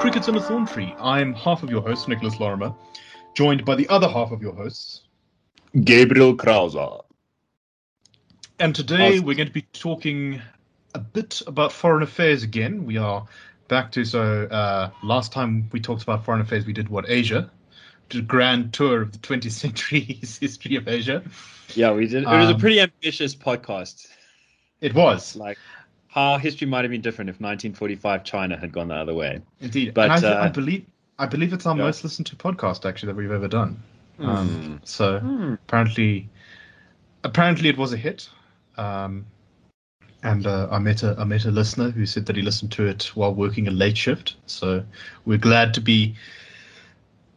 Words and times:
Crickets 0.00 0.28
and 0.28 0.36
a 0.38 0.40
Thorn 0.40 0.64
Tree. 0.64 0.94
I'm 0.98 1.34
half 1.34 1.62
of 1.62 1.68
your 1.68 1.82
host, 1.82 2.08
Nicholas 2.08 2.40
Lorimer, 2.40 2.74
joined 3.34 3.66
by 3.66 3.74
the 3.74 3.86
other 3.90 4.08
half 4.08 4.30
of 4.30 4.40
your 4.40 4.54
hosts, 4.54 5.02
Gabriel 5.84 6.34
Krauser. 6.34 7.04
And 8.58 8.74
today 8.74 9.20
we're 9.20 9.34
going 9.34 9.48
to 9.48 9.52
be 9.52 9.66
talking 9.74 10.40
a 10.94 10.98
bit 10.98 11.42
about 11.46 11.70
foreign 11.70 12.02
affairs 12.02 12.42
again. 12.42 12.86
We 12.86 12.96
are 12.96 13.28
back 13.68 13.92
to 13.92 14.06
so 14.06 14.44
uh, 14.44 14.88
last 15.02 15.32
time 15.32 15.68
we 15.70 15.80
talked 15.80 16.02
about 16.02 16.24
foreign 16.24 16.40
affairs, 16.40 16.64
we 16.64 16.72
did 16.72 16.88
what 16.88 17.04
Asia, 17.06 17.50
did 18.08 18.22
a 18.22 18.26
grand 18.26 18.72
tour 18.72 19.02
of 19.02 19.12
the 19.12 19.18
20th 19.18 19.52
century's 19.52 20.38
history 20.40 20.76
of 20.76 20.88
Asia. 20.88 21.22
Yeah, 21.74 21.92
we 21.92 22.06
did. 22.06 22.22
It 22.22 22.26
was 22.26 22.48
um, 22.48 22.56
a 22.56 22.58
pretty 22.58 22.80
ambitious 22.80 23.34
podcast. 23.36 24.08
It 24.80 24.94
was 24.94 25.36
like 25.36 25.58
how 26.10 26.38
history 26.38 26.66
might 26.66 26.82
have 26.82 26.90
been 26.90 27.00
different 27.00 27.28
if 27.28 27.36
1945 27.36 28.24
China 28.24 28.56
had 28.56 28.72
gone 28.72 28.88
the 28.88 28.94
other 28.94 29.14
way. 29.14 29.40
Indeed, 29.60 29.94
but 29.94 30.10
I, 30.10 30.16
uh, 30.16 30.44
I, 30.44 30.48
believe 30.48 30.84
I 31.18 31.26
believe 31.26 31.52
it's 31.52 31.66
our 31.66 31.76
yeah. 31.76 31.84
most 31.84 32.02
listened 32.02 32.26
to 32.26 32.36
podcast 32.36 32.88
actually 32.88 33.12
that 33.12 33.16
we've 33.16 33.30
ever 33.30 33.48
done. 33.48 33.80
Mm. 34.18 34.26
Um, 34.26 34.80
so 34.84 35.20
mm. 35.20 35.54
apparently, 35.54 36.28
apparently 37.22 37.68
it 37.68 37.78
was 37.78 37.92
a 37.92 37.96
hit. 37.96 38.28
Um, 38.76 39.24
and 40.22 40.46
uh, 40.46 40.68
I 40.70 40.80
met 40.80 41.04
a 41.04 41.14
I 41.18 41.24
met 41.24 41.44
a 41.44 41.50
listener 41.50 41.90
who 41.90 42.04
said 42.04 42.26
that 42.26 42.36
he 42.36 42.42
listened 42.42 42.72
to 42.72 42.86
it 42.86 43.04
while 43.14 43.32
working 43.32 43.68
a 43.68 43.70
late 43.70 43.96
shift. 43.96 44.34
So 44.46 44.84
we're 45.24 45.38
glad 45.38 45.74
to 45.74 45.80
be 45.80 46.16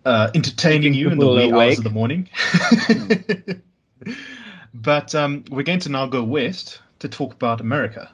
uh, 0.04 0.32
entertaining 0.34 0.96
you 0.96 1.12
in 1.12 1.20
the 1.20 1.30
wee 1.30 1.54
hours 1.54 1.78
of 1.78 1.84
the 1.84 1.92
morning. 1.92 2.28
but 4.74 5.14
um, 5.14 5.46
we're 5.52 5.64
going 5.64 5.80
to 5.80 5.90
now 5.90 6.08
go 6.08 6.24
west 6.24 6.82
to 7.00 7.08
talk 7.08 7.34
about 7.34 7.62
America 7.62 8.10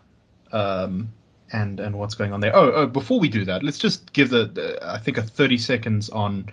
um, 0.51 1.11
and 1.51 1.79
and 1.79 1.97
what's 1.97 2.15
going 2.15 2.33
on 2.33 2.39
there. 2.39 2.55
Oh, 2.55 2.71
oh, 2.71 2.87
before 2.87 3.19
we 3.19 3.29
do 3.29 3.45
that, 3.45 3.63
let's 3.63 3.77
just 3.77 4.11
give 4.13 4.29
the, 4.29 4.45
the 4.45 4.79
I 4.81 4.97
think 4.97 5.17
a 5.17 5.23
thirty 5.23 5.57
seconds 5.57 6.09
on. 6.09 6.49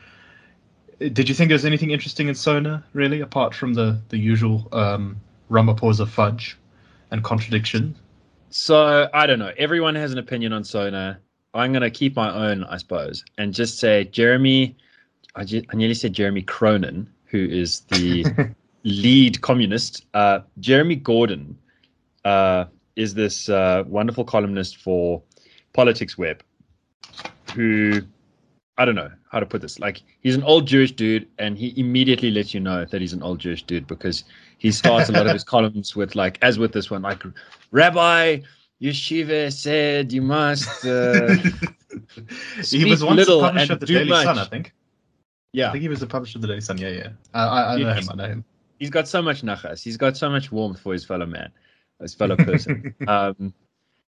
Did 0.99 1.29
you 1.29 1.35
think 1.35 1.49
there 1.49 1.55
was 1.55 1.67
anything 1.67 1.91
interesting 1.91 2.29
in 2.29 2.35
Sona, 2.35 2.83
really, 2.95 3.21
apart 3.21 3.55
from 3.55 3.75
the 3.75 4.01
the 4.09 4.19
usual 4.19 4.69
um, 4.73 5.21
Ramaphosa 5.51 6.09
fudge 6.09 6.57
and 7.11 7.23
contradiction? 7.23 7.95
So 8.51 9.09
I 9.13 9.27
don't 9.27 9.39
know. 9.39 9.53
Everyone 9.59 9.95
has 9.95 10.13
an 10.13 10.19
opinion 10.19 10.53
on 10.53 10.65
Sona. 10.65 11.21
I'm 11.53 11.73
going 11.73 11.83
to 11.83 11.91
keep 11.91 12.17
my 12.17 12.33
own, 12.33 12.65
I 12.65 12.77
suppose, 12.77 13.25
and 13.39 13.53
just 13.53 13.79
say 13.79 14.05
Jeremy. 14.05 14.77
I, 15.35 15.45
just, 15.45 15.67
I 15.71 15.77
nearly 15.77 15.95
said 15.95 16.13
Jeremy 16.13 16.43
Cronin, 16.43 17.09
who 17.27 17.39
is 17.39 17.81
the 17.89 18.25
lead 18.85 19.41
communist. 19.41 20.07
Uh, 20.15 20.41
Jeremy 20.61 20.97
Gordin 20.97 21.55
uh, 22.25 22.67
is 22.97 23.15
this 23.15 23.49
uh, 23.49 23.85
wonderful 23.87 24.25
columnist 24.25 24.79
for 24.79 25.23
Politics 25.73 26.19
Web, 26.19 26.43
who 27.55 28.01
I 28.79 28.85
don't 28.85 28.95
know 28.95 29.11
how 29.31 29.41
to 29.41 29.47
put 29.47 29.63
this. 29.63 29.79
Like 29.79 30.03
he's 30.21 30.35
an 30.35 30.43
old 30.43 30.67
Jewish 30.67 30.93
dude, 30.93 31.29
and 31.39 31.57
he 31.57 31.73
immediately 31.79 32.31
lets 32.31 32.53
you 32.53 32.61
know 32.61 32.85
that 32.85 33.01
he's 33.01 33.13
an 33.13 33.23
old 33.23 33.39
Jewish 33.39 33.63
dude 33.63 33.87
because 33.87 34.25
he 34.59 34.73
starts 34.73 35.09
a 35.09 35.13
lot 35.13 35.27
of 35.27 35.33
his 35.33 35.45
columns 35.55 35.95
with 35.95 36.15
like, 36.15 36.39
as 36.43 36.59
with 36.59 36.73
this 36.73 36.91
one, 36.91 37.03
like 37.03 37.23
Rabbi 37.71 38.41
Yeshiva 38.83 39.53
said 39.53 40.13
you 40.13 40.23
must. 40.23 40.85
Uh, 40.85 41.37
he 42.65 42.85
was 42.85 43.03
once 43.03 43.17
little 43.17 43.41
the 43.41 43.47
publisher 43.47 43.73
of 43.73 43.81
the 43.81 43.87
Daily 43.87 44.09
much. 44.09 44.25
Sun, 44.25 44.39
I 44.39 44.45
think. 44.45 44.73
Yeah, 45.53 45.69
I 45.69 45.73
think 45.73 45.83
he 45.83 45.89
was 45.89 46.01
the 46.01 46.07
publisher 46.07 46.39
of 46.39 46.43
the 46.43 46.49
Daily 46.49 46.61
Sun. 46.61 46.79
Yeah, 46.79 46.89
yeah. 46.89 47.09
I, 47.33 47.45
I, 47.45 47.75
I 47.75 47.79
know 47.79 47.93
him. 47.93 48.09
I 48.11 48.15
know 48.15 48.27
him. 48.27 48.45
He's 48.79 48.91
got 48.91 49.09
so 49.09 49.23
much 49.23 49.41
nachas. 49.41 49.83
He's 49.83 49.97
got 49.97 50.19
so 50.19 50.29
much 50.29 50.53
warmth 50.53 50.81
for 50.81 50.93
his 50.93 51.05
fellow 51.05 51.25
man, 51.25 51.51
his 52.01 52.15
fellow 52.15 52.37
person. 52.37 52.95
um, 53.09 53.53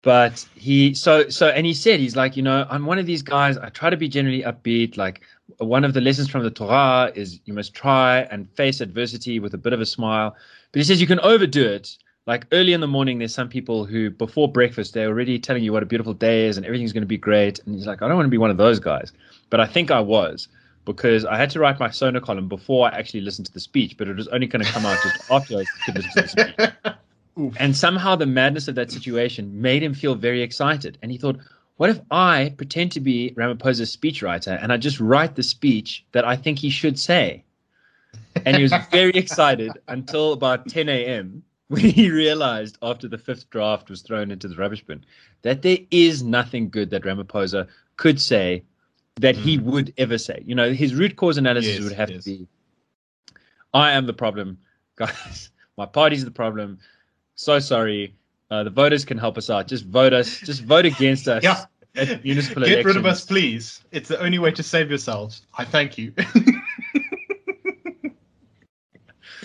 but 0.03 0.47
he 0.55 0.95
so 0.95 1.28
so 1.28 1.48
and 1.48 1.67
he 1.67 1.75
said 1.75 2.00
he's 2.00 2.16
like 2.16 2.34
you 2.34 2.43
know 2.43 2.66
i'm 2.71 2.87
one 2.87 2.99
of 2.99 3.05
these 3.05 3.21
guys 3.21 3.59
i 3.59 3.69
try 3.69 3.91
to 3.91 3.99
be 3.99 4.09
generally 4.09 4.43
upbeat 4.43 4.97
like 4.97 5.21
one 5.59 5.84
of 5.84 5.93
the 5.93 6.00
lessons 6.00 6.28
from 6.28 6.43
the 6.43 6.50
torah 6.50 7.12
is 7.15 7.41
you 7.44 7.53
must 7.53 7.75
try 7.75 8.21
and 8.31 8.49
face 8.53 8.81
adversity 8.81 9.38
with 9.38 9.55
a 9.55 9.59
bit 9.59 9.72
of 9.72 9.81
a 9.81 9.87
smile. 9.87 10.34
But 10.72 10.78
he 10.78 10.84
says 10.84 11.00
you 11.00 11.06
can 11.06 11.21
overdo 11.21 11.66
it. 11.66 11.97
Like 12.27 12.47
early 12.53 12.72
in 12.72 12.81
the 12.81 12.87
morning 12.87 13.19
there's 13.19 13.34
some 13.34 13.49
people 13.49 13.84
who 13.84 14.10
before 14.10 14.50
breakfast 14.50 14.94
they're 14.94 15.09
already 15.09 15.38
telling 15.38 15.65
you 15.65 15.72
what 15.72 15.82
a 15.82 15.87
beautiful 15.87 16.15
day 16.15 16.47
is 16.47 16.56
and 16.56 16.65
everything's 16.65 16.93
going 16.93 17.03
to 17.03 17.06
be 17.06 17.19
great. 17.19 17.59
And 17.60 17.75
he's 17.75 17.87
like 17.87 18.03
i 18.03 18.09
don't 18.09 18.16
want 18.16 18.26
to 18.26 18.31
be 18.31 18.38
one 18.38 18.50
of 18.50 18.56
those 18.56 18.78
guys. 18.78 19.12
But 19.50 19.60
i 19.60 19.66
think 19.66 19.91
i 19.91 20.00
was 20.00 20.49
because 20.84 21.25
i 21.25 21.37
had 21.37 21.50
to 21.50 21.60
write 21.60 21.78
my 21.78 21.91
Sona 21.91 22.21
column 22.21 22.49
before 22.49 22.91
i 22.91 22.97
actually 22.97 23.21
listened 23.21 23.47
to 23.47 23.53
the 23.53 23.60
speech 23.60 23.97
but 23.99 24.09
it 24.09 24.16
was 24.16 24.28
only 24.28 24.47
going 24.47 24.65
to 24.65 24.71
come 24.72 24.87
out 24.87 24.99
just 25.03 25.31
after 25.31 25.59
i 25.59 25.65
could 25.84 25.94
listen 25.97 26.10
to 26.10 26.22
the 26.22 26.28
speech 26.28 26.94
Oof. 27.39 27.55
And 27.59 27.77
somehow 27.77 28.17
the 28.17 28.27
madness 28.27 28.69
of 28.69 28.75
that 28.75 28.91
situation 28.91 29.61
made 29.61 29.83
him 29.83 29.95
feel 29.95 30.15
very 30.15 30.43
excited. 30.43 30.99
And 31.03 31.11
he 31.11 31.19
thought, 31.19 31.39
what 31.77 31.91
if 31.91 32.01
I 32.11 32.55
pretend 32.57 32.93
to 32.93 33.01
be 33.01 33.33
Ramaphosa's 33.37 33.97
speechwriter 33.97 34.63
and 34.63 34.73
I 34.73 34.77
just 34.77 35.01
write 35.01 35.37
the 35.37 35.43
speech 35.43 36.05
that 36.13 36.25
I 36.25 36.37
think 36.37 36.59
he 36.59 36.71
should 36.71 36.99
say? 36.99 37.45
And 38.45 38.57
he 38.57 38.63
was 38.63 38.75
very 38.91 39.13
excited 39.13 39.73
until 39.89 40.33
about 40.33 40.69
10 40.69 40.89
a.m. 40.89 41.43
when 41.69 41.83
he 41.83 42.11
realized 42.11 42.77
after 42.83 43.09
the 43.09 43.19
fifth 43.19 43.49
draft 43.51 43.89
was 43.89 44.03
thrown 44.03 44.31
into 44.31 44.49
the 44.49 44.57
rubbish 44.57 44.85
bin 44.85 45.05
that 45.43 45.62
there 45.62 45.79
is 45.91 46.23
nothing 46.23 46.69
good 46.69 46.91
that 46.91 47.03
Ramaphosa 47.03 47.67
could 47.97 48.21
say 48.21 48.62
that 49.17 49.37
mm. 49.37 49.41
he 49.41 49.59
would 49.59 49.95
ever 49.97 50.19
say. 50.19 50.43
You 50.45 50.55
know, 50.55 50.73
his 50.73 50.95
root 50.95 51.17
cause 51.17 51.39
analysis 51.39 51.75
yes, 51.75 51.83
would 51.83 51.93
have 51.93 52.11
yes. 52.11 52.25
to 52.25 52.31
be 52.31 52.49
I 53.73 53.93
am 53.93 54.07
the 54.07 54.12
problem, 54.12 54.59
guys. 54.97 55.51
My 55.77 55.87
party's 55.87 56.25
the 56.25 56.31
problem 56.31 56.79
so 57.41 57.59
sorry. 57.59 58.15
Uh, 58.51 58.65
the 58.65 58.71
voters 58.71 59.05
can 59.05 59.17
help 59.17 59.39
us 59.39 59.49
out. 59.49 59.67
Just 59.67 59.87
vote 59.87 60.12
us. 60.12 60.39
Just 60.41 60.62
vote 60.62 60.84
against 60.84 61.27
us. 61.28 61.43
Yeah. 61.43 61.65
municipal 62.23 62.62
Get 62.62 62.73
elections. 62.73 62.84
rid 62.84 62.97
of 62.97 63.06
us, 63.06 63.25
please. 63.25 63.83
It's 63.93 64.09
the 64.09 64.21
only 64.21 64.39
way 64.39 64.51
to 64.53 64.62
save 64.62 64.91
yourselves. 64.91 65.43
I 65.56 65.65
thank 65.65 65.97
you. 65.97 66.12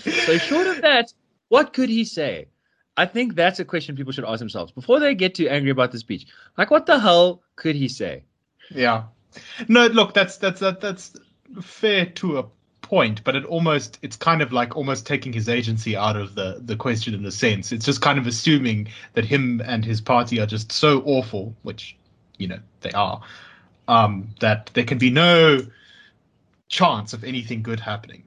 so 0.03 0.37
short 0.37 0.67
of 0.67 0.81
that, 0.81 1.13
what 1.47 1.73
could 1.73 1.89
he 1.89 2.03
say? 2.03 2.47
I 2.97 3.05
think 3.05 3.35
that's 3.35 3.59
a 3.59 3.65
question 3.65 3.95
people 3.95 4.11
should 4.11 4.25
ask 4.25 4.39
themselves 4.39 4.71
before 4.71 4.99
they 4.99 5.15
get 5.15 5.35
too 5.35 5.47
angry 5.49 5.71
about 5.71 5.91
the 5.91 5.99
speech. 5.99 6.27
Like, 6.57 6.71
what 6.71 6.85
the 6.85 6.99
hell 6.99 7.41
could 7.55 7.75
he 7.75 7.87
say? 7.87 8.23
Yeah. 8.71 9.03
No, 9.67 9.87
look, 9.87 10.13
that's 10.13 10.37
that's 10.37 10.61
that, 10.61 10.79
that's 10.81 11.15
fair 11.61 12.05
to 12.05 12.39
a 12.39 12.45
point, 12.85 13.23
but 13.23 13.35
it 13.35 13.43
almost 13.45 13.97
it's 14.03 14.15
kind 14.15 14.41
of 14.41 14.53
like 14.53 14.77
almost 14.77 15.07
taking 15.07 15.33
his 15.33 15.49
agency 15.49 15.97
out 15.97 16.15
of 16.15 16.35
the 16.35 16.61
the 16.63 16.75
question 16.75 17.13
in 17.13 17.25
a 17.25 17.31
sense. 17.31 17.71
It's 17.71 17.83
just 17.83 18.01
kind 18.01 18.19
of 18.19 18.27
assuming 18.27 18.89
that 19.13 19.25
him 19.25 19.61
and 19.65 19.83
his 19.83 19.99
party 19.99 20.39
are 20.39 20.45
just 20.45 20.71
so 20.71 21.01
awful, 21.01 21.55
which 21.63 21.97
you 22.37 22.47
know 22.47 22.59
they 22.81 22.91
are, 22.91 23.21
um, 23.87 24.29
that 24.39 24.69
there 24.75 24.83
can 24.83 24.99
be 24.99 25.09
no 25.09 25.65
chance 26.69 27.13
of 27.13 27.23
anything 27.23 27.63
good 27.63 27.79
happening. 27.79 28.23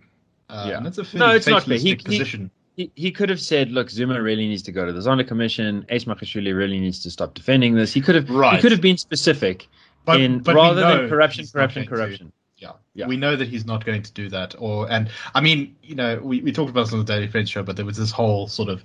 Uh, 0.51 0.67
yeah, 0.69 0.81
that's 0.81 0.99
a 0.99 1.17
no, 1.17 1.31
it's 1.31 1.47
not 1.47 1.63
fair. 1.63 1.79
He, 1.79 1.95
position. 1.95 2.51
He, 2.77 2.91
he 2.97 3.13
could 3.13 3.29
have 3.29 3.41
said, 3.41 3.71
"Look, 3.71 3.91
Zuma 3.91 4.21
really 4.21 4.49
needs 4.49 4.63
to 4.65 4.73
go 4.73 4.85
to 4.85 4.93
the 4.93 5.01
Zondo 5.01 5.27
Commission. 5.27 5.87
Ace 5.89 6.05
Magashule 6.05 6.57
really 6.57 6.81
needs 6.81 7.03
to 7.05 7.11
stop 7.11 7.35
defending 7.35 7.77
this." 7.77 7.93
He 7.93 8.01
could 8.01 8.17
have, 8.17 8.29
right. 8.29 8.57
he 8.57 8.61
could 8.61 8.73
have 8.73 8.81
been 8.81 8.99
specific 8.99 9.69
but, 10.05 10.21
in 10.21 10.41
but 10.41 10.55
rather 10.55 10.81
than 10.81 11.09
corruption, 11.09 11.47
corruption, 11.47 11.87
corruption. 11.87 12.33
Yeah. 12.59 12.73
yeah. 12.95 13.07
We 13.07 13.17
know 13.17 13.37
that 13.37 13.49
he's 13.49 13.65
not 13.65 13.85
going 13.85 14.03
to 14.03 14.13
do 14.13 14.29
that. 14.31 14.55
Or 14.59 14.91
and 14.91 15.11
I 15.35 15.41
mean, 15.41 15.77
you 15.83 15.95
know, 15.95 16.19
we, 16.23 16.41
we 16.43 16.53
talked 16.53 16.71
about 16.71 16.85
this 16.85 16.93
on 16.93 16.99
the 16.99 17.05
Daily 17.05 17.29
Friends 17.29 17.51
show, 17.51 17.63
but 17.63 17.77
there 17.77 17.87
was 17.87 17.97
this 17.97 18.11
whole 18.11 18.49
sort 18.49 18.69
of 18.69 18.83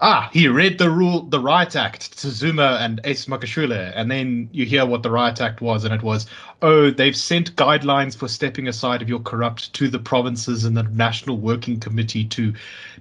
ah, 0.00 0.28
he 0.32 0.48
read 0.48 0.78
the 0.78 0.90
rule 0.90 1.22
the 1.22 1.40
Riot 1.40 1.76
Act 1.76 2.18
to 2.18 2.30
Zuma 2.30 2.78
and 2.80 3.00
Ace 3.04 3.26
Magashule, 3.26 3.92
and 3.94 4.10
then 4.10 4.48
you 4.52 4.64
hear 4.66 4.84
what 4.86 5.02
the 5.02 5.10
Riot 5.10 5.40
Act 5.40 5.60
was, 5.60 5.84
and 5.84 5.94
it 5.94 6.02
was, 6.02 6.26
oh, 6.62 6.90
they've 6.90 7.16
sent 7.16 7.56
guidelines 7.56 8.16
for 8.16 8.28
stepping 8.28 8.68
aside 8.68 9.02
if 9.02 9.08
you're 9.08 9.20
corrupt 9.20 9.72
to 9.74 9.88
the 9.88 9.98
provinces 9.98 10.64
and 10.64 10.76
the 10.76 10.82
National 10.84 11.38
Working 11.38 11.80
Committee 11.80 12.24
to 12.26 12.52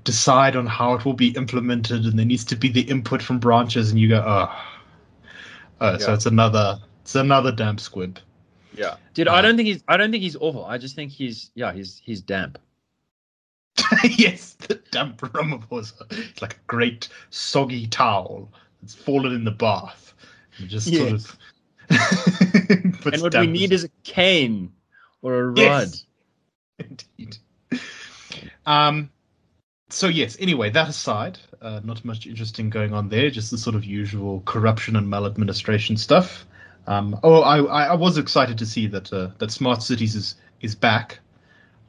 decide 0.04 0.56
on 0.56 0.66
how 0.66 0.94
it 0.94 1.06
will 1.06 1.14
be 1.14 1.30
implemented, 1.30 2.06
and 2.06 2.18
there 2.18 2.26
needs 2.26 2.46
to 2.46 2.56
be 2.56 2.70
the 2.70 2.82
input 2.82 3.22
from 3.22 3.40
branches, 3.40 3.92
and 3.92 4.00
you 4.00 4.10
go, 4.10 4.24
oh, 4.26 4.64
oh 5.82 5.92
yeah. 5.92 5.98
so 5.98 6.14
it's 6.14 6.26
another 6.26 6.80
it's 7.02 7.16
another 7.16 7.52
damp 7.52 7.80
squib. 7.80 8.20
Yeah, 8.78 8.98
dude, 9.14 9.28
I 9.28 9.42
don't 9.42 9.56
think 9.56 9.68
he's. 9.68 9.84
I 9.88 9.98
don't 9.98 10.12
think 10.12 10.24
he's 10.24 10.36
awful. 10.36 10.66
I 10.66 10.78
just 10.78 10.96
think 10.96 11.12
he's. 11.12 11.52
Yeah, 11.56 11.74
he's 11.74 12.02
he's 12.04 12.22
damp. 12.22 12.60
yes, 14.04 14.54
the 14.54 14.76
damp 14.92 15.20
Ramaphosa. 15.22 16.02
It's 16.12 16.42
like 16.42 16.54
a 16.54 16.68
great 16.68 17.10
soggy 17.30 17.88
towel 17.88 18.52
that's 18.82 18.96
fallen 18.96 19.34
in 19.34 19.44
the 19.44 19.52
bath. 19.52 20.14
And 20.58 20.70
just 20.70 20.88
yes. 20.88 21.00
sort 21.00 21.12
of. 21.14 21.38
and 23.14 23.22
what 23.22 23.36
we 23.36 23.48
need 23.48 23.72
is 23.72 23.84
a 23.84 23.90
cane 24.04 24.72
or 25.22 25.36
a 25.36 25.48
rod. 25.48 25.58
Yes. 25.58 26.06
Indeed. 26.80 27.38
Um. 28.66 29.10
So 29.90 30.08
yes. 30.08 30.38
Anyway, 30.40 30.70
that 30.72 30.90
aside, 30.90 31.38
uh, 31.62 31.82
not 31.84 32.04
much 32.04 32.26
interesting 32.26 32.70
going 32.70 32.94
on 32.94 33.10
there. 33.10 33.30
Just 33.30 33.52
the 33.52 33.58
sort 33.58 33.76
of 33.76 33.86
usual 33.86 34.42
corruption 34.46 34.96
and 34.96 35.10
maladministration 35.10 35.98
stuff. 35.98 36.46
Um, 36.88 37.20
oh, 37.24 37.42
I, 37.42 37.86
I 37.86 37.94
was 37.96 38.18
excited 38.18 38.58
to 38.58 38.66
see 38.66 38.88
that 38.88 39.12
uh, 39.12 39.30
that 39.40 39.52
Smart 39.52 39.82
Cities 39.82 40.16
is 40.16 40.36
is 40.62 40.76
back. 40.76 41.20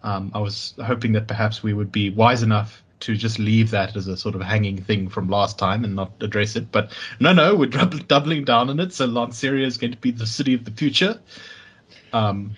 Um, 0.03 0.31
I 0.35 0.39
was 0.39 0.75
hoping 0.85 1.13
that 1.13 1.27
perhaps 1.27 1.63
we 1.63 1.73
would 1.75 1.91
be 1.91 2.11
wise 2.11 2.43
enough 2.43 2.83
to 3.01 3.15
just 3.15 3.39
leave 3.39 3.71
that 3.71 3.95
as 3.95 4.09
a 4.09 4.17
sort 4.17 4.35
of 4.35 4.41
hanging 4.41 4.83
thing 4.83 5.09
from 5.09 5.29
last 5.29 5.59
time 5.59 5.85
and 5.85 5.95
not 5.95 6.13
address 6.21 6.57
it. 6.57 6.73
But 6.73 6.93
no, 7.21 7.33
no, 7.33 7.55
we're 7.55 7.67
doubling 7.69 8.45
down 8.45 8.71
on 8.71 8.81
it. 8.81 8.93
So 8.93 9.07
Lanseria 9.07 9.67
is 9.67 9.77
going 9.77 9.93
to 9.93 9.99
be 9.99 10.11
the 10.11 10.27
city 10.27 10.55
of 10.55 10.65
the 10.65 10.71
future. 10.71 11.21
Um, 12.13 12.57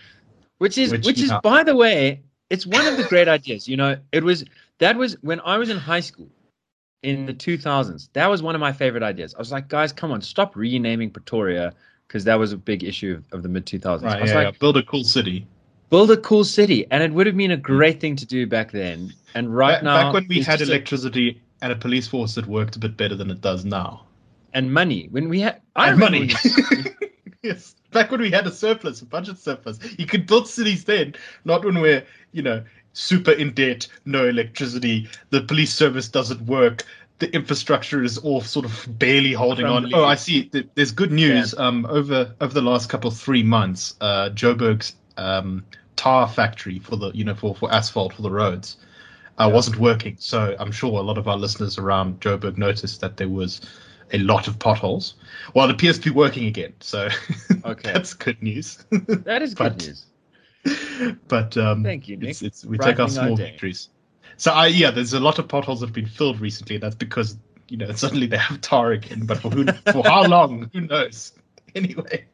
which 0.58 0.76
is 0.79 0.93
Which, 0.93 1.06
which, 1.06 1.20
is 1.20 1.31
yeah. 1.31 1.40
by 1.43 1.64
the 1.64 1.75
way 1.75 2.23
it's 2.50 2.67
one 2.67 2.87
of 2.87 2.96
the 2.96 3.05
great 3.05 3.29
ideas 3.29 3.69
you 3.69 3.76
know 3.76 3.96
it 4.12 4.23
was 4.23 4.44
that 4.79 4.96
was 4.96 5.17
when 5.23 5.40
i 5.40 5.56
was 5.56 5.70
in 5.70 5.79
high 5.79 6.00
school 6.00 6.29
in 7.02 7.26
the 7.26 7.35
2000s 7.35 8.08
that 8.12 8.26
was 8.26 8.43
one 8.43 8.55
of 8.55 8.61
my 8.61 8.73
favorite 8.73 9.02
ideas 9.02 9.35
i 9.35 9.38
was 9.38 9.52
like 9.52 9.69
guys 9.69 9.93
come 9.93 10.11
on 10.11 10.20
stop 10.20 10.56
renaming 10.56 11.11
pretoria 11.11 11.73
because 12.08 12.25
that 12.25 12.38
was 12.38 12.52
a 12.52 12.56
big 12.56 12.82
issue 12.82 13.22
of, 13.32 13.43
the 13.43 13.49
mid 13.49 13.66
2000s 13.66 14.02
right, 14.02 14.19
i 14.19 14.20
was 14.22 14.31
yeah, 14.31 14.37
like 14.37 14.44
yeah. 14.46 14.58
build 14.58 14.76
a 14.76 14.82
cool 14.82 15.05
city. 15.05 15.46
build 15.90 16.10
a 16.10 16.16
cool 16.16 16.44
city 16.44 16.87
and 16.90 17.02
it 17.02 17.12
would 17.12 17.26
have 17.26 17.37
been 17.37 17.50
a 17.52 17.56
great 17.56 18.00
thing 18.00 18.16
to 18.16 18.26
do 18.26 18.46
back 18.46 18.72
then 18.72 19.12
and 19.34 19.55
right 19.55 19.75
back, 19.76 19.82
now 19.84 20.02
back 20.05 20.14
when 20.14 20.26
we 20.28 20.43
had 20.43 20.58
just 20.58 20.70
a- 20.70 20.75
electricity 20.75 21.40
and 21.62 21.72
a 21.72 21.76
police 21.76 22.06
force 22.08 22.34
that 22.34 22.46
worked 22.46 22.76
a 22.76 22.78
bit 22.78 22.96
better 22.96 23.14
than 23.14 23.31
it 23.31 23.40
does 23.40 23.64
now. 23.64 24.05
and 24.55 24.72
money 24.72 25.08
when 25.10 25.28
we 25.28 25.40
had 25.40 25.60
I 25.76 25.90
and 25.90 25.99
money. 26.06 26.31
yes, 27.43 27.75
back 27.93 28.11
when 28.11 28.20
we 28.20 28.31
had 28.31 28.46
a 28.46 28.50
surplus, 28.50 29.00
a 29.02 29.06
budget 29.06 29.38
surplus, 29.38 29.78
you 29.99 30.06
could 30.06 30.26
build 30.26 30.49
cities 30.49 30.84
then, 30.84 31.14
not 31.44 31.64
when 31.64 31.81
we're 31.81 32.04
you 32.32 32.43
know 32.43 32.62
super 32.93 33.31
in 33.32 33.52
debt, 33.54 33.87
no 34.06 34.26
electricity, 34.28 35.08
the 35.31 35.43
police 35.43 35.72
service 35.72 36.08
doesn't 36.08 36.40
work. 36.43 36.84
The 37.18 37.34
infrastructure 37.34 38.02
is 38.04 38.16
all 38.18 38.40
sort 38.40 38.64
of 38.64 38.86
barely 38.98 39.32
holding 39.32 39.66
on. 39.66 39.92
Oh, 39.92 40.04
I 40.04 40.14
see. 40.14 40.50
There's 40.74 40.92
good 40.92 41.10
news. 41.10 41.52
Um, 41.58 41.84
over 41.86 42.32
over 42.40 42.54
the 42.54 42.62
last 42.62 42.88
couple 42.88 43.10
three 43.10 43.42
months, 43.42 43.96
uh, 44.00 44.30
Joburg's 44.30 44.94
um, 45.16 45.64
tar 45.96 46.28
factory 46.28 46.78
for 46.78 46.96
the 46.96 47.10
you 47.12 47.24
know 47.24 47.34
for, 47.34 47.54
for 47.56 47.72
asphalt 47.72 48.12
for 48.14 48.22
the 48.22 48.30
roads 48.30 48.76
uh, 49.38 49.50
wasn't 49.52 49.78
working. 49.78 50.16
So 50.20 50.54
I'm 50.60 50.70
sure 50.72 50.98
a 50.98 51.02
lot 51.02 51.18
of 51.18 51.26
our 51.26 51.36
listeners 51.36 51.76
around 51.78 52.20
Joburg 52.20 52.56
noticed 52.56 53.00
that 53.00 53.16
there 53.16 53.28
was 53.28 53.60
a 54.12 54.18
lot 54.18 54.46
of 54.48 54.58
potholes. 54.58 55.14
Well, 55.54 55.68
it 55.68 55.72
appears 55.72 55.98
to 55.98 56.10
be 56.10 56.14
working 56.16 56.46
again. 56.46 56.72
So 56.80 57.08
Okay. 57.64 57.92
that's 57.92 58.14
good 58.14 58.40
news. 58.42 58.84
that 58.90 59.42
is 59.42 59.54
good 59.54 59.64
But- 59.76 59.86
news 59.86 60.04
but 61.28 61.56
um, 61.56 61.82
Thank 61.82 62.08
you, 62.08 62.16
Nick. 62.16 62.30
It's, 62.30 62.42
it's, 62.42 62.64
we 62.64 62.76
take 62.78 62.96
our 62.98 63.02
our 63.04 63.08
small 63.08 63.36
day. 63.36 63.50
victories. 63.50 63.88
So 64.38 64.52
I 64.52 64.69
yeah, 64.69 64.93
there's 64.93 65.12
a 65.12 65.20
lot 65.20 65.38
of 65.38 65.49
potholes 65.49 65.81
that 65.81 65.87
have 65.87 65.94
been 65.94 66.06
filled 66.06 66.40
recently. 66.40 66.79
That's 66.79 66.94
because 66.94 67.37
you 67.69 67.76
know 67.76 67.93
suddenly 67.94 68.26
they 68.26 68.38
have 68.38 68.61
tar 68.61 68.93
again. 68.93 69.26
But 69.26 69.38
for 69.38 69.50
who, 69.50 69.67
for 69.93 70.02
how 70.05 70.26
long? 70.29 70.70
Who 70.73 70.81
knows? 70.81 71.32
Anyway, 71.75 72.25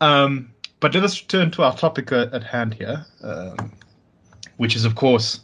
um, 0.00 0.52
but 0.80 0.92
let 0.92 1.04
us 1.04 1.20
turn 1.20 1.52
to 1.52 1.62
our 1.62 1.74
topic 1.74 2.10
at, 2.10 2.34
at 2.34 2.42
hand 2.42 2.74
here, 2.74 3.06
um, 3.22 3.72
which 4.56 4.74
is 4.74 4.84
of 4.84 4.96
course 4.96 5.40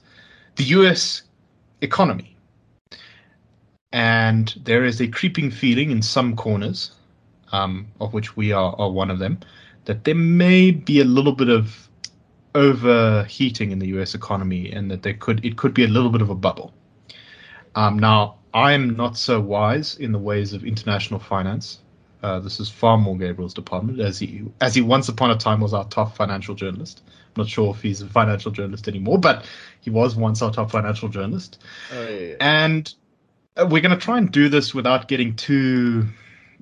the 0.56 0.64
U.S. 0.64 1.22
economy. 1.82 2.36
And 3.92 4.52
there 4.64 4.84
is 4.84 5.00
a 5.00 5.06
creeping 5.06 5.52
feeling 5.52 5.92
in 5.92 6.02
some 6.02 6.34
corners, 6.34 6.90
um, 7.52 7.86
of 8.00 8.12
which 8.12 8.36
we 8.36 8.50
are, 8.50 8.74
are 8.76 8.90
one 8.90 9.10
of 9.10 9.20
them, 9.20 9.38
that 9.84 10.02
there 10.02 10.16
may 10.16 10.72
be 10.72 11.00
a 11.00 11.04
little 11.04 11.32
bit 11.32 11.48
of 11.48 11.88
overheating 12.56 13.70
in 13.70 13.78
the 13.78 13.88
U.S. 13.88 14.14
economy, 14.14 14.72
and 14.72 14.90
that 14.90 15.02
there 15.02 15.14
could 15.14 15.44
it 15.44 15.56
could 15.56 15.74
be 15.74 15.84
a 15.84 15.88
little 15.88 16.10
bit 16.10 16.22
of 16.22 16.30
a 16.30 16.34
bubble. 16.34 16.72
Um, 17.74 17.98
now, 17.98 18.38
I 18.54 18.72
am 18.72 18.96
not 18.96 19.18
so 19.18 19.38
wise 19.38 19.96
in 19.96 20.12
the 20.12 20.18
ways 20.18 20.54
of 20.54 20.64
international 20.64 21.20
finance. 21.20 21.80
Uh, 22.22 22.40
this 22.40 22.58
is 22.58 22.70
far 22.70 22.96
more 22.96 23.16
Gabriel's 23.16 23.52
department, 23.52 24.00
as 24.00 24.18
he 24.18 24.42
as 24.60 24.74
he 24.74 24.80
once 24.80 25.08
upon 25.08 25.30
a 25.30 25.36
time 25.36 25.60
was 25.60 25.74
our 25.74 25.84
top 25.84 26.16
financial 26.16 26.54
journalist. 26.54 27.02
I'm 27.06 27.42
not 27.42 27.48
sure 27.48 27.74
if 27.74 27.82
he's 27.82 28.00
a 28.00 28.08
financial 28.08 28.50
journalist 28.50 28.88
anymore, 28.88 29.18
but 29.18 29.44
he 29.82 29.90
was 29.90 30.16
once 30.16 30.40
our 30.40 30.50
top 30.50 30.70
financial 30.70 31.10
journalist. 31.10 31.62
oh, 31.92 32.08
yeah. 32.08 32.34
And 32.40 32.92
we're 33.58 33.82
going 33.82 33.90
to 33.90 33.96
try 33.98 34.16
and 34.16 34.32
do 34.32 34.48
this 34.48 34.74
without 34.74 35.06
getting 35.06 35.36
too. 35.36 36.06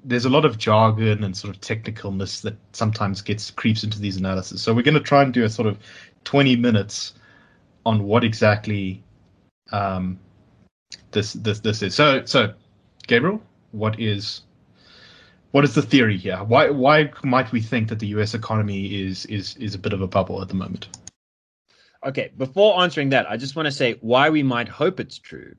There's 0.04 0.26
a 0.26 0.30
lot 0.30 0.44
of 0.44 0.58
jargon 0.58 1.24
and 1.24 1.36
sort 1.36 1.54
of 1.54 1.60
technicalness 1.60 2.42
that 2.42 2.56
sometimes 2.72 3.22
gets 3.22 3.50
creeps 3.50 3.84
into 3.84 3.98
these 3.98 4.16
analyses. 4.16 4.62
So 4.62 4.74
we're 4.74 4.82
going 4.82 4.94
to 4.94 5.00
try 5.00 5.22
and 5.22 5.32
do 5.32 5.44
a 5.44 5.48
sort 5.48 5.66
of 5.66 5.78
20 6.24 6.56
minutes 6.56 7.14
on 7.86 8.04
what 8.04 8.22
exactly 8.24 9.02
um, 9.72 10.18
this 11.10 11.32
this 11.34 11.60
this 11.60 11.82
is. 11.82 11.94
So 11.94 12.24
so, 12.24 12.52
Gabriel, 13.06 13.42
what 13.72 13.98
is 13.98 14.42
what 15.52 15.64
is 15.64 15.74
the 15.74 15.82
theory 15.82 16.16
here? 16.16 16.38
Why 16.38 16.70
why 16.70 17.10
might 17.22 17.50
we 17.52 17.60
think 17.60 17.88
that 17.88 17.98
the 17.98 18.08
U.S. 18.08 18.34
economy 18.34 19.02
is 19.02 19.24
is 19.26 19.56
is 19.56 19.74
a 19.74 19.78
bit 19.78 19.92
of 19.92 20.02
a 20.02 20.06
bubble 20.06 20.42
at 20.42 20.48
the 20.48 20.54
moment? 20.54 20.88
Okay, 22.04 22.30
before 22.36 22.80
answering 22.82 23.08
that, 23.10 23.30
I 23.30 23.36
just 23.36 23.56
want 23.56 23.66
to 23.66 23.72
say 23.72 23.94
why 24.00 24.28
we 24.28 24.42
might 24.42 24.68
hope 24.68 25.00
it's 25.00 25.18
true. 25.18 25.54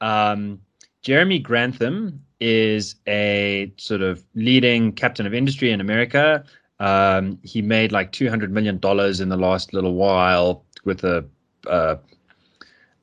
Um, 0.00 0.60
Jeremy 1.02 1.38
Grantham 1.38 2.24
is 2.40 2.96
a 3.06 3.72
sort 3.76 4.02
of 4.02 4.22
leading 4.34 4.92
captain 4.92 5.26
of 5.26 5.34
industry 5.34 5.70
in 5.70 5.80
America. 5.80 6.44
Um, 6.78 7.38
he 7.42 7.62
made 7.62 7.92
like 7.92 8.12
two 8.12 8.28
hundred 8.28 8.52
million 8.52 8.78
dollars 8.78 9.20
in 9.20 9.28
the 9.28 9.36
last 9.36 9.72
little 9.72 9.94
while 9.94 10.64
with 10.84 11.04
a 11.04 11.24
uh, 11.66 11.96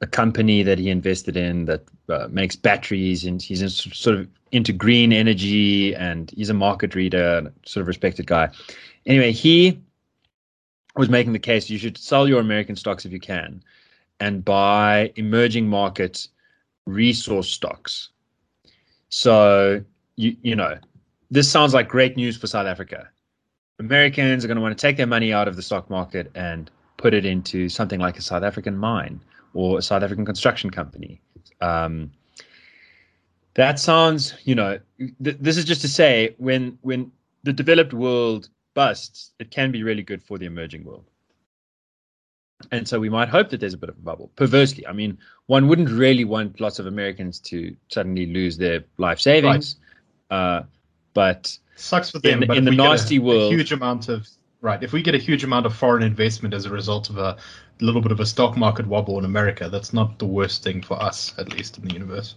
a 0.02 0.08
company 0.08 0.64
that 0.64 0.78
he 0.78 0.90
invested 0.90 1.38
in 1.38 1.66
that 1.66 1.84
uh, 2.10 2.28
makes 2.30 2.56
batteries, 2.56 3.24
and 3.24 3.42
he's 3.42 3.62
in, 3.62 3.70
sort 3.70 4.18
of 4.20 4.28
into 4.52 4.74
green 4.74 5.12
energy, 5.14 5.96
and 5.96 6.32
he's 6.36 6.50
a 6.50 6.54
market 6.54 6.94
reader, 6.94 7.52
sort 7.66 7.82
of 7.82 7.88
respected 7.88 8.28
guy. 8.28 8.50
Anyway, 9.06 9.32
he 9.32 9.82
was 10.96 11.10
making 11.10 11.34
the 11.34 11.40
case 11.40 11.70
you 11.70 11.80
should 11.80 11.98
sell 11.98 12.28
your 12.28 12.40
American 12.40 12.76
stocks 12.76 13.06
if 13.06 13.12
you 13.12 13.20
can 13.20 13.64
and 14.20 14.46
buy 14.46 15.12
emerging 15.16 15.68
market 15.68 16.28
resource 16.86 17.50
stocks. 17.50 18.10
So 19.16 19.86
you 20.16 20.36
you 20.42 20.56
know, 20.56 20.80
this 21.30 21.48
sounds 21.48 21.72
like 21.72 21.88
great 21.88 22.18
news 22.18 22.36
for 22.36 22.48
South 22.48 22.66
Africa. 22.66 23.08
Americans 23.78 24.44
are 24.44 24.48
going 24.48 24.56
to 24.56 24.62
want 24.62 24.76
to 24.76 24.82
take 24.82 24.98
their 24.98 25.06
money 25.06 25.32
out 25.32 25.48
of 25.48 25.56
the 25.56 25.62
stock 25.62 25.88
market 25.88 26.32
and 26.34 26.72
put 26.98 27.14
it 27.14 27.24
into 27.24 27.70
something 27.70 28.00
like 28.00 28.18
a 28.18 28.24
South 28.24 28.42
African 28.42 28.76
mine 28.76 29.22
or 29.54 29.78
a 29.78 29.84
South 29.84 30.02
African 30.02 30.26
construction 30.26 30.72
company. 30.72 31.22
Um, 31.62 32.12
that 33.54 33.78
sounds, 33.78 34.34
you 34.46 34.56
know, 34.56 34.80
th- 34.98 35.38
this 35.40 35.58
is 35.58 35.66
just 35.66 35.82
to 35.82 35.88
say 35.88 36.34
when 36.40 36.80
when 36.82 37.12
the 37.44 37.54
developed 37.54 37.94
world 37.94 38.50
busts, 38.74 39.32
it 39.38 39.52
can 39.52 39.72
be 39.72 39.84
really 39.84 40.02
good 40.02 40.24
for 40.24 40.40
the 40.40 40.48
emerging 40.48 40.86
world. 40.86 41.06
And 42.72 42.88
so 42.88 43.00
we 43.00 43.10
might 43.10 43.30
hope 43.30 43.50
that 43.50 43.60
there's 43.60 43.74
a 43.74 43.78
bit 43.78 43.90
of 43.90 43.98
a 43.98 44.02
bubble. 44.02 44.32
Perversely, 44.36 44.88
I 44.88 44.94
mean, 44.94 45.18
one 45.48 45.68
wouldn't 45.68 45.90
really 45.90 46.24
want 46.24 46.60
lots 46.60 46.80
of 46.80 46.86
Americans 46.88 47.40
to 47.42 47.76
suddenly 47.90 48.26
lose 48.28 48.58
their 48.58 48.84
life 48.98 49.20
savings, 49.20 49.76
uh, 50.32 50.64
but 51.14 51.58
Sucks 51.76 52.10
for 52.12 52.20
them. 52.20 52.40
the- 52.42 52.46
but 52.48 52.58
in 52.58 52.66
the 52.66 52.72
a- 52.72 52.76
nasty 52.76 53.18
a 53.18 53.22
world- 53.22 53.54
huge 53.54 53.72
amount 53.72 54.08
of 54.10 54.28
right. 54.62 54.82
If 54.82 54.94
we 54.94 55.02
get 55.02 55.14
a 55.14 55.18
huge 55.18 55.44
amount 55.44 55.66
of 55.66 55.76
foreign 55.76 56.04
investment 56.04 56.54
as 56.54 56.66
a 56.66 56.70
result 56.70 57.10
of 57.10 57.18
a 57.18 57.36
little 57.82 58.02
bit 58.02 58.14
of 58.14 58.20
a 58.22 58.26
stock 58.26 58.56
market 58.56 58.88
wobble 58.88 59.20
in 59.20 59.26
America, 59.26 59.68
that's 59.70 59.92
not 59.94 60.18
the 60.20 60.26
worst 60.26 60.64
thing 60.64 60.82
for 60.82 61.02
us, 61.04 61.34
at 61.38 61.52
least 61.52 61.78
in 61.78 61.86
the 61.86 61.94
universe. 61.94 62.36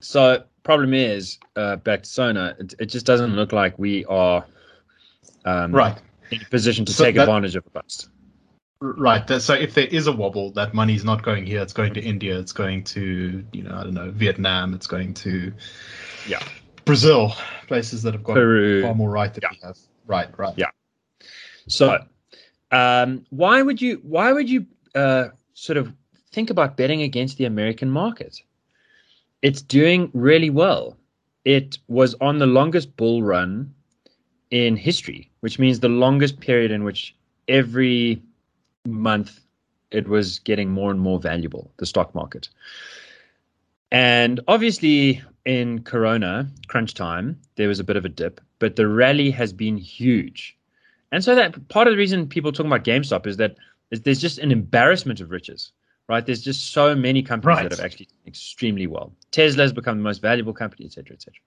So 0.00 0.42
problem 0.64 0.92
is, 0.92 1.38
uh, 1.54 1.76
back 1.76 2.02
to 2.02 2.08
Sona, 2.08 2.56
it, 2.58 2.74
it 2.80 2.86
just 2.86 3.06
doesn't 3.06 3.36
look 3.36 3.52
like 3.52 3.78
we 3.78 4.04
are 4.06 4.44
um, 5.44 5.70
Right. 5.70 5.96
in 6.32 6.42
a 6.42 6.44
position 6.46 6.84
to 6.86 6.92
So 6.92 7.04
take 7.04 7.14
that- 7.14 7.22
advantage 7.22 7.54
of 7.54 7.64
a 7.66 7.70
bust. 7.70 8.08
R- 8.82 8.92
Right. 8.92 9.28
So 9.42 9.54
if 9.54 9.74
there 9.74 9.86
is 9.86 10.06
a 10.06 10.12
wobble, 10.12 10.50
that 10.52 10.74
money's 10.74 11.04
not 11.04 11.22
going 11.22 11.46
here. 11.46 11.60
It's 11.62 11.72
going 11.72 11.94
to 11.94 12.00
India. 12.02 12.38
It's 12.38 12.52
going 12.52 12.84
to 12.84 13.44
you 13.52 13.62
know 13.62 13.74
I 13.74 13.84
don't 13.84 13.94
know 13.94 14.10
Vietnam. 14.10 14.74
It's 14.74 14.86
going 14.86 15.14
to 15.14 15.52
Yeah. 16.28 16.42
Brazil, 16.84 17.34
places 17.66 18.02
that 18.02 18.14
have 18.14 18.22
got 18.22 18.34
Peru. 18.34 18.82
far 18.82 18.94
more 18.94 19.10
right 19.10 19.32
than 19.32 19.42
Yeah. 19.42 19.48
we 19.52 19.58
have. 19.66 19.78
Right. 20.06 20.28
Right. 20.38 20.54
Yeah. 20.56 20.70
So, 21.68 21.98
um, 22.70 23.24
why 23.30 23.62
would 23.62 23.80
you 23.82 24.00
why 24.02 24.32
would 24.32 24.48
you 24.48 24.66
uh, 24.94 25.28
sort 25.54 25.78
of 25.78 25.92
think 26.32 26.50
about 26.50 26.76
betting 26.76 27.02
against 27.02 27.38
the 27.38 27.44
American 27.46 27.90
market? 27.90 28.40
It's 29.42 29.62
doing 29.62 30.10
really 30.14 30.50
well. 30.50 30.96
It 31.44 31.78
was 31.88 32.14
on 32.20 32.38
the 32.38 32.46
longest 32.46 32.96
bull 32.96 33.22
run 33.22 33.72
in 34.50 34.76
history, 34.76 35.30
which 35.40 35.58
means 35.58 35.80
the 35.80 35.88
longest 35.88 36.38
period 36.40 36.70
in 36.70 36.84
which 36.84 37.14
every 37.48 38.22
month 38.86 39.40
it 39.90 40.08
was 40.08 40.38
getting 40.40 40.70
more 40.70 40.90
and 40.90 41.00
more 41.00 41.20
valuable, 41.20 41.70
the 41.78 41.86
stock 41.86 42.14
market. 42.14 42.48
And 43.92 44.40
obviously, 44.48 45.22
in 45.44 45.82
Corona 45.82 46.48
crunch 46.66 46.94
time, 46.94 47.40
there 47.54 47.68
was 47.68 47.78
a 47.78 47.84
bit 47.84 47.96
of 47.96 48.04
a 48.04 48.08
dip, 48.08 48.40
but 48.58 48.76
the 48.76 48.88
rally 48.88 49.30
has 49.30 49.52
been 49.52 49.76
huge. 49.76 50.56
And 51.12 51.22
so 51.22 51.34
that 51.36 51.68
part 51.68 51.86
of 51.86 51.92
the 51.92 51.98
reason 51.98 52.28
people 52.28 52.50
talking 52.50 52.70
about 52.70 52.84
GameStop 52.84 53.26
is 53.26 53.36
that 53.36 53.56
there's 53.90 54.20
just 54.20 54.38
an 54.38 54.50
embarrassment 54.50 55.20
of 55.20 55.30
riches, 55.30 55.70
right? 56.08 56.26
There's 56.26 56.42
just 56.42 56.72
so 56.72 56.96
many 56.96 57.22
companies 57.22 57.58
Right. 57.58 57.62
that 57.62 57.76
have 57.76 57.84
actually 57.84 58.06
done 58.06 58.18
extremely 58.26 58.88
well. 58.88 59.12
Tesla 59.30 59.62
has 59.62 59.72
become 59.72 59.98
the 59.98 60.02
most 60.02 60.20
valuable 60.20 60.52
company, 60.52 60.84
et 60.84 60.92
cetera, 60.92 61.14
et 61.14 61.22
cetera. 61.22 61.40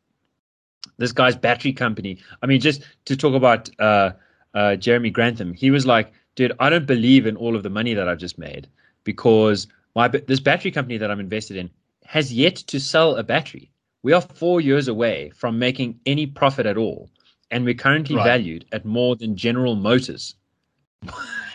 This 0.97 1.11
guy's 1.11 1.35
battery 1.35 1.73
company. 1.73 2.19
I 2.41 2.45
mean, 2.45 2.61
just 2.61 2.83
to 3.05 3.17
talk 3.17 3.33
about 3.33 3.69
uh, 3.79 4.11
uh, 4.53 4.77
Jeremy 4.77 5.09
Grantham, 5.09 5.53
he 5.53 5.71
was 5.71 5.85
like, 5.85 6.13
dude, 6.39 6.53
I 6.57 6.69
don't 6.69 6.85
believe 6.87 7.25
in 7.27 7.35
all 7.35 7.53
of 7.57 7.63
the 7.63 7.69
money 7.69 7.93
that 7.93 8.07
I've 8.07 8.17
just 8.17 8.37
made 8.39 8.69
because 9.03 9.67
my 9.93 10.07
this 10.07 10.39
battery 10.39 10.71
company 10.71 10.97
that 10.97 11.11
I'm 11.11 11.19
invested 11.19 11.57
in 11.57 11.69
has 12.05 12.31
yet 12.33 12.55
to 12.71 12.79
sell 12.79 13.17
a 13.17 13.23
battery. 13.23 13.69
We 14.03 14.13
are 14.13 14.21
four 14.21 14.61
years 14.61 14.87
away 14.87 15.31
from 15.35 15.59
making 15.59 15.99
any 16.05 16.25
profit 16.25 16.65
at 16.65 16.77
all. 16.77 17.09
and 17.51 17.65
we're 17.65 17.73
currently 17.73 18.15
Right. 18.15 18.23
valued 18.33 18.63
at 18.71 18.85
more 18.85 19.15
than 19.15 19.35
General 19.35 19.75
Motors. 19.75 20.35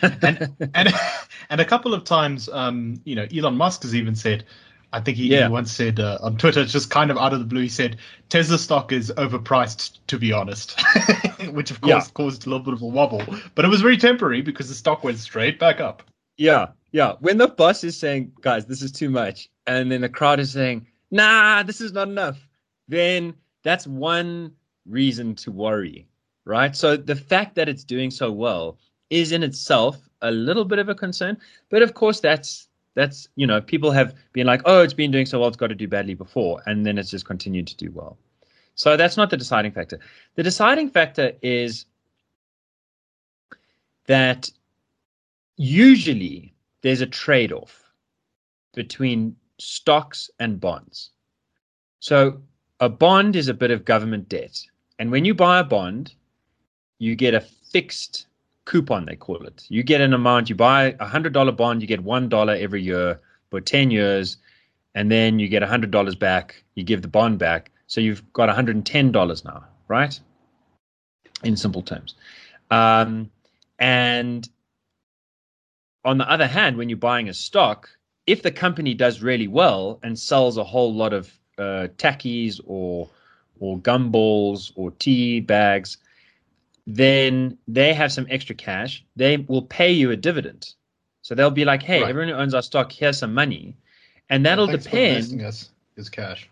and 0.01 0.49
and 0.75 0.89
and 1.49 1.61
a 1.61 1.65
couple 1.65 1.93
of 1.93 2.03
times, 2.03 2.49
um, 2.49 2.99
you 3.05 3.15
know, 3.15 3.25
Elon 3.35 3.55
Musk 3.55 3.83
has 3.83 3.95
even 3.95 4.13
said, 4.15 4.43
I 4.93 4.99
think 4.99 5.17
he, 5.17 5.27
Yeah. 5.27 5.47
he 5.47 5.51
once 5.53 5.71
said 5.71 5.99
uh, 5.99 6.17
on 6.21 6.35
Twitter, 6.37 6.65
just 6.65 6.89
kind 6.89 7.09
of 7.11 7.17
out 7.17 7.33
of 7.33 7.39
the 7.39 7.45
blue, 7.45 7.61
he 7.61 7.69
said 7.69 7.97
Tesla 8.29 8.57
stock 8.57 8.91
is 8.91 9.11
overpriced, 9.17 9.99
to 10.07 10.17
be 10.19 10.31
honest, 10.33 10.77
which 11.55 11.71
of 11.71 11.81
course 11.81 12.05
Yeah. 12.07 12.11
caused 12.13 12.45
a 12.45 12.49
little 12.49 12.63
bit 12.63 12.73
of 12.73 12.81
a 12.81 12.87
wobble, 12.87 13.23
but 13.55 13.65
it 13.65 13.69
was 13.69 13.81
very 13.81 13.97
temporary 13.97 14.41
because 14.41 14.67
the 14.69 14.75
stock 14.75 15.03
went 15.03 15.17
straight 15.19 15.57
back 15.59 15.79
up. 15.79 16.03
Yeah, 16.37 16.67
yeah. 16.91 17.13
When 17.21 17.37
the 17.37 17.47
boss 17.47 17.83
is 17.83 17.97
saying, 17.97 18.31
guys, 18.41 18.65
this 18.65 18.81
is 18.81 18.91
too 18.91 19.09
much, 19.09 19.49
and 19.67 19.91
then 19.91 20.01
the 20.01 20.09
crowd 20.09 20.39
is 20.39 20.51
saying, 20.51 20.85
nah, 21.11 21.63
this 21.63 21.81
is 21.81 21.93
not 21.93 22.07
enough, 22.09 22.47
then 22.87 23.33
that's 23.63 23.87
one 23.87 24.51
reason 24.85 25.33
to 25.35 25.51
worry, 25.51 26.07
right? 26.45 26.75
So 26.75 26.95
the 26.97 27.15
fact 27.15 27.55
that 27.55 27.69
it's 27.69 27.83
doing 27.83 28.11
so 28.11 28.31
well 28.31 28.77
is 29.09 29.31
in 29.31 29.43
itself 29.43 30.09
a 30.21 30.31
little 30.31 30.65
bit 30.65 30.79
of 30.79 30.89
a 30.89 30.95
concern. 30.95 31.37
But 31.69 31.81
of 31.81 31.93
course, 31.93 32.19
that's 32.19 32.67
that's 32.95 33.27
you 33.35 33.45
know 33.47 33.61
people 33.61 33.91
have 33.91 34.13
been 34.33 34.47
like, 34.47 34.61
oh, 34.65 34.81
it's 34.81 34.93
been 34.93 35.11
doing 35.11 35.25
so 35.25 35.39
well, 35.39 35.47
it's 35.47 35.57
got 35.57 35.67
to 35.67 35.75
do 35.75 35.87
badly 35.87 36.13
before, 36.15 36.61
and 36.65 36.85
then 36.85 36.97
it's 36.97 37.09
just 37.11 37.25
continued 37.25 37.67
to 37.67 37.75
do 37.77 37.91
well. 37.91 38.17
So 38.75 38.97
that's 38.97 39.17
not 39.17 39.29
the 39.29 39.37
deciding 39.37 39.71
factor. 39.71 39.99
The 40.35 40.43
deciding 40.43 40.89
factor 40.89 41.31
is 41.41 41.85
that 44.07 44.49
usually 45.57 46.53
there's 46.81 47.01
a 47.01 47.07
trade 47.07 47.51
off 47.51 47.83
between 48.73 49.35
stocks 49.57 50.29
and 50.39 50.59
bonds. 50.59 51.11
So 51.99 52.41
a 52.81 52.89
bond 52.89 53.35
is 53.35 53.47
a 53.47 53.53
bit 53.53 53.71
of 53.71 53.85
government 53.85 54.29
debt. 54.29 54.61
And 54.99 55.09
when 55.09 55.25
you 55.25 55.33
buy 55.33 55.59
a 55.59 55.63
bond, 55.63 56.13
you 56.99 57.15
get 57.15 57.33
a 57.33 57.41
fixed 57.41 58.27
coupon, 58.65 59.05
they 59.05 59.15
call 59.15 59.45
it. 59.45 59.65
You 59.69 59.83
get 59.83 60.01
an 60.01 60.13
amount, 60.13 60.49
you 60.49 60.55
buy 60.55 60.87
a 60.99 61.05
$100 61.05 61.55
bond, 61.55 61.81
you 61.81 61.87
get 61.87 62.03
$1 62.03 62.59
every 62.59 62.81
year 62.81 63.19
for 63.49 63.61
10 63.61 63.91
years, 63.91 64.37
and 64.95 65.11
then 65.11 65.39
you 65.39 65.47
get 65.47 65.63
$100 65.63 66.19
back, 66.19 66.63
you 66.75 66.83
give 66.83 67.01
the 67.01 67.07
bond 67.07 67.39
back. 67.39 67.71
So 67.87 68.01
you've 68.01 68.31
got 68.33 68.49
$110 68.49 69.45
now, 69.45 69.65
right? 69.87 70.19
In 71.43 71.55
simple 71.55 71.81
terms. 71.81 72.15
Um, 72.71 73.29
and 73.79 74.47
on 76.03 76.17
the 76.17 76.29
other 76.29 76.47
hand, 76.47 76.77
when 76.77 76.89
you're 76.89 76.97
buying 76.97 77.29
a 77.29 77.33
stock, 77.33 77.89
if 78.27 78.41
the 78.41 78.51
company 78.51 78.93
does 78.93 79.21
really 79.21 79.47
well 79.47 79.99
and 80.03 80.17
sells 80.17 80.57
a 80.57 80.63
whole 80.63 80.93
lot 80.93 81.13
of 81.13 81.31
uh, 81.57 81.87
tackies 81.97 82.59
or 82.65 83.09
or 83.59 83.77
gumballs 83.79 84.73
or 84.75 84.91
tea 84.91 85.39
bags, 85.39 85.97
then 86.85 87.57
they 87.67 87.93
have 87.93 88.11
some 88.11 88.27
extra 88.29 88.53
cash. 88.53 89.03
They 89.15 89.37
will 89.37 89.61
pay 89.61 89.91
you 89.91 90.11
a 90.11 90.17
dividend. 90.17 90.73
So 91.21 91.33
they'll 91.33 91.49
be 91.51 91.65
like, 91.65 91.81
"Hey, 91.81 92.01
Right. 92.01 92.09
everyone 92.09 92.33
who 92.33 92.35
owns 92.35 92.53
our 92.53 92.61
stock, 92.61 92.91
here's 92.91 93.17
some 93.17 93.33
money," 93.33 93.75
and 94.29 94.45
that'll 94.45 94.67
for 94.67 94.77
depend 94.77 95.39
his 95.95 96.09
cash. 96.09 96.49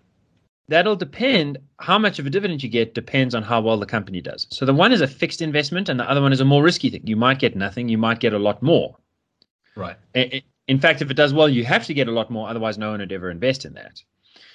That'll 0.68 0.96
depend 0.96 1.58
how 1.80 2.00
much 2.00 2.20
of 2.20 2.26
a 2.26 2.30
dividend 2.30 2.64
you 2.64 2.70
get 2.70 2.94
depends 2.94 3.36
on 3.36 3.44
how 3.44 3.62
well 3.62 3.78
the 3.78 3.86
company 3.86 4.22
does. 4.22 4.48
So 4.50 4.66
the 4.66 4.74
one 4.74 4.92
is 4.92 5.02
a 5.02 5.08
fixed 5.08 5.42
investment 5.42 5.90
and 5.90 6.00
the 6.00 6.10
other 6.10 6.22
one 6.22 6.34
is 6.34 6.40
a 6.40 6.46
more 6.46 6.64
risky 6.64 6.90
thing. 6.90 7.06
You 7.06 7.16
might 7.16 7.40
get 7.40 7.56
nothing 7.56 7.90
you 7.90 7.98
might 7.98 8.20
get 8.20 8.34
a 8.34 8.40
lot 8.40 8.62
more. 8.62 8.96
Right. 9.76 9.98
In 10.14 10.80
fact 10.80 11.02
if 11.02 11.12
it 11.12 11.18
does 11.18 11.34
well 11.34 11.50
you 11.50 11.66
have 11.66 11.86
to 11.86 11.94
get 11.94 12.08
a 12.08 12.12
lot 12.12 12.32
more 12.32 12.48
otherwise 12.48 12.78
no 12.78 12.92
one 12.92 13.00
would 13.00 13.12
ever 13.12 13.30
invest 13.30 13.66
in 13.66 13.74
that. 13.74 14.02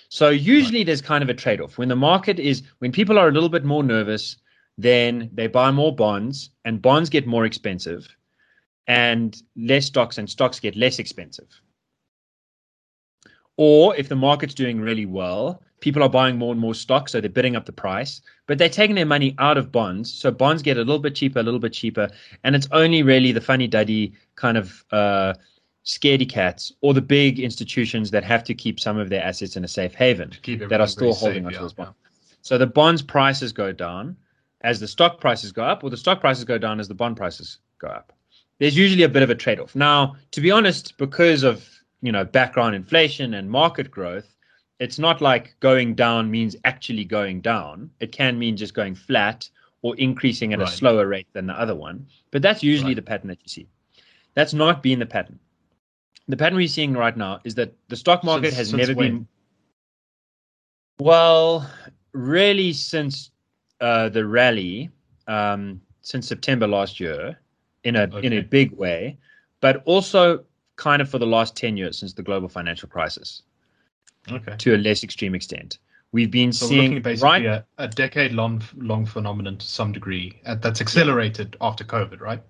So 0.09 0.31
usually 0.31 0.85
there's 0.85 1.03
kind 1.03 1.23
of 1.23 1.29
a 1.29 1.35
trade-off. 1.35 1.77
When 1.77 1.89
the 1.89 1.97
market 1.97 2.39
is 2.39 2.63
when 2.79 2.93
people 2.93 3.19
are 3.19 3.29
a 3.29 3.33
little 3.33 3.51
bit 3.51 3.65
more 3.65 3.83
nervous 3.83 4.37
then 4.79 5.29
they 5.35 5.49
buy 5.49 5.71
more 5.71 5.95
bonds 5.95 6.51
and 6.65 6.81
bonds 6.81 7.11
get 7.11 7.27
more 7.27 7.45
expensive 7.45 8.09
and 8.87 9.43
less 9.57 9.87
stocks 9.87 10.17
and 10.17 10.31
stocks 10.31 10.61
get 10.61 10.77
less 10.77 10.99
expensive. 10.99 11.49
Or 13.57 13.95
if 13.97 14.09
the 14.09 14.17
market's 14.17 14.55
doing 14.55 14.81
really 14.81 15.05
well, 15.05 15.63
people 15.81 16.03
are 16.03 16.09
buying 16.09 16.37
more 16.37 16.53
and 16.53 16.61
more 16.61 16.75
stocks, 16.75 17.13
so 17.13 17.21
they're 17.21 17.31
bidding 17.31 17.57
up 17.57 17.67
the 17.67 17.73
price, 17.73 18.21
but 18.47 18.59
they're 18.59 18.69
taking 18.69 18.97
their 18.97 19.07
money 19.07 19.35
out 19.39 19.59
of 19.59 19.71
bonds. 19.71 20.13
So 20.13 20.31
bonds 20.31 20.63
get 20.63 20.77
a 20.77 20.81
little 20.81 20.99
bit 20.99 21.15
cheaper, 21.15 21.41
a 21.41 21.43
little 21.43 21.61
bit 21.61 21.73
cheaper. 21.73 22.09
And 22.45 22.57
it's 22.57 22.69
only 22.73 23.03
really 23.03 23.33
the 23.33 23.41
funny 23.41 23.67
duddy 23.67 24.13
kind 24.37 24.57
of 24.57 24.85
uh, 24.91 25.35
scaredy 25.85 26.29
cats 26.29 26.73
or 26.81 26.95
the 26.95 27.03
big 27.03 27.39
institutions 27.41 28.11
that 28.11 28.25
have 28.25 28.45
to 28.45 28.55
keep 28.55 28.81
some 28.81 28.99
of 28.99 29.09
their 29.09 29.23
assets 29.23 29.57
in 29.57 29.65
a 29.65 29.69
safe 29.69 29.95
haven 29.95 30.33
that 30.69 30.81
are 30.81 30.87
still 30.87 31.15
holding 31.15 31.43
safe, 31.43 31.47
onto 31.47 31.57
yeah, 31.57 31.63
those 31.63 31.75
yeah. 31.79 31.85
bonds. 31.85 31.99
So 32.43 32.59
the 32.59 32.67
bonds 32.67 33.03
prices 33.03 33.53
go 33.53 33.73
down 33.73 34.17
as 34.63 34.81
the 34.81 34.89
stock 34.89 35.21
prices 35.21 35.53
go 35.53 35.63
up, 35.63 35.85
or 35.85 35.91
the 35.91 35.97
stock 35.97 36.21
prices 36.21 36.45
go 36.45 36.59
down 36.59 36.81
as 36.81 36.89
the 36.89 36.95
bond 36.95 37.17
prices 37.17 37.59
go 37.79 37.89
up. 37.89 38.13
There's 38.59 38.77
usually 38.77 39.05
a 39.05 39.09
bit 39.09 39.23
of 39.23 39.31
a 39.31 39.35
trade-off. 39.37 39.77
Now, 39.77 40.17
to 40.33 40.41
be 40.41 40.51
honest, 40.51 40.99
because 40.99 41.45
of 41.45 41.69
you 42.03 42.11
know 42.11 42.25
background 42.25 42.75
inflation 42.75 43.35
and 43.35 43.51
market 43.51 43.91
growth, 43.91 44.35
it's 44.81 44.99
not 44.99 45.21
like 45.21 45.57
going 45.61 45.95
down 45.95 46.31
means 46.31 46.55
actually 46.65 47.05
going 47.05 47.41
down. 47.41 47.91
It 48.01 48.13
can 48.13 48.39
mean 48.39 48.57
just 48.57 48.75
going 48.75 48.95
flat 48.95 49.49
or 49.83 49.95
increasing 49.97 50.53
at 50.53 50.61
a 50.61 50.67
slower 50.67 51.07
rate 51.07 51.27
than 51.33 51.47
the 51.47 51.55
other 51.61 51.75
one. 51.75 52.07
But 52.31 52.43
that's 52.43 52.63
usually 52.63 52.91
Right. 52.91 52.97
the 52.97 53.03
pattern 53.03 53.29
that 53.29 53.39
you 53.43 53.49
see. 53.49 53.67
That's 54.35 54.53
not 54.55 54.83
been 54.83 54.99
the 54.99 55.07
pattern. 55.07 55.39
The 56.29 56.37
pattern 56.37 56.57
we're 56.57 56.69
seeing 56.69 56.93
right 56.93 57.17
now 57.17 57.41
is 57.45 57.55
that 57.57 57.73
the 57.89 57.97
stock 57.97 58.23
market 58.23 58.49
Since- 58.49 58.57
has 58.57 58.71
since 58.71 58.79
never 58.81 58.95
when? 58.95 59.11
been 59.19 59.29
well, 61.01 61.71
really, 62.13 62.73
since 62.73 63.31
uh, 63.81 64.09
the 64.09 64.27
rally, 64.27 64.91
um, 65.29 65.81
since 66.03 66.27
September 66.27 66.67
last 66.67 66.99
year, 66.99 67.39
in 67.85 67.95
a 67.97 68.05
in 68.19 68.33
a 68.33 68.41
big 68.41 68.73
way, 68.73 69.17
but 69.61 69.83
also 69.85 70.45
kind 70.77 71.01
of 71.01 71.09
for 71.09 71.19
the 71.19 71.27
last 71.27 71.55
ten 71.57 71.77
years 71.77 71.97
since 71.99 72.13
the 72.13 72.23
global 72.23 72.49
financial 72.49 72.89
crisis, 72.89 73.43
Okay. 74.31 74.55
to 74.57 74.75
a 74.75 74.79
less 74.79 75.03
extreme 75.05 75.35
extent. 75.35 75.79
We've 76.13 76.31
been 76.31 76.53
So 76.53 76.67
we're 76.67 76.71
seeing 76.71 76.83
looking 76.91 77.03
basically 77.03 77.29
right 77.29 77.45
at 77.47 77.67
a 77.79 77.89
decade 77.89 78.33
long 78.33 78.63
long 78.77 79.05
phenomenon 79.07 79.59
to 79.59 79.67
some 79.67 79.93
degree 79.93 80.41
uh, 80.47 80.55
that's 80.55 80.81
accelerated 80.81 81.57
after 81.61 81.85
COVID, 81.85 82.21
right? 82.21 82.43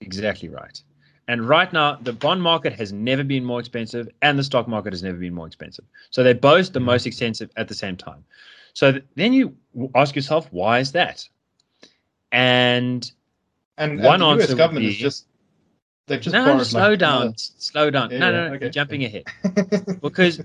Exactly 0.00 0.48
right. 0.48 0.82
And 1.28 1.48
right 1.48 1.72
now, 1.72 1.96
the 1.96 2.12
bond 2.12 2.42
market 2.42 2.74
has 2.74 2.92
never 2.92 3.24
been 3.24 3.44
more 3.44 3.60
expensive, 3.60 4.08
and 4.22 4.38
the 4.38 4.44
stock 4.44 4.68
market 4.68 4.92
has 4.92 5.02
never 5.02 5.16
been 5.16 5.34
more 5.34 5.46
expensive. 5.46 5.84
So 6.10 6.22
they're 6.22 6.34
both 6.34 6.72
the 6.72 6.80
Mhm. 6.80 6.84
most 6.84 7.06
expensive 7.06 7.50
at 7.56 7.68
the 7.68 7.74
same 7.74 7.96
time. 7.96 8.24
So 8.74 8.92
th- 8.92 9.04
then 9.14 9.32
you 9.32 9.56
ask 9.94 10.14
yourself, 10.16 10.48
why 10.52 10.80
is 10.80 10.92
that? 10.92 11.26
And 12.32 13.10
And, 13.76 13.98
One 14.02 14.14
and 14.14 14.22
the 14.22 14.26
answer 14.26 14.42
US 14.42 14.48
would 14.50 14.58
government 14.58 14.84
be- 14.86 14.90
is 14.92 14.96
just 14.98 15.26
they've 16.06 16.20
just 16.20 16.34
no, 16.34 16.62
slow 16.62 16.90
like 16.90 16.98
down, 16.98 17.28
s- 17.30 17.52
slow 17.58 17.90
down. 17.90 18.10
Yeah, 18.10 18.18
no, 18.18 18.30
no, 18.32 18.48
no, 18.48 18.54
okay, 18.54 18.64
you're 18.66 18.70
jumping 18.70 19.04
ahead. 19.04 19.24
Because 20.00 20.40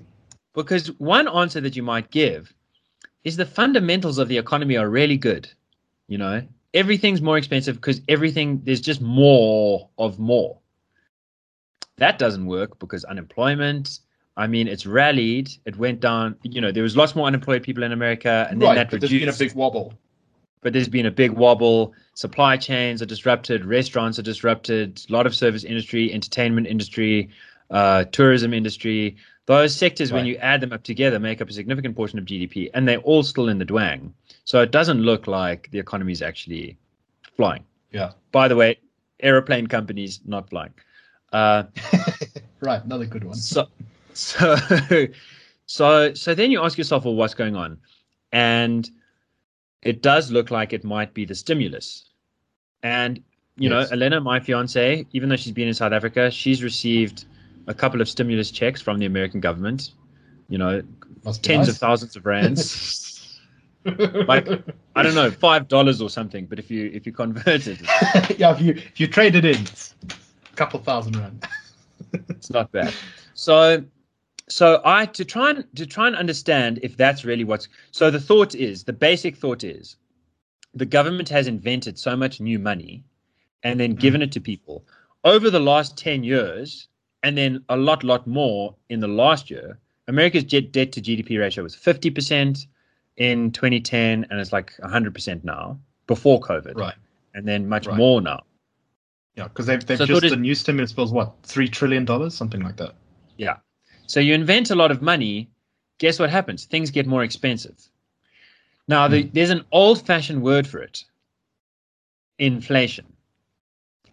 because 0.53 0.88
one 1.00 1.27
answer 1.27 1.62
that 1.62 1.75
you 1.75 1.84
might 1.84 2.12
give 2.12 2.53
is 3.24 3.38
the 3.38 3.46
fundamentals 3.46 4.18
of 4.18 4.27
the 4.27 4.38
economy 4.38 4.77
are 4.77 4.89
really 4.89 5.18
good. 5.18 5.50
You 6.08 6.18
know, 6.18 6.48
everything's 6.74 7.22
more 7.22 7.38
expensive 7.38 7.75
because 7.75 8.01
everything 8.08 8.62
there's 8.63 8.82
just 8.82 9.01
more 9.01 9.89
of 9.98 10.20
more. 10.20 10.58
That 11.98 12.18
doesn't 12.18 12.46
work 12.46 12.79
because 12.79 13.03
unemployment. 13.03 14.00
I 14.38 14.48
mean, 14.48 14.68
it's 14.68 14.86
rallied. 14.86 15.50
It 15.65 15.77
went 15.77 16.00
down. 16.00 16.36
You 16.44 16.62
know, 16.62 16.72
there 16.72 16.84
was 16.84 16.96
lots 16.96 17.15
more 17.15 17.27
unemployed 17.27 17.62
people 17.62 17.84
in 17.84 17.91
America, 17.91 18.48
and 18.50 18.62
then 18.62 18.70
right, 18.70 18.75
that 18.75 18.88
but 18.88 19.01
reduced 19.01 19.12
there's 19.12 19.38
been 19.38 19.48
a 19.48 19.50
big 19.50 19.58
wobble. 19.58 19.94
but 20.62 20.72
there's 20.74 20.88
been 20.88 21.06
a 21.06 21.12
big 21.12 21.32
wobble. 21.32 21.94
Supply 22.13 22.56
chains 22.58 23.01
are 23.01 23.06
disrupted, 23.06 23.65
restaurants 23.65 24.18
are 24.18 24.24
disrupted, 24.24 25.01
a 25.10 25.13
lot 25.13 25.25
of 25.25 25.36
service 25.36 25.63
industry, 25.63 26.13
entertainment 26.13 26.68
industry, 26.68 27.29
uh, 27.70 28.06
tourism 28.06 28.53
industry. 28.53 29.18
Those 29.50 29.75
sectors, 29.75 30.12
when 30.12 30.27
you 30.27 30.36
add 30.36 30.62
them 30.62 30.72
up 30.72 30.84
together, 30.84 31.20
make 31.20 31.41
up 31.41 31.50
a 31.50 31.53
significant 31.53 31.96
portion 31.96 32.20
of 32.20 32.25
GDP, 32.25 32.70
and 32.75 32.88
they're 32.88 33.00
all 33.00 33.24
still 33.24 33.50
in 33.50 33.58
the 33.58 33.65
dwang. 33.65 34.13
So 34.44 34.62
it 34.62 34.70
doesn't 34.70 35.01
look 35.01 35.25
like 35.25 35.72
the 35.72 35.79
economy 35.79 36.12
is 36.12 36.22
actually 36.22 36.77
flying. 37.36 37.63
Yeah. 37.91 38.12
By 38.32 38.48
the 38.48 38.56
way, 38.56 38.77
aeroplane 39.22 39.65
companies 39.65 40.20
not 40.24 40.51
flying. 40.51 40.74
Uh, 41.34 41.63
right, 42.60 42.84
another 42.86 43.08
good 43.08 43.24
one. 43.24 43.34
so 43.34 43.68
so 44.13 44.56
so 45.65 46.13
so 46.13 46.36
then 46.36 46.51
you 46.51 46.62
ask 46.63 46.77
yourself 46.77 47.06
well 47.06 47.15
what's 47.15 47.34
going 47.34 47.56
on 47.56 47.79
and 48.32 48.91
it 49.82 50.03
does 50.03 50.29
look 50.29 50.51
like 50.51 50.74
it 50.74 50.84
might 50.84 51.13
be 51.15 51.25
the 51.25 51.36
stimulus 51.36 52.10
and 52.84 53.24
you 53.56 53.70
know 53.70 53.86
elena 53.91 54.20
my 54.20 54.39
fiance 54.39 55.06
even 55.13 55.29
though 55.29 55.36
she's 55.36 55.53
been 55.53 55.68
in 55.68 55.74
south 55.74 55.94
africa 55.94 56.32
she's 56.32 56.63
received 56.63 57.25
a 57.70 57.74
couple 57.74 58.02
of 58.02 58.10
stimulus 58.10 58.52
checks 58.52 58.82
from 58.82 59.00
the 59.00 59.06
american 59.06 59.40
government 59.40 59.92
you 60.50 60.58
know 60.58 60.82
Must 61.24 61.42
tens 61.44 61.68
nice. 61.68 61.76
of 61.76 61.78
thousands 61.78 62.16
of 62.18 62.26
rands 62.26 63.40
like 64.28 64.48
i 64.96 65.04
don't 65.04 65.16
know 65.16 65.32
five 65.32 65.68
dollars 65.68 66.02
or 66.02 66.10
something 66.10 66.46
but 66.46 66.60
if 66.60 66.70
you 66.70 66.90
if 66.94 67.06
you 67.06 67.14
convert 67.14 67.68
it 67.68 67.80
yeah, 68.40 68.52
if 68.54 68.62
you 68.62 68.72
if 68.74 69.00
you 69.00 69.08
trade 69.08 69.36
it 69.36 69.46
in, 69.46 69.58
a 70.52 70.56
couple 70.56 70.80
thousand 70.80 71.16
rand. 71.18 71.46
it's 72.30 72.50
not 72.50 72.72
bad. 72.72 72.94
So, 73.34 73.84
so 74.48 74.82
I 74.86 75.06
to 75.08 75.24
try 75.26 75.52
and 75.52 75.66
to 75.76 75.86
try 75.86 76.08
and 76.08 76.16
understand 76.16 76.80
if 76.84 76.98
that's 76.98 77.24
really 77.26 77.44
what's. 77.44 77.68
So 77.92 78.10
the 78.10 78.20
thought 78.20 78.56
is 78.56 78.84
the 78.84 78.94
basic 78.94 79.36
thought 79.38 79.64
is 79.64 79.98
the 80.74 80.86
government 80.86 81.30
has 81.30 81.48
invented 81.48 81.98
so 82.00 82.16
much 82.16 82.40
new 82.42 82.60
money 82.60 83.04
and 83.64 83.80
then 83.80 83.96
Mm. 83.96 84.00
given 84.00 84.22
it 84.22 84.32
to 84.34 84.40
people 84.42 84.84
over 85.24 85.50
the 85.50 85.60
last 85.60 85.98
10 85.98 86.24
years 86.24 86.88
and 87.24 87.38
then 87.38 87.64
a 87.70 87.78
lot 87.78 88.04
lot 88.04 88.26
more 88.28 88.76
in 88.90 89.00
the 89.00 89.08
last 89.08 89.50
year. 89.50 89.78
America's 90.08 90.44
jet 90.44 90.72
debt 90.72 90.92
to 90.94 91.02
gdp 91.02 91.40
ratio 91.40 91.64
was 91.64 91.76
50% 91.76 92.66
in 93.18 93.52
2010 93.52 94.26
and 94.30 94.40
it's 94.40 94.52
like 94.54 94.74
100% 94.84 95.44
now 95.44 95.78
before 96.08 96.40
covid. 96.40 96.76
Right. 96.76 96.96
and 97.36 97.48
then 97.48 97.70
much 97.70 97.86
Right. 97.86 97.96
more 97.98 98.22
now. 98.22 98.42
Yeah, 99.36 99.48
because 99.50 99.68
they've 99.68 99.86
they've 99.86 99.98
So 99.98 100.06
just 100.06 100.24
it- 100.24 100.30
the 100.32 100.36
new 100.38 100.56
stimulus 100.56 100.92
bills 100.94 101.12
what 101.14 101.34
three 101.44 101.68
trillion 101.68 102.06
dollars? 102.06 102.34
Something 102.36 102.62
like 102.62 102.78
that. 102.78 102.96
yeah. 103.38 103.58
So 104.08 104.20
you 104.20 104.34
invent 104.34 104.72
a 104.72 104.76
lot 104.76 104.90
of 104.92 105.02
money. 105.04 105.48
Guess 106.00 106.18
what 106.20 106.30
happens? 106.32 106.66
Things 106.66 106.90
get 106.90 107.06
more 107.06 107.24
expensive. 107.24 107.78
Now 108.88 109.08
the, 109.08 109.22
hmm. 109.24 109.30
there's 109.34 109.52
an 109.52 109.64
old 109.72 110.06
fashioned 110.06 110.42
word 110.42 110.66
for 110.66 110.80
it. 110.80 111.04
Inflation 112.40 113.06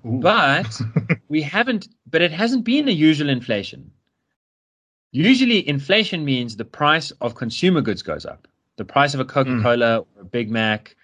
Ooh. 0.06 0.20
but 0.20 0.80
we 1.28 1.42
haven't 1.42 1.88
but 2.10 2.22
it 2.22 2.30
hasn't 2.30 2.64
been 2.64 2.88
a 2.88 2.92
usual 2.92 3.28
inflation. 3.28 3.90
Usually 5.12 5.66
inflation 5.66 6.24
means 6.24 6.56
the 6.56 6.64
price 6.64 7.10
of 7.20 7.34
consumer 7.34 7.80
goods 7.80 8.02
goes 8.02 8.26
up. 8.26 8.46
The 8.76 8.84
price 8.84 9.14
of 9.14 9.20
a 9.20 9.24
coca-cola 9.24 9.98
or 10.00 10.06
a 10.20 10.24
big 10.24 10.50
mac 10.50 10.94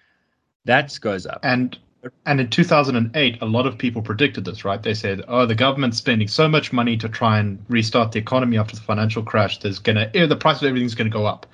that 0.65 0.97
goes 1.01 1.25
up. 1.25 1.39
And 1.43 1.77
and 2.25 2.39
in 2.39 2.49
2008 2.49 3.41
a 3.41 3.45
lot 3.45 3.65
of 3.65 3.77
people 3.77 4.01
predicted 4.01 4.45
this 4.45 4.63
right? 4.63 4.81
They 4.81 4.93
said 4.93 5.23
oh 5.27 5.45
the 5.45 5.55
government's 5.55 5.97
spending 5.97 6.27
so 6.27 6.47
much 6.47 6.71
money 6.71 6.95
to 6.97 7.09
try 7.09 7.39
and 7.39 7.63
restart 7.67 8.11
the 8.11 8.19
economy 8.19 8.57
after 8.57 8.75
the 8.75 8.81
financial 8.81 9.23
crash 9.23 9.59
there's 9.59 9.79
gonna 9.79 10.09
eh, 10.13 10.25
the 10.25 10.35
price 10.35 10.61
of 10.61 10.67
everything's 10.67 10.95
gonna 10.95 11.09
go 11.09 11.25
up. 11.25 11.45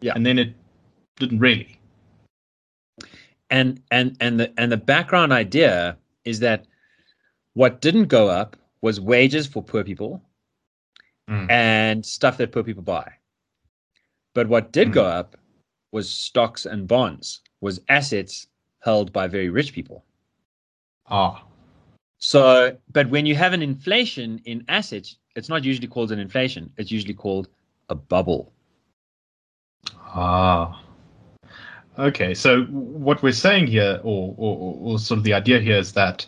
Yeah. 0.00 0.12
and 0.14 0.24
then 0.24 0.38
it 0.38 0.54
didn't 1.16 1.40
really. 1.40 1.78
And 3.50 3.82
and 3.90 4.16
and 4.20 4.40
the 4.40 4.52
and 4.58 4.70
the 4.72 4.76
background 4.76 5.32
idea 5.32 5.96
is 6.24 6.40
that 6.40 6.66
what 7.56 7.80
didn't 7.80 8.08
go 8.08 8.28
up 8.28 8.56
was 8.82 9.00
wages 9.00 9.46
for 9.46 9.62
poor 9.62 9.82
people 9.82 10.22
Mm. 11.28 11.50
and 11.50 12.06
stuff 12.06 12.36
that 12.38 12.52
poor 12.52 12.62
people 12.62 12.82
buy 12.84 13.06
but 14.34 14.46
what 14.48 14.70
did 14.72 14.88
Mm. 14.88 14.92
go 15.00 15.04
up 15.04 15.36
was 15.90 16.08
stocks 16.08 16.66
and 16.66 16.86
bonds 16.86 17.40
was 17.60 17.80
assets 17.88 18.46
held 18.86 19.12
by 19.12 19.26
very 19.26 19.48
rich 19.48 19.72
people 19.72 20.04
ah 21.08 21.42
So, 22.18 22.76
but 22.92 23.10
when 23.10 23.26
you 23.26 23.34
have 23.34 23.52
an 23.52 23.62
inflation 23.62 24.40
in 24.44 24.64
assets, 24.68 25.18
it's 25.36 25.48
not 25.50 25.64
usually 25.64 25.86
called 25.88 26.10
an 26.12 26.18
inflation. 26.18 26.70
It's 26.78 26.90
usually 26.90 27.12
called 27.24 27.46
a 27.90 27.94
bubble. 27.94 28.52
ah 30.14 30.80
okay 31.98 32.32
so 32.34 32.64
what 33.06 33.22
we're 33.22 33.32
saying 33.46 33.66
here 33.66 34.00
or, 34.02 34.34
or 34.38 34.52
or 34.80 34.98
sort 34.98 35.18
of 35.18 35.24
the 35.24 35.34
idea 35.34 35.58
here 35.60 35.78
is 35.78 35.92
that 35.92 36.26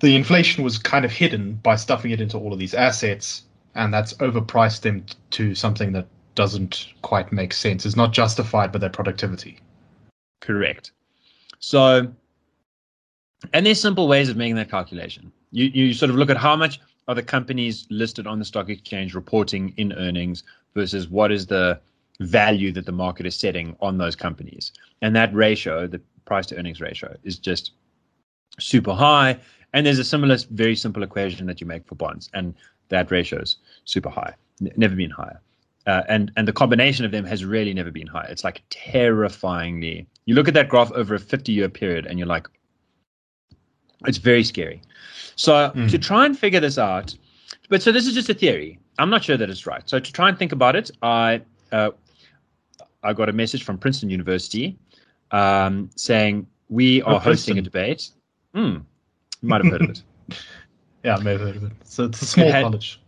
the 0.00 0.16
inflation 0.16 0.64
was 0.64 0.78
kind 0.78 1.04
of 1.04 1.12
hidden 1.12 1.54
by 1.62 1.76
stuffing 1.76 2.10
it 2.10 2.20
into 2.20 2.38
all 2.38 2.52
of 2.52 2.58
these 2.58 2.74
assets 2.74 3.42
and 3.74 3.94
that's 3.94 4.14
overpriced 4.14 4.80
them 4.80 5.04
to 5.30 5.54
something 5.54 5.92
that 5.92 6.06
doesn't 6.34 6.86
quite 7.02 7.32
make 7.32 7.52
sense 7.52 7.84
is 7.84 7.96
not 7.96 8.12
justified 8.12 8.72
by 8.72 8.78
their 8.78 8.90
productivity 8.90 9.60
Correct. 10.40 10.92
So, 11.58 12.12
and 13.52 13.64
there's 13.64 13.80
simple 13.80 14.08
ways 14.08 14.28
of 14.28 14.36
making 14.36 14.56
that 14.56 14.70
calculation. 14.70 15.32
You 15.52 15.66
you 15.66 15.94
sort 15.94 16.10
of 16.10 16.16
look 16.16 16.30
at 16.30 16.36
how 16.36 16.56
much 16.56 16.80
are 17.08 17.14
the 17.14 17.22
companies 17.22 17.86
listed 17.90 18.26
on 18.26 18.38
the 18.38 18.44
stock 18.44 18.68
exchange 18.68 19.14
reporting 19.14 19.74
in 19.76 19.92
earnings 19.94 20.42
versus 20.74 21.08
what 21.08 21.30
is 21.32 21.46
the 21.46 21.80
value 22.20 22.70
that 22.72 22.86
the 22.86 22.92
market 22.92 23.26
is 23.26 23.34
setting 23.34 23.76
on 23.80 23.98
those 23.98 24.16
companies, 24.16 24.72
and 25.02 25.14
that 25.14 25.32
ratio, 25.34 25.86
the 25.86 26.00
price 26.24 26.46
to 26.46 26.56
earnings 26.56 26.80
ratio, 26.80 27.16
is 27.24 27.38
just 27.38 27.72
super 28.58 28.94
high. 28.94 29.38
And 29.72 29.86
there's 29.86 29.98
a 29.98 30.04
similar, 30.04 30.36
very 30.50 30.74
simple 30.76 31.02
equation 31.02 31.46
that 31.46 31.60
you 31.60 31.66
make 31.66 31.86
for 31.86 31.94
bonds, 31.94 32.28
and 32.34 32.54
that 32.88 33.10
ratio 33.10 33.40
is 33.40 33.56
super 33.84 34.10
high, 34.10 34.34
N- 34.60 34.72
never 34.76 34.96
been 34.96 35.10
higher. 35.10 35.40
Uh, 35.86 36.02
and 36.08 36.30
and 36.36 36.46
the 36.46 36.52
combination 36.52 37.04
of 37.04 37.10
them 37.12 37.24
has 37.24 37.44
really 37.44 37.72
never 37.72 37.90
been 37.90 38.06
higher. 38.06 38.26
It's 38.28 38.44
like 38.44 38.62
terrifyingly. 38.70 40.06
You 40.26 40.34
look 40.34 40.48
at 40.48 40.54
that 40.54 40.68
graph 40.68 40.92
over 40.92 41.14
a 41.14 41.18
50 41.18 41.52
year 41.52 41.68
period, 41.68 42.06
and 42.06 42.18
you're 42.18 42.28
like, 42.28 42.46
it's 44.06 44.18
very 44.18 44.44
scary. 44.44 44.82
So 45.36 45.70
Mm. 45.74 45.90
to 45.90 45.98
try 45.98 46.26
and 46.26 46.38
figure 46.38 46.60
this 46.60 46.78
out, 46.78 47.14
but 47.68 47.82
so 47.82 47.92
this 47.92 48.06
is 48.06 48.14
just 48.14 48.28
a 48.28 48.34
theory. 48.34 48.78
I'm 48.98 49.10
not 49.10 49.24
sure 49.24 49.36
that 49.36 49.48
it's 49.48 49.66
right. 49.66 49.88
So 49.88 49.98
to 49.98 50.12
try 50.12 50.28
and 50.28 50.38
think 50.38 50.52
about 50.52 50.76
it, 50.76 50.90
I 51.02 51.40
uh, 51.72 51.90
I 53.02 53.12
got 53.14 53.28
a 53.28 53.32
message 53.32 53.62
from 53.64 53.78
Princeton 53.78 54.10
University 54.10 54.76
um, 55.30 55.88
saying 55.96 56.46
we 56.68 57.00
are 57.02 57.14
Oh, 57.14 57.18
hosting 57.18 57.58
a 57.58 57.62
debate. 57.62 58.10
Hmm, 58.54 58.78
you 59.42 59.48
might 59.48 59.64
have 59.64 59.72
heard 59.72 59.82
of 59.82 59.90
it. 59.90 60.02
Yeah, 61.02 61.16
I 61.16 61.20
may 61.22 61.32
have 61.32 61.40
heard 61.40 61.56
of 61.56 61.64
it. 61.64 61.72
So 61.84 62.04
it's 62.04 62.20
a 62.20 62.26
small 62.26 62.50
had- 62.52 62.62
college. 62.62 63.00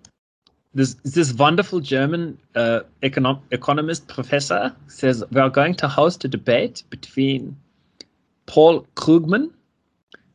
this 0.72 0.94
this 1.04 1.30
wonderful 1.34 1.80
German 1.80 2.38
uh, 2.54 2.80
econom- 3.02 3.42
economist 3.50 4.08
professor 4.08 4.74
says 4.86 5.22
we 5.30 5.38
are 5.42 5.50
going 5.50 5.74
to 5.74 5.88
host 5.88 6.24
a 6.24 6.28
debate 6.28 6.84
between 6.88 7.54
Paul 8.46 8.86
Krugman, 8.96 9.50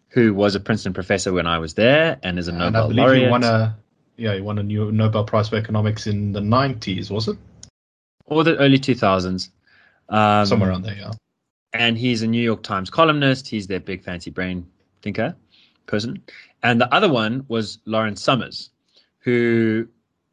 who 0.09 0.35
was 0.35 0.53
a 0.53 0.59
Princeton 0.59 0.93
professor 0.93 1.33
when 1.33 1.47
I 1.47 1.57
was 1.57 1.73
there 1.73 2.19
and 2.21 2.37
is 2.37 2.47
a 2.47 2.51
And 2.51 2.61
I 2.61 2.69
Nobel 2.69 2.87
believe 2.89 2.97
laureate, 3.05 3.23
he 3.23 3.29
won 3.31 3.43
a 3.43 3.75
yeah, 4.17 4.35
he 4.35 4.41
won 4.41 4.59
a 4.59 4.63
new 4.63 4.91
Nobel 4.91 5.23
Prize 5.23 5.49
for 5.49 5.55
Economics 5.55 6.05
in 6.05 6.33
the 6.33 6.41
nineties, 6.41 7.09
was 7.09 7.27
it? 7.27 7.37
or 8.25 8.43
the 8.43 8.55
early 8.57 8.77
2000s. 8.77 9.49
Um, 10.09 10.45
Somewhere 10.45 10.69
around 10.69 10.83
there, 10.83 10.95
yeah. 10.95 11.11
and 11.73 11.97
he's 11.97 12.21
a 12.21 12.27
New 12.27 12.41
York 12.41 12.61
Times 12.61 12.89
columnist. 12.91 13.47
He's 13.47 13.65
their 13.65 13.79
big 13.79 14.03
fancy 14.03 14.29
brain 14.29 14.67
thinker 15.01 15.35
person. 15.87 16.21
And 16.63 16.79
the 16.79 16.93
other 16.93 17.11
one 17.11 17.45
was 17.47 17.79
Lawrence 17.85 18.21
Summers, 18.21 18.69
who 19.19 19.87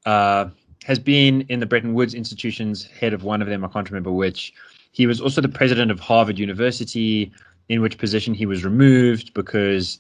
uh, 0.07 0.49
has 0.85 0.99
been 0.99 1.43
in 1.49 1.61
the 1.61 1.67
Bretton 1.67 1.95
Woods 1.95 2.15
institutions, 2.15 2.85
head 2.85 3.13
of 3.13 3.25
one 3.25 3.41
of 3.41 3.49
them. 3.49 3.65
I 3.65 3.69
can't 3.69 3.89
remember 3.91 4.13
which. 4.13 4.53
He 4.93 5.07
was 5.07 5.21
also 5.21 5.41
the 5.41 5.49
president 5.49 5.91
of 5.91 5.99
Harvard 5.99 6.39
University, 6.39 7.33
in 7.69 7.81
which 7.81 7.99
position 7.99 8.35
he 8.35 8.47
was 8.47 8.65
removed 8.65 9.33
because 9.35 9.99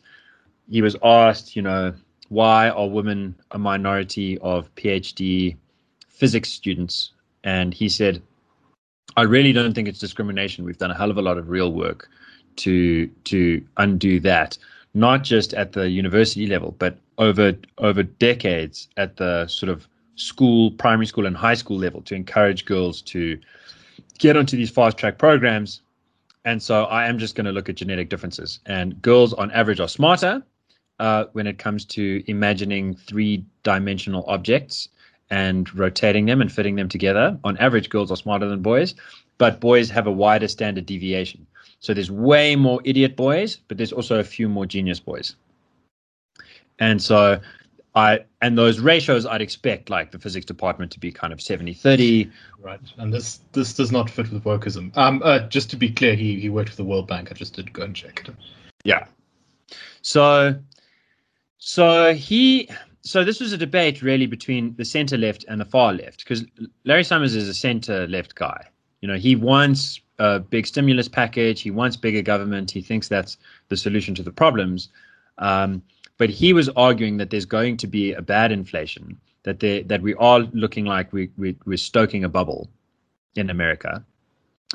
he 0.70 0.82
was 0.82 0.96
asked, 1.02 1.56
you 1.56 1.62
know, 1.62 1.94
why 2.28 2.68
are 2.68 2.88
women 2.88 3.34
a 3.50 3.58
minority 3.58 4.38
of 4.38 4.74
PhD 4.74 5.56
physics 6.08 6.50
students? 6.50 7.12
And 7.42 7.74
he 7.74 7.88
said, 7.88 8.22
I 9.16 9.22
really 9.22 9.52
don't 9.52 9.74
think 9.74 9.88
it's 9.88 9.98
discrimination. 9.98 10.64
We've 10.64 10.78
done 10.78 10.90
a 10.90 10.96
hell 10.96 11.10
of 11.10 11.18
a 11.18 11.22
lot 11.22 11.38
of 11.38 11.48
real 11.48 11.72
work 11.72 12.08
to 12.56 13.06
to 13.06 13.64
undo 13.76 14.20
that, 14.20 14.58
not 14.94 15.24
just 15.24 15.52
at 15.54 15.72
the 15.72 15.90
university 15.90 16.46
level, 16.46 16.74
but 16.78 16.98
over 17.18 17.54
over 17.78 18.02
decades 18.02 18.88
at 18.96 19.16
the 19.16 19.46
sort 19.48 19.70
of 19.70 19.88
school, 20.16 20.70
primary 20.72 21.06
school, 21.06 21.26
and 21.26 21.36
high 21.36 21.54
school 21.54 21.76
level 21.76 22.00
to 22.02 22.14
encourage 22.14 22.64
girls 22.64 23.02
to 23.02 23.38
get 24.18 24.36
onto 24.36 24.56
these 24.56 24.70
fast 24.70 24.96
track 24.96 25.18
programs. 25.18 25.82
And 26.44 26.62
so 26.62 26.84
I 26.84 27.06
am 27.06 27.18
just 27.18 27.34
going 27.34 27.46
to 27.46 27.52
look 27.52 27.68
at 27.68 27.76
genetic 27.76 28.10
differences. 28.10 28.60
And 28.66 29.00
girls, 29.00 29.32
on 29.32 29.50
average, 29.50 29.80
are 29.80 29.88
smarter 29.88 30.42
uh, 31.00 31.24
when 31.32 31.46
it 31.46 31.58
comes 31.58 31.84
to 31.86 32.22
imagining 32.26 32.94
three 32.94 33.44
dimensional 33.62 34.24
objects 34.28 34.88
and 35.30 35.74
rotating 35.74 36.26
them 36.26 36.40
and 36.40 36.52
fitting 36.52 36.76
them 36.76 36.88
together. 36.88 37.38
On 37.44 37.56
average, 37.56 37.88
girls 37.88 38.10
are 38.10 38.16
smarter 38.16 38.46
than 38.46 38.60
boys, 38.60 38.94
but 39.38 39.58
boys 39.58 39.90
have 39.90 40.06
a 40.06 40.12
wider 40.12 40.48
standard 40.48 40.86
deviation. 40.86 41.46
So 41.84 41.92
there's 41.92 42.10
way 42.10 42.56
more 42.56 42.80
idiot 42.84 43.14
boys, 43.14 43.58
but 43.68 43.76
there's 43.76 43.92
also 43.92 44.18
a 44.18 44.24
few 44.24 44.48
more 44.48 44.64
genius 44.64 44.98
boys. 44.98 45.36
And 46.78 47.02
so 47.02 47.38
I 47.94 48.20
and 48.40 48.56
those 48.56 48.80
ratios 48.80 49.26
I'd 49.26 49.42
expect 49.42 49.90
like 49.90 50.10
the 50.10 50.18
physics 50.18 50.46
department 50.46 50.92
to 50.92 50.98
be 50.98 51.12
kind 51.12 51.30
of 51.30 51.40
70-30. 51.40 52.32
Right. 52.62 52.80
And 52.96 53.12
this 53.12 53.40
this 53.52 53.74
does 53.74 53.92
not 53.92 54.08
fit 54.08 54.32
with 54.32 54.44
wokeism. 54.44 54.96
Um 54.96 55.20
uh, 55.22 55.40
just 55.40 55.68
to 55.72 55.76
be 55.76 55.90
clear, 55.90 56.14
he 56.14 56.40
he 56.40 56.48
worked 56.48 56.70
with 56.70 56.78
the 56.78 56.84
World 56.84 57.06
Bank. 57.06 57.30
I 57.30 57.34
just 57.34 57.54
did 57.54 57.70
go 57.74 57.82
and 57.82 57.94
check 57.94 58.26
it. 58.26 58.34
Yeah. 58.84 59.04
So 60.00 60.58
so 61.58 62.14
he 62.14 62.70
so 63.02 63.24
this 63.24 63.40
was 63.40 63.52
a 63.52 63.58
debate 63.58 64.00
really 64.00 64.26
between 64.26 64.74
the 64.76 64.86
center 64.86 65.18
left 65.18 65.44
and 65.48 65.60
the 65.60 65.66
far 65.66 65.92
left 65.92 66.20
because 66.20 66.46
Larry 66.84 67.04
Summers 67.04 67.36
is 67.36 67.46
a 67.46 67.52
center 67.52 68.06
left 68.06 68.36
guy. 68.36 68.68
You 69.02 69.08
know, 69.08 69.18
he 69.18 69.36
wants 69.36 70.00
a 70.18 70.40
big 70.40 70.66
stimulus 70.66 71.08
package. 71.08 71.60
He 71.60 71.70
wants 71.70 71.96
bigger 71.96 72.22
government. 72.22 72.70
He 72.70 72.80
thinks 72.80 73.08
that's 73.08 73.36
the 73.68 73.76
solution 73.76 74.14
to 74.16 74.22
the 74.22 74.32
problems. 74.32 74.88
Um, 75.38 75.82
but 76.18 76.30
he 76.30 76.52
was 76.52 76.68
arguing 76.70 77.16
that 77.16 77.30
there's 77.30 77.46
going 77.46 77.76
to 77.78 77.86
be 77.86 78.12
a 78.12 78.22
bad 78.22 78.52
inflation, 78.52 79.18
that 79.42 79.60
there, 79.60 79.82
that 79.84 80.02
we 80.02 80.14
are 80.14 80.40
looking 80.52 80.84
like 80.84 81.12
we, 81.12 81.30
we, 81.36 81.56
we're 81.66 81.76
stoking 81.76 82.24
a 82.24 82.28
bubble 82.28 82.70
in 83.34 83.50
America 83.50 84.04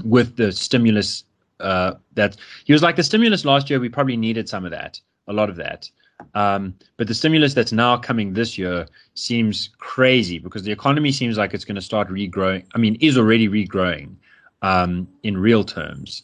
with 0.04 0.36
the 0.36 0.52
stimulus. 0.52 1.24
Uh, 1.60 1.96
that 2.14 2.38
he 2.64 2.72
was 2.74 2.82
like 2.82 2.96
the 2.96 3.04
stimulus 3.04 3.46
last 3.46 3.70
year. 3.70 3.80
We 3.80 3.90
probably 3.90 4.18
needed 4.18 4.48
some 4.48 4.66
of 4.66 4.72
that, 4.72 5.00
a 5.28 5.34
lot 5.34 5.50
of 5.50 5.56
that. 5.58 5.90
Um, 6.36 6.74
but 6.98 7.08
the 7.08 7.14
stimulus 7.14 7.54
that's 7.54 7.72
now 7.72 7.98
coming 7.98 8.34
this 8.34 8.58
year 8.58 8.86
seems 9.14 9.70
crazy 9.78 10.38
because 10.38 10.64
the 10.64 10.72
economy 10.72 11.12
seems 11.12 11.38
like 11.38 11.54
it's 11.54 11.66
going 11.66 11.76
to 11.76 11.82
start 11.82 12.10
regrowing. 12.10 12.66
I 12.76 12.78
mean, 12.78 12.96
is 12.96 13.18
already 13.18 13.48
regrowing 13.48 14.16
um, 14.62 15.08
in 15.24 15.38
real 15.38 15.64
terms, 15.64 16.24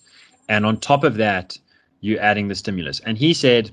and 0.49 0.65
on 0.65 0.77
top 0.77 1.03
of 1.03 1.15
that, 1.15 1.57
you're 2.01 2.21
adding 2.21 2.47
the 2.47 2.55
stimulus. 2.55 2.99
And 3.01 3.17
he 3.17 3.33
said, 3.33 3.71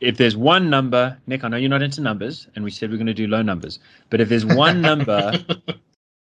if 0.00 0.16
there's 0.16 0.36
one 0.36 0.70
number, 0.70 1.18
Nick, 1.26 1.44
I 1.44 1.48
know 1.48 1.56
you're 1.56 1.68
not 1.68 1.82
into 1.82 2.00
numbers, 2.00 2.46
and 2.54 2.64
we 2.64 2.70
said 2.70 2.90
we're 2.90 2.96
going 2.96 3.06
to 3.06 3.14
do 3.14 3.26
low 3.26 3.42
numbers, 3.42 3.78
but 4.10 4.20
if 4.20 4.28
there's 4.28 4.46
one 4.46 4.80
number 4.90 5.32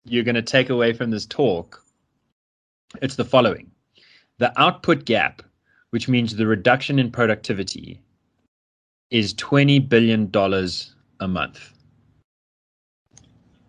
you're 0.04 0.24
going 0.24 0.34
to 0.34 0.42
take 0.42 0.70
away 0.70 0.92
from 0.92 1.10
this 1.10 1.26
talk, 1.26 1.82
it's 3.00 3.16
the 3.16 3.24
following: 3.24 3.70
the 4.38 4.58
output 4.60 5.04
gap, 5.04 5.42
which 5.90 6.08
means 6.08 6.34
the 6.34 6.46
reduction 6.46 6.98
in 6.98 7.10
productivity, 7.10 8.00
is 9.10 9.32
twenty 9.34 9.78
billion 9.78 10.30
dollars 10.30 10.94
a 11.20 11.28
month, 11.28 11.72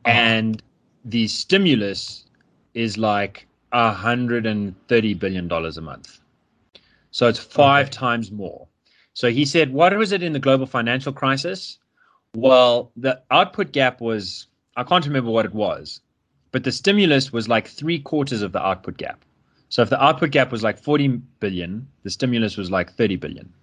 and 0.06 0.64
the 1.06 1.28
stimulus 1.28 2.26
is 2.74 2.98
like 2.98 3.48
hundred 3.72 4.46
and 4.46 4.76
thirty 4.88 5.14
billion 5.14 5.48
dollars 5.48 5.78
a 5.78 5.82
month. 5.82 6.20
So 7.12 7.28
it's 7.28 7.40
five 7.40 7.88
Okay. 7.88 7.98
times 7.98 8.32
more. 8.32 8.68
So 9.14 9.30
he 9.30 9.46
said, 9.46 9.74
what 9.74 9.96
was 9.98 10.12
it 10.12 10.24
in 10.24 10.34
the 10.34 10.40
global 10.40 10.66
financial 10.66 11.12
crisis? 11.14 11.80
Well, 12.36 12.92
the 12.96 13.22
output 13.32 13.74
gap 13.74 14.00
was, 14.00 14.48
I 14.78 14.84
can't 14.84 15.06
remember 15.06 15.32
what 15.32 15.46
it 15.46 15.54
was, 15.54 16.02
but 16.52 16.64
the 16.64 16.72
stimulus 16.72 17.34
was 17.34 17.50
like 17.50 17.68
three 17.68 18.00
quarters 18.00 18.42
of 18.42 18.54
the 18.54 18.66
output 18.66 18.98
gap. 18.98 19.26
So 19.70 19.82
if 19.82 19.90
the 19.90 20.02
output 20.02 20.32
gap 20.32 20.52
was 20.52 20.64
like 20.64 20.78
40 20.80 21.08
billion, 21.40 21.88
the 22.04 22.10
stimulus 22.10 22.58
was 22.58 22.72
like 22.72 22.94
30 22.94 23.18
billion. 23.18 23.54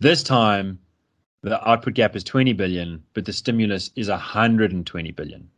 This 0.00 0.22
time, 0.22 0.78
the 1.42 1.66
output 1.68 1.94
gap 1.94 2.16
is 2.16 2.24
20 2.24 2.52
billion, 2.54 3.02
but 3.14 3.24
the 3.24 3.32
stimulus 3.32 3.90
is 3.96 4.08
120 4.08 5.10
billion. 5.12 5.50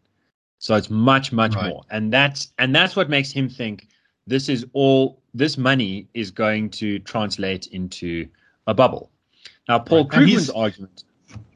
So 0.60 0.76
it's 0.76 0.90
much, 0.90 1.32
much 1.32 1.54
Right. 1.56 1.70
more. 1.70 1.82
And 1.90 2.12
that's 2.12 2.52
and 2.58 2.74
that's 2.76 2.94
what 2.94 3.08
makes 3.10 3.30
him 3.32 3.48
think 3.48 3.88
this 4.26 4.48
is 4.48 4.64
all 4.74 5.20
this 5.34 5.56
money 5.58 6.06
is 6.14 6.30
going 6.30 6.70
to 6.70 6.98
translate 7.00 7.66
into 7.68 8.28
a 8.66 8.74
bubble. 8.74 9.10
Now, 9.68 9.78
Paul 9.78 10.04
Right. 10.04 10.20
Krugman's 10.22 10.50
argument. 10.50 11.04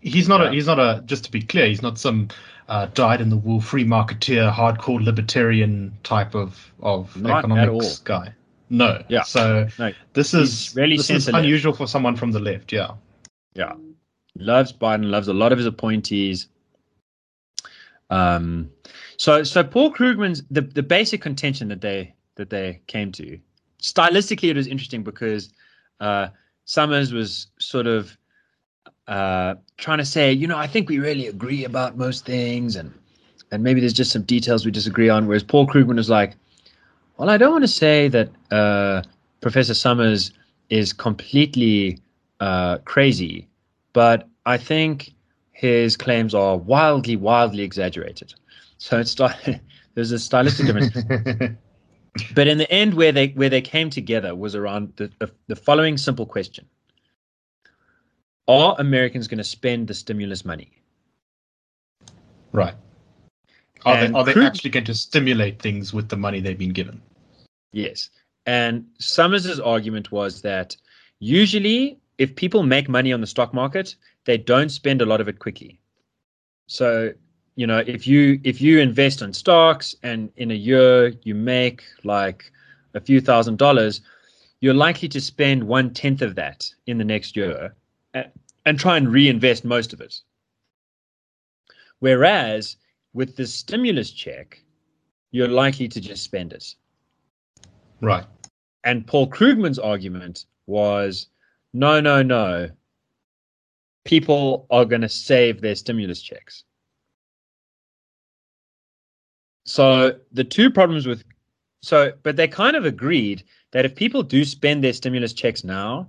he's 0.00 0.28
not 0.28 0.40
Yeah. 0.40 0.48
a 0.48 0.52
he's 0.52 0.66
not 0.66 0.78
a 0.78 1.02
just 1.04 1.24
to 1.24 1.30
be 1.30 1.42
clear 1.42 1.66
he's 1.66 1.82
not 1.82 1.98
some 1.98 2.28
uh, 2.68 2.86
dyed 2.94 3.20
in 3.20 3.28
the 3.28 3.36
wool 3.36 3.60
free 3.60 3.84
marketeer 3.84 4.50
hardcore 4.52 5.02
libertarian 5.04 5.92
type 6.02 6.34
of 6.34 6.72
of 6.80 7.14
Not 7.20 7.38
economics 7.40 7.98
guy 7.98 8.32
no 8.70 9.02
Yeah. 9.08 9.22
so 9.22 9.66
No, 9.78 9.92
this 10.14 10.32
is 10.32 10.68
He's 10.68 10.76
really 10.76 10.96
this 10.96 11.10
is 11.10 11.28
unusual 11.28 11.72
for 11.74 11.86
someone 11.88 12.16
from 12.16 12.30
the 12.32 12.40
left 12.40 12.72
yeah 12.72 12.92
Yeah. 13.54 13.72
Loves 14.36 14.72
Biden, 14.72 15.10
loves 15.10 15.28
a 15.28 15.34
lot 15.34 15.52
of 15.52 15.58
his 15.58 15.66
appointees. 15.66 16.48
Um 18.10 18.70
so 19.16 19.42
so 19.42 19.64
Paul 19.64 19.92
Krugman's 19.92 20.42
the, 20.50 20.60
the 20.60 20.82
basic 20.82 21.20
contention 21.20 21.68
that 21.68 21.80
they 21.80 22.14
that 22.36 22.50
they 22.50 22.80
came 22.86 23.12
to. 23.12 23.38
Stylistically 23.80 24.50
it 24.50 24.56
was 24.56 24.66
interesting 24.66 25.02
because 25.02 25.50
uh 26.00 26.28
Summers 26.64 27.12
was 27.12 27.48
sort 27.58 27.86
of 27.86 28.16
uh 29.08 29.54
trying 29.78 29.98
to 29.98 30.04
say, 30.04 30.32
you 30.32 30.46
know, 30.46 30.58
I 30.58 30.66
think 30.66 30.88
we 30.88 30.98
really 30.98 31.26
agree 31.26 31.64
about 31.64 31.96
most 31.96 32.24
things 32.24 32.76
and 32.76 32.92
and 33.50 33.62
maybe 33.62 33.80
there's 33.80 33.92
just 33.92 34.10
some 34.12 34.22
details 34.22 34.64
we 34.64 34.70
disagree 34.70 35.08
on, 35.08 35.26
whereas 35.26 35.42
Paul 35.42 35.66
Krugman 35.66 35.96
was 35.96 36.10
like, 36.10 36.34
Well, 37.16 37.30
I 37.30 37.36
don't 37.36 37.52
want 37.52 37.64
to 37.64 37.68
say 37.68 38.08
that 38.08 38.30
uh 38.50 39.02
Professor 39.40 39.74
Summers 39.74 40.32
is 40.70 40.92
completely 40.92 41.98
uh, 42.40 42.78
crazy, 42.78 43.48
but 43.92 44.28
I 44.46 44.56
think 44.56 45.13
his 45.54 45.96
claims 45.96 46.34
are 46.34 46.58
wildly, 46.58 47.16
wildly 47.16 47.62
exaggerated. 47.62 48.34
So 48.78 48.98
it's 48.98 49.14
there's 49.94 50.12
a 50.12 50.18
stylistic 50.18 50.66
difference. 50.66 50.92
but 52.34 52.46
in 52.46 52.58
the 52.58 52.70
end, 52.70 52.94
where 52.94 53.12
they 53.12 53.28
where 53.28 53.48
they 53.48 53.62
came 53.62 53.88
together 53.88 54.34
was 54.34 54.54
around 54.54 54.92
the 54.96 55.10
the, 55.18 55.30
the 55.46 55.56
following 55.56 55.96
simple 55.96 56.26
question: 56.26 56.66
Are 58.46 58.76
Americans 58.78 59.28
going 59.28 59.38
to 59.38 59.44
spend 59.44 59.88
the 59.88 59.94
stimulus 59.94 60.44
money? 60.44 60.70
right 62.52 62.74
are 63.84 63.96
And 63.96 64.14
they, 64.14 64.18
are 64.18 64.24
they 64.24 64.46
actually 64.46 64.70
going 64.70 64.84
to 64.84 64.94
stimulate 64.94 65.60
things 65.60 65.92
with 65.92 66.08
the 66.08 66.16
money 66.16 66.40
they've 66.40 66.56
been 66.56 66.72
given 66.72 67.02
Yes. 67.74 68.10
And 68.46 68.86
Summers' 69.00 69.58
argument 69.58 70.12
was 70.12 70.40
that 70.42 70.76
usually, 71.18 71.98
if 72.18 72.36
people 72.36 72.62
make 72.62 72.88
money 72.88 73.12
on 73.12 73.20
the 73.20 73.26
stock 73.26 73.52
market, 73.52 73.96
they 74.24 74.38
don't 74.38 74.68
spend 74.68 75.02
a 75.02 75.06
lot 75.06 75.20
of 75.20 75.28
it 75.28 75.38
quickly. 75.38 75.80
So, 76.66 77.12
you 77.56 77.66
know, 77.66 77.82
if 77.86 78.06
you 78.06 78.40
if 78.44 78.60
you 78.60 78.80
invest 78.80 79.22
in 79.22 79.32
stocks 79.32 79.94
and 80.02 80.30
in 80.36 80.50
a 80.50 80.54
year 80.54 81.08
you 81.22 81.34
make 81.34 81.82
like 82.04 82.50
a 82.94 83.00
few 83.00 83.20
thousand 83.20 83.58
dollars, 83.58 84.00
you're 84.60 84.74
likely 84.74 85.08
to 85.08 85.20
spend 85.20 85.62
one 85.62 85.92
tenth 85.92 86.22
of 86.22 86.34
that 86.36 86.68
in 86.86 86.98
the 86.98 87.04
next 87.04 87.36
year 87.36 87.74
and, 88.14 88.30
and 88.64 88.78
try 88.78 88.96
and 88.96 89.12
reinvest 89.12 89.64
most 89.64 89.92
of 89.92 90.00
it. 90.00 90.20
Whereas 91.98 92.76
with 93.12 93.36
the 93.36 93.46
stimulus 93.46 94.10
check, 94.10 94.60
you're 95.30 95.48
likely 95.48 95.88
to 95.88 96.00
just 96.00 96.22
spend 96.22 96.52
it. 96.52 96.74
right 98.00 98.24
And 98.84 99.06
Paul 99.06 99.28
Krugman's 99.28 99.78
argument 99.78 100.46
was 100.66 101.28
no, 101.74 102.00
no, 102.00 102.22
no. 102.22 102.70
People 104.04 104.66
are 104.70 104.84
going 104.84 105.02
to 105.02 105.08
save 105.08 105.60
their 105.60 105.74
stimulus 105.74 106.22
checks. 106.22 106.64
So 109.66 110.18
the 110.32 110.44
two 110.44 110.70
problems 110.70 111.06
with 111.06 111.24
so, 111.82 112.12
but 112.22 112.36
they 112.36 112.48
kind 112.48 112.76
of 112.76 112.86
agreed 112.86 113.44
that 113.72 113.84
if 113.84 113.94
people 113.94 114.22
do 114.22 114.44
spend 114.44 114.82
their 114.82 114.92
stimulus 114.94 115.34
checks 115.34 115.64
now, 115.64 116.08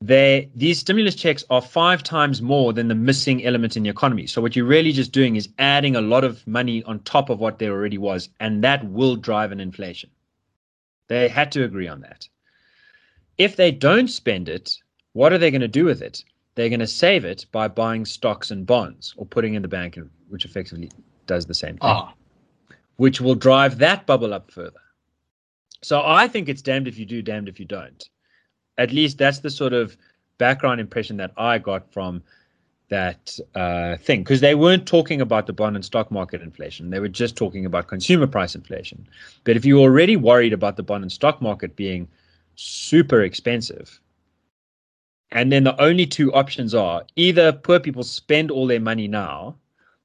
they 0.00 0.50
these 0.54 0.78
stimulus 0.78 1.14
checks 1.14 1.44
are 1.50 1.62
five 1.62 2.02
times 2.02 2.42
more 2.42 2.72
than 2.72 2.88
the 2.88 2.94
missing 2.94 3.44
element 3.44 3.76
in 3.76 3.82
the 3.82 3.88
economy. 3.88 4.26
So 4.26 4.40
what 4.40 4.56
you're 4.56 4.64
really 4.64 4.92
just 4.92 5.12
doing 5.12 5.36
is 5.36 5.48
adding 5.58 5.94
a 5.94 6.00
lot 6.00 6.24
of 6.24 6.44
money 6.46 6.82
on 6.84 7.00
top 7.00 7.28
of 7.28 7.38
what 7.38 7.58
there 7.58 7.72
already 7.72 7.98
was, 7.98 8.28
and 8.40 8.64
that 8.64 8.88
will 8.88 9.16
drive 9.16 9.52
an 9.52 9.60
inflation. 9.60 10.10
They 11.08 11.28
had 11.28 11.52
to 11.52 11.64
agree 11.64 11.88
on 11.88 12.00
that. 12.00 12.28
If 13.38 13.56
they 13.56 13.70
don't 13.70 14.08
spend 14.08 14.48
it, 14.48 14.76
what 15.12 15.32
are 15.32 15.38
they 15.38 15.50
going 15.50 15.60
to 15.60 15.68
do 15.68 15.84
with 15.84 16.02
it? 16.02 16.24
They're 16.54 16.70
going 16.70 16.80
to 16.80 16.86
save 16.86 17.24
it 17.24 17.46
by 17.52 17.68
buying 17.68 18.04
stocks 18.06 18.50
and 18.50 18.66
bonds 18.66 19.14
or 19.16 19.26
putting 19.26 19.54
in 19.54 19.62
the 19.62 19.68
bank, 19.68 19.98
which 20.28 20.44
effectively 20.44 20.90
does 21.26 21.46
the 21.46 21.54
same 21.54 21.72
thing, 21.72 21.80
ah 21.82 22.14
which 22.96 23.20
will 23.20 23.34
drive 23.34 23.78
that 23.78 24.06
bubble 24.06 24.32
up 24.32 24.50
further. 24.50 24.80
So 25.82 26.02
I 26.04 26.28
think 26.28 26.48
it's 26.48 26.62
damned 26.62 26.88
if 26.88 26.98
you 26.98 27.04
do, 27.04 27.22
damned 27.22 27.48
if 27.48 27.60
you 27.60 27.66
don't. 27.66 28.08
At 28.78 28.92
least 28.92 29.18
that's 29.18 29.40
the 29.40 29.50
sort 29.50 29.72
of 29.72 29.96
background 30.38 30.80
impression 30.80 31.16
that 31.18 31.32
I 31.36 31.58
got 31.58 31.92
from 31.92 32.22
that 32.88 33.38
uh, 33.54 33.96
thing 33.96 34.22
because 34.22 34.40
they 34.40 34.54
weren't 34.54 34.86
talking 34.86 35.20
about 35.20 35.46
the 35.46 35.52
bond 35.52 35.76
and 35.76 35.84
stock 35.84 36.10
market 36.10 36.40
inflation. 36.40 36.90
They 36.90 37.00
were 37.00 37.08
just 37.08 37.36
talking 37.36 37.66
about 37.66 37.88
consumer 37.88 38.26
price 38.26 38.54
inflation. 38.54 39.06
But 39.44 39.56
if 39.56 39.64
you're 39.64 39.80
already 39.80 40.16
worried 40.16 40.52
about 40.52 40.76
the 40.76 40.82
bond 40.82 41.02
and 41.02 41.12
stock 41.12 41.42
market 41.42 41.74
being 41.76 42.08
super 42.56 43.22
expensive, 43.22 44.00
and 45.30 45.52
then 45.52 45.64
the 45.64 45.80
only 45.80 46.06
two 46.06 46.32
options 46.32 46.74
are 46.74 47.04
either 47.16 47.52
poor 47.52 47.80
people 47.80 48.02
spend 48.02 48.50
all 48.50 48.66
their 48.66 48.80
money 48.80 49.08
now, 49.08 49.56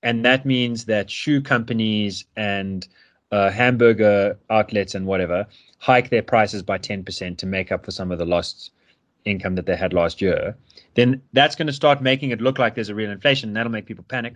and 0.04 0.26
that 0.26 0.46
means 0.46 0.86
that 0.86 1.10
shoe 1.10 1.42
companies 1.42 2.26
and 2.36 2.88
uh, 3.32 3.50
hamburger 3.50 4.38
outlets 4.50 4.94
and 4.94 5.06
whatever 5.06 5.48
hike 5.80 6.10
their 6.10 6.22
prices 6.22 6.62
by 6.62 6.78
10% 6.78 7.38
to 7.38 7.46
make 7.46 7.72
up 7.72 7.86
for 7.86 7.92
some 7.92 8.12
of 8.12 8.20
the 8.20 8.26
lost 8.26 8.72
income 9.26 9.56
that 9.56 9.66
they 9.66 9.76
had 9.76 9.94
last 9.94 10.22
year, 10.22 10.56
then 10.96 11.22
that's 11.34 11.56
going 11.56 11.68
to 11.68 11.74
start 11.74 12.02
making 12.02 12.32
it 12.32 12.42
look 12.42 12.60
like 12.60 12.76
there's 12.76 12.90
a 12.90 12.96
real 12.96 13.10
inflation. 13.10 13.50
And 13.50 13.56
that'll 13.56 13.72
make 13.72 13.86
people 13.86 14.06
panic. 14.08 14.36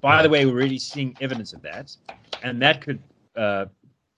By 0.00 0.22
the 0.22 0.28
way, 0.28 0.46
we're 0.46 0.54
really 0.54 0.78
seeing 0.78 1.16
evidence 1.20 1.52
of 1.52 1.62
that. 1.62 1.96
And 2.42 2.60
that 2.62 2.82
could 2.82 3.02
uh, 3.36 3.66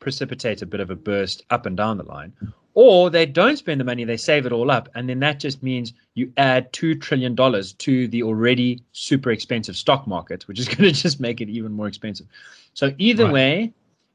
precipitate 0.01 0.63
a 0.63 0.67
bit 0.67 0.81
of 0.81 0.91
a 0.91 0.97
burst 0.97 1.43
up 1.51 1.67
and 1.67 1.77
down 1.77 1.99
the 1.99 2.05
line. 2.05 2.33
Or 2.75 3.11
they 3.11 3.27
don't 3.27 3.57
spend 3.57 3.81
the 3.81 3.85
money, 3.85 4.05
they 4.05 4.17
save 4.17 4.47
it 4.47 4.53
all 4.53 4.71
up. 4.71 4.89
And 4.95 5.09
then 5.09 5.21
that 5.21 5.41
just 5.41 5.63
means 5.63 5.93
you 6.15 6.33
add 6.37 6.73
$2 6.73 7.01
trillion 7.01 7.37
to 7.37 8.09
the 8.09 8.23
already 8.23 8.81
super 8.93 9.31
expensive 9.31 9.77
stock 9.77 10.07
market, 10.07 10.47
which 10.49 10.59
is 10.59 10.69
going 10.75 10.83
to 10.83 10.93
just 10.93 11.21
make 11.21 11.41
it 11.41 11.49
even 11.49 11.73
more 11.73 11.89
expensive. 11.89 12.27
So, 12.75 12.95
either 12.99 13.25
Right. 13.25 13.33
way, 13.33 13.73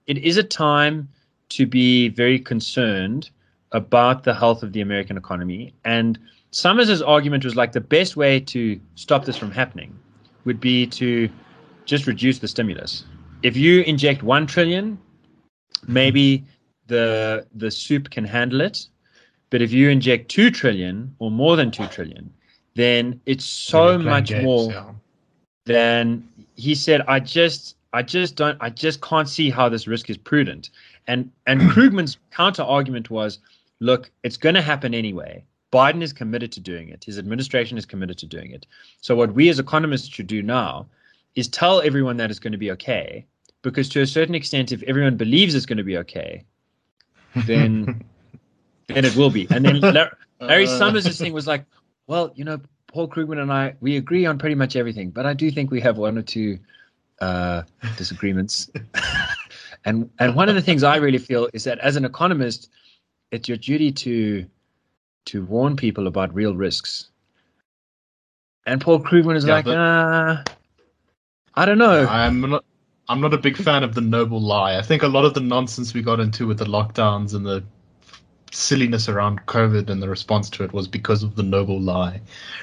it 0.08 0.18
is 0.20 0.38
a 0.38 0.44
time 0.44 1.10
to 1.50 1.66
be 1.66 2.10
very 2.10 2.40
concerned 2.40 3.30
about 3.72 4.24
the 4.24 4.34
health 4.34 4.64
of 4.64 4.72
the 4.74 4.82
American 4.82 5.18
economy. 5.18 5.74
And 5.84 6.18
Summers' 6.52 7.02
argument 7.02 7.44
was 7.44 7.56
like 7.58 7.74
the 7.74 7.82
best 7.82 8.16
way 8.16 8.40
to 8.40 8.80
stop 8.96 9.26
this 9.26 9.36
from 9.38 9.52
happening 9.52 9.94
would 10.46 10.62
be 10.62 10.88
to 10.88 11.30
just 11.86 12.08
reduce 12.08 12.40
the 12.40 12.48
stimulus. 12.48 13.04
If 13.44 13.58
you 13.58 13.82
inject 13.82 14.24
one 14.24 14.48
trillion, 14.48 14.98
maybe 15.88 16.44
the 16.88 17.46
the 17.56 17.72
soup 17.72 18.10
can 18.10 18.26
handle 18.26 18.62
it. 18.62 18.88
But 19.50 19.62
if 19.62 19.72
you 19.72 19.90
inject 19.90 20.30
two 20.30 20.52
trillion 20.52 21.16
or 21.20 21.32
more 21.32 21.56
than 21.56 21.72
two 21.72 21.88
trillion, 21.88 22.34
then 22.76 23.20
it's 23.26 23.46
so 23.46 23.86
When 23.86 23.88
you're 23.88 24.00
playing 24.00 24.10
much 24.16 24.30
games, 24.30 24.44
more 24.44 24.72
yeah. 24.72 24.92
then 25.66 26.28
he 26.56 26.76
said 26.76 27.02
i 27.08 27.20
just 27.20 27.76
I 27.96 28.02
just 28.02 28.36
don't. 28.36 28.58
I 28.60 28.70
just 28.70 29.00
can't 29.00 29.30
see 29.30 29.50
how 29.50 29.70
this 29.70 29.88
risk 29.88 30.10
is 30.10 30.18
prudent. 30.18 30.70
And 31.08 31.32
and 31.48 31.62
Krugman's 31.72 32.18
counter 32.30 32.62
argument 32.62 33.10
was, 33.10 33.40
look, 33.80 34.12
it's 34.24 34.36
going 34.36 34.56
to 34.56 34.62
happen 34.62 34.94
anyway. 34.94 35.46
Biden 35.72 36.02
is 36.02 36.12
committed 36.12 36.52
to 36.54 36.60
doing 36.60 36.90
it. 36.90 37.06
His 37.06 37.18
administration 37.18 37.78
is 37.78 37.86
committed 37.86 38.18
to 38.18 38.26
doing 38.26 38.52
it. 38.52 38.66
So 39.00 39.16
what 39.16 39.34
we 39.34 39.48
as 39.48 39.60
economists 39.60 40.10
should 40.10 40.28
do 40.28 40.42
now 40.42 40.88
is 41.36 41.48
tell 41.48 41.82
everyone 41.82 42.18
that 42.18 42.30
it's 42.30 42.40
going 42.40 42.52
to 42.52 42.58
be 42.58 42.72
okay, 42.72 43.26
because 43.70 43.90
to 43.90 44.02
a 44.02 44.08
certain 44.08 44.36
extent, 44.36 44.72
if 44.72 44.82
everyone 44.84 45.18
believes 45.18 45.56
it's 45.56 45.66
going 45.66 45.78
to 45.78 45.84
be 45.84 45.98
okay, 45.98 46.44
then 47.46 48.04
then 48.88 49.04
it 49.06 49.16
will 49.16 49.30
be. 49.30 49.48
And 49.50 49.66
then 49.66 49.80
Larry, 49.82 50.10
Larry 50.40 50.66
Uh. 50.68 50.78
Summers' 50.78 51.18
thing 51.20 51.34
was 51.34 51.48
like, 51.48 51.66
well, 52.08 52.32
you 52.36 52.46
know, 52.46 52.60
Paul 52.88 53.08
Krugman 53.10 53.42
and 53.42 53.52
I, 53.52 53.76
we 53.82 53.98
agree 53.98 54.26
on 54.26 54.38
pretty 54.38 54.56
much 54.56 54.76
everything, 54.76 55.10
but 55.10 55.26
I 55.26 55.34
do 55.34 55.52
think 55.52 55.72
we 55.72 55.82
have 55.82 55.98
one 55.98 56.18
or 56.18 56.22
two 56.22 56.58
uh, 57.20 57.64
disagreements. 57.98 58.70
and 59.86 60.10
and 60.20 60.36
one 60.36 60.48
of 60.50 60.56
the 60.56 60.62
things 60.62 60.84
I 60.84 60.96
really 60.98 61.18
feel 61.18 61.50
is 61.54 61.64
that 61.66 61.80
as 61.80 61.96
an 61.96 62.06
economist, 62.06 62.70
it's 63.32 63.50
your 63.50 63.58
duty 63.58 63.92
to 63.92 64.46
to 65.26 65.44
warn 65.46 65.76
people 65.76 66.08
about 66.08 66.34
real 66.34 66.56
risks. 66.56 67.10
And 68.68 68.80
Paul 68.80 69.00
Krugman 69.00 69.36
is 69.36 69.46
Yeah, 69.46 69.54
like, 69.56 69.66
but- 69.66 69.78
uh, 69.78 70.44
I 71.56 71.66
don't 71.66 71.78
know. 71.78 72.06
I'm 72.08 72.42
not. 72.42 72.66
I'm 73.08 73.22
not 73.22 73.34
a 73.34 73.38
big 73.38 73.58
fan 73.58 73.84
of 73.84 73.94
the 73.94 74.02
noble 74.02 74.42
lie. 74.42 74.78
I 74.78 74.82
think 74.82 75.04
a 75.04 75.08
lot 75.08 75.26
of 75.26 75.34
the 75.36 75.40
nonsense 75.40 75.94
we 75.94 76.02
got 76.02 76.20
into 76.20 76.48
with 76.48 76.58
the 76.58 76.66
lockdowns 76.66 77.36
and 77.36 77.46
the 77.46 77.64
silliness 78.52 79.08
around 79.08 79.46
COVID 79.46 79.90
and 79.90 80.02
the 80.02 80.10
response 80.10 80.50
to 80.52 80.64
it 80.64 80.74
was 80.74 80.88
because 80.88 81.22
of 81.22 81.36
the 81.36 81.44
noble 81.44 81.80
lie. 81.80 82.22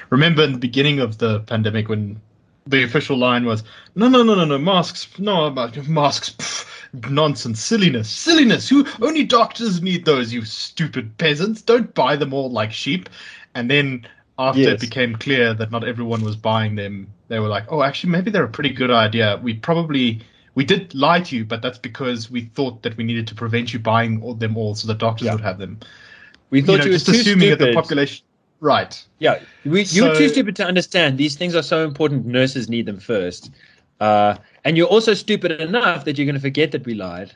Remember 0.09 0.43
in 0.43 0.51
the 0.51 0.57
beginning 0.57 0.99
of 0.99 1.17
the 1.19 1.39
pandemic 1.41 1.87
when 1.87 2.19
the 2.65 2.83
official 2.83 3.17
line 3.17 3.45
was, 3.45 3.63
"No, 3.95 4.09
no, 4.09 4.23
no, 4.23 4.35
no, 4.35 4.45
no, 4.45 4.57
masks, 4.57 5.07
no, 5.17 5.45
about 5.45 5.77
masks, 5.87 6.31
pff, 6.31 7.09
nonsense, 7.09 7.61
silliness, 7.61 8.09
silliness. 8.09 8.67
Who 8.67 8.85
only 9.01 9.23
doctors 9.23 9.81
need 9.81 10.03
those? 10.05 10.33
You 10.33 10.43
stupid 10.43 11.17
peasants! 11.17 11.61
Don't 11.61 11.93
buy 11.93 12.15
them 12.17 12.33
all 12.33 12.49
like 12.51 12.71
sheep." 12.73 13.09
And 13.55 13.69
then 13.71 14.07
after 14.39 14.61
Yes. 14.61 14.73
it 14.73 14.81
became 14.81 15.15
clear 15.15 15.53
that 15.53 15.71
not 15.71 15.87
everyone 15.87 16.21
was 16.23 16.35
buying 16.35 16.75
them, 16.75 17.07
they 17.27 17.39
were 17.39 17.47
like, 17.47 17.65
"Oh, 17.71 17.83
actually, 17.83 18.11
maybe 18.11 18.31
they're 18.31 18.43
a 18.43 18.49
pretty 18.49 18.71
good 18.71 18.91
idea. 18.91 19.39
We 19.41 19.53
probably." 19.53 20.21
We 20.55 20.63
did 20.65 20.93
lie 20.93 21.21
to 21.21 21.35
you, 21.35 21.45
but 21.45 21.61
that's 21.61 21.79
because 21.79 22.29
we 22.29 22.41
thought 22.41 22.83
that 22.83 22.95
we 22.97 23.03
needed 23.03 23.27
to 23.27 23.35
prevent 23.35 23.73
you 23.73 23.79
buying 23.79 24.21
all, 24.21 24.35
them 24.35 24.55
all, 24.57 24.75
so 24.75 24.87
the 24.87 24.93
doctors 24.93 25.25
Yeah. 25.27 25.33
would 25.33 25.41
have 25.41 25.57
them. 25.57 25.79
we 26.51 26.59
You 26.59 26.65
thought 26.65 26.79
know, 26.79 26.85
you, 26.85 26.91
were 26.91 26.97
just 26.97 27.07
too 27.07 27.13
assuming 27.13 27.49
that 27.49 27.59
the 27.59 27.65
stupid. 27.65 27.75
population, 27.75 28.25
right? 28.59 29.03
Yeah, 29.19 29.39
we, 29.65 29.83
you 29.85 30.03
were 30.03 30.15
too 30.15 30.29
stupid 30.29 30.55
to 30.57 30.65
understand 30.65 31.17
these 31.17 31.35
things 31.35 31.55
are 31.55 31.63
so 31.63 31.83
important. 31.83 32.25
Nurses 32.27 32.69
need 32.69 32.85
them 32.85 32.99
first, 32.99 33.49
uh, 33.99 34.35
and 34.63 34.77
you're 34.77 34.87
also 34.87 35.13
stupid 35.15 35.51
enough 35.59 36.05
that 36.05 36.17
you're 36.17 36.25
going 36.25 36.35
to 36.35 36.41
forget 36.41 36.71
that 36.71 36.85
we 36.85 36.93
lied. 36.93 37.33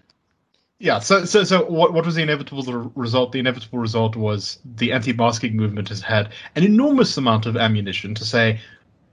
Yeah. 0.79 0.99
So, 0.99 1.25
so, 1.25 1.43
so, 1.43 1.65
what, 1.65 1.93
what 1.93 2.05
was 2.05 2.13
the 2.13 2.21
inevitable 2.21 2.91
result? 2.95 3.31
The 3.31 3.39
inevitable 3.39 3.79
result 3.79 4.15
was 4.15 4.59
the 4.75 4.91
anti-masking 4.91 5.55
movement 5.55 5.89
has 5.89 6.01
had 6.01 6.31
an 6.55 6.63
enormous 6.63 7.17
amount 7.17 7.47
of 7.47 7.57
ammunition 7.57 8.13
to 8.13 8.23
say, 8.23 8.59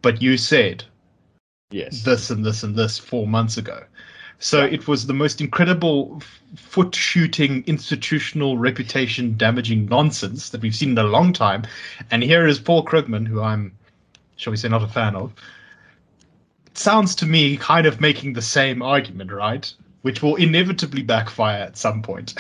"But 0.03 0.21
you 0.21 0.37
said 0.37 0.85
Yes. 1.75 2.03
this 2.03 2.31
and 2.31 2.45
this 2.45 2.63
and 2.63 2.75
this 2.77 2.99
four 2.99 3.27
months 3.27 3.57
ago." 3.57 3.83
So 4.39 4.59
Yeah. 4.65 4.75
it 4.77 4.89
was 4.89 5.07
the 5.07 5.15
most 5.15 5.41
incredible 5.41 6.19
f- 6.21 6.41
foot 6.57 6.95
shooting, 6.95 7.65
institutional 7.67 8.59
reputation 8.59 9.37
damaging 9.37 9.87
nonsense 9.87 10.51
that 10.51 10.61
we've 10.61 10.75
seen 10.75 10.91
in 10.91 10.99
a 10.99 11.05
long 11.05 11.33
time. 11.33 11.63
And 12.11 12.23
here 12.23 12.47
is 12.47 12.59
Paul 12.59 12.85
Krugman, 12.85 13.27
who 13.27 13.41
I'm, 13.43 13.73
shall 14.37 14.51
we 14.51 14.57
say, 14.57 14.69
not 14.69 14.83
a 14.83 14.89
fan 14.89 15.15
of. 15.15 15.33
Sounds 16.75 17.15
to 17.17 17.27
me 17.27 17.57
kind 17.57 17.87
of 17.87 18.01
making 18.01 18.33
the 18.33 18.43
same 18.43 18.83
argument, 18.83 19.31
right? 19.33 19.73
Which 20.03 20.23
will 20.23 20.35
inevitably 20.37 21.03
backfire 21.03 21.63
at 21.63 21.77
some 21.77 22.03
point. 22.03 22.35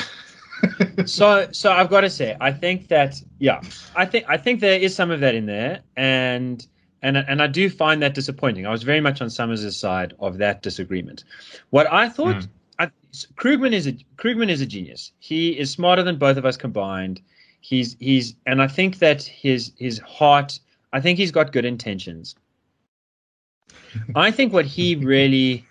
so, 1.06 1.48
so 1.52 1.72
I've 1.72 1.88
got 1.90 2.00
to 2.02 2.10
say, 2.10 2.36
I 2.40 2.50
think 2.52 2.88
that 2.88 3.22
yeah, 3.38 3.60
I 3.94 4.04
think 4.04 4.24
I 4.28 4.36
think 4.36 4.60
there 4.60 4.78
is 4.78 4.94
some 4.94 5.10
of 5.10 5.20
that 5.20 5.34
in 5.34 5.46
there, 5.46 5.80
and 5.96 6.66
and 7.04 7.18
and 7.18 7.40
I 7.42 7.46
do 7.46 7.70
find 7.70 8.02
that 8.02 8.14
disappointing. 8.14 8.66
I 8.66 8.70
was 8.70 8.82
very 8.82 9.00
much 9.00 9.20
on 9.20 9.30
Summers' 9.30 9.76
side 9.76 10.14
of 10.18 10.38
that 10.38 10.62
disagreement. 10.62 11.24
What 11.70 11.86
I 11.92 12.08
thought, 12.08 12.36
Mm. 12.36 12.48
I, 12.78 12.90
Krugman 13.36 13.72
is 13.72 13.86
a 13.86 13.92
Krugman 14.16 14.50
is 14.50 14.60
a 14.60 14.66
genius. 14.66 15.12
He 15.20 15.50
is 15.50 15.70
smarter 15.70 16.02
than 16.02 16.16
both 16.16 16.36
of 16.36 16.44
us 16.44 16.56
combined. 16.56 17.20
He's 17.60 17.96
he's 18.00 18.34
and 18.46 18.60
I 18.60 18.66
think 18.66 18.98
that 18.98 19.22
his 19.22 19.72
his 19.78 19.98
heart. 20.00 20.58
I 20.92 21.00
think 21.00 21.18
he's 21.18 21.30
got 21.30 21.52
good 21.52 21.64
intentions. 21.64 22.34
I 24.16 24.30
think 24.30 24.52
what 24.52 24.64
he 24.64 24.96
really 24.96 25.66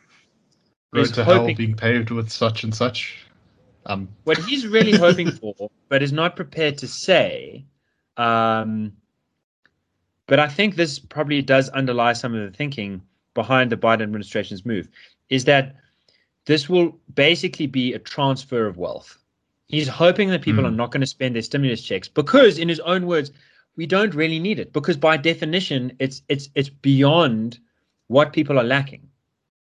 Road 0.93 1.01
is 1.01 1.11
to 1.11 1.23
hell 1.23 1.51
being 1.53 1.75
paved 1.75 2.11
with 2.11 2.29
such 2.29 2.63
and 2.63 2.73
such. 2.73 3.17
Um, 3.85 4.07
what 4.23 4.37
he's 4.37 4.67
really 4.67 4.95
hoping 4.95 5.31
for, 5.41 5.69
but 5.89 6.03
is 6.03 6.13
not 6.13 6.35
prepared 6.35 6.77
to 6.77 6.87
say. 6.87 7.65
Um, 8.17 8.93
but 10.27 10.39
I 10.39 10.47
think 10.47 10.75
this 10.75 10.99
probably 10.99 11.41
does 11.41 11.69
underlie 11.69 12.13
some 12.13 12.33
of 12.33 12.49
the 12.51 12.55
thinking 12.57 13.01
behind 13.33 13.71
the 13.71 13.77
Biden 13.77 14.01
administration's 14.03 14.65
move, 14.65 14.87
is 15.29 15.45
that 15.45 15.75
this 16.45 16.69
will 16.69 16.97
basically 17.15 17.67
be 17.67 17.93
a 17.93 17.99
transfer 17.99 18.65
of 18.67 18.77
wealth. 18.77 19.17
He's 19.67 19.87
hoping 19.87 20.29
that 20.29 20.41
people 20.41 20.63
Hmm. 20.63 20.67
are 20.67 20.71
not 20.75 20.91
going 20.91 21.01
to 21.01 21.07
spend 21.07 21.35
their 21.35 21.41
stimulus 21.41 21.81
checks 21.81 22.07
because, 22.07 22.57
in 22.57 22.69
his 22.69 22.79
own 22.81 23.07
words, 23.07 23.31
we 23.75 23.85
don't 23.87 24.13
really 24.13 24.39
need 24.39 24.59
it 24.59 24.71
because 24.71 24.97
by 24.97 25.17
definition, 25.17 25.93
it's 25.99 26.21
it's 26.29 26.49
it's 26.53 26.69
beyond 26.69 27.57
what 28.07 28.33
people 28.33 28.59
are 28.59 28.63
lacking. 28.63 29.09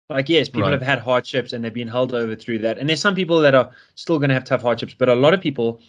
Like 0.08 0.28
yes, 0.28 0.48
people 0.48 0.62
Right. 0.62 0.72
have 0.72 0.82
had 0.82 0.98
hardships 0.98 1.52
and 1.52 1.62
they've 1.64 1.72
been 1.72 1.86
held 1.86 2.12
over 2.14 2.34
through 2.34 2.58
that, 2.60 2.78
and 2.78 2.88
there's 2.88 3.00
some 3.00 3.14
people 3.14 3.38
that 3.40 3.54
are 3.54 3.70
still 3.94 4.18
going 4.18 4.30
to 4.30 4.34
have 4.34 4.44
tough 4.44 4.62
hardships, 4.62 4.94
but 4.98 5.08
a 5.08 5.14
lot 5.14 5.32
of 5.34 5.40
people 5.40 5.80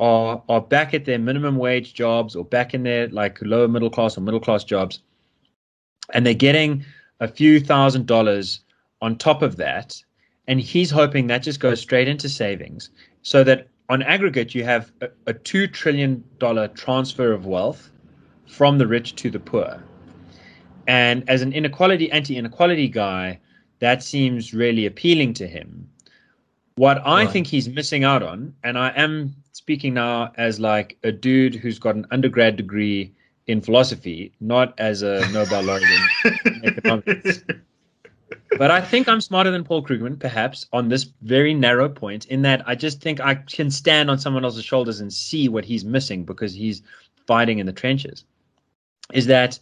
are 0.00 0.42
are 0.48 0.60
back 0.60 0.94
at 0.94 1.04
their 1.04 1.18
minimum 1.18 1.56
wage 1.56 1.94
jobs 1.94 2.34
or 2.34 2.44
back 2.44 2.74
in 2.74 2.82
their 2.82 3.08
like 3.08 3.38
lower 3.42 3.68
middle 3.68 3.90
class 3.90 4.18
or 4.18 4.22
middle 4.22 4.40
class 4.40 4.64
jobs, 4.64 5.00
and 6.12 6.26
they're 6.26 6.34
getting 6.34 6.84
a 7.20 7.28
few 7.28 7.60
thousand 7.60 8.06
dollars 8.06 8.60
on 9.02 9.16
top 9.16 9.42
of 9.42 9.56
that, 9.56 10.02
and 10.48 10.60
he's 10.60 10.90
hoping 10.90 11.26
that 11.26 11.42
just 11.42 11.60
goes 11.60 11.80
straight 11.80 12.08
into 12.08 12.28
savings, 12.28 12.90
so 13.22 13.44
that 13.44 13.68
on 13.88 14.02
aggregate 14.02 14.54
you 14.54 14.64
have 14.64 14.90
a, 15.02 15.08
a 15.26 15.34
two 15.34 15.66
trillion 15.66 16.24
dollar 16.38 16.68
transfer 16.68 17.32
of 17.32 17.46
wealth 17.46 17.90
from 18.46 18.78
the 18.78 18.86
rich 18.86 19.14
to 19.16 19.30
the 19.30 19.38
poor. 19.38 19.82
And 20.86 21.28
as 21.28 21.42
an 21.42 21.52
inequality, 21.52 22.10
anti-inequality 22.10 22.88
guy, 22.88 23.38
that 23.78 24.02
seems 24.02 24.52
really 24.52 24.86
appealing 24.86 25.34
to 25.34 25.46
him. 25.46 25.88
What 26.76 27.02
I 27.04 27.24
Right. 27.24 27.32
think 27.32 27.46
he's 27.46 27.68
missing 27.68 28.04
out 28.04 28.22
on, 28.22 28.54
and 28.64 28.78
I 28.78 28.90
am 28.96 29.34
speaking 29.52 29.94
now 29.94 30.32
as 30.36 30.58
like 30.60 30.96
a 31.02 31.12
dude 31.12 31.54
who's 31.54 31.78
got 31.78 31.94
an 31.96 32.06
undergrad 32.10 32.56
degree 32.56 33.12
in 33.46 33.60
philosophy, 33.60 34.32
not 34.40 34.74
as 34.78 35.02
a 35.02 35.28
Nobel 35.32 35.62
laureate 35.62 36.00
in 36.44 36.64
economics. 36.64 37.44
But 38.58 38.70
I 38.70 38.80
think 38.80 39.08
I'm 39.08 39.20
smarter 39.20 39.50
than 39.50 39.64
Paul 39.64 39.82
Krugman, 39.82 40.18
perhaps, 40.18 40.66
on 40.72 40.88
this 40.88 41.06
very 41.22 41.54
narrow 41.54 41.88
point, 41.88 42.26
in 42.26 42.42
that 42.42 42.62
I 42.68 42.74
just 42.74 43.00
think 43.00 43.20
I 43.20 43.36
can 43.36 43.70
stand 43.70 44.10
on 44.10 44.18
someone 44.18 44.44
else's 44.44 44.64
shoulders 44.64 45.00
and 45.00 45.12
see 45.12 45.48
what 45.48 45.64
he's 45.64 45.84
missing 45.84 46.24
because 46.24 46.52
he's 46.54 46.82
fighting 47.26 47.58
in 47.58 47.66
the 47.66 47.72
trenches. 47.72 48.24
Is 49.12 49.26
that 49.26 49.58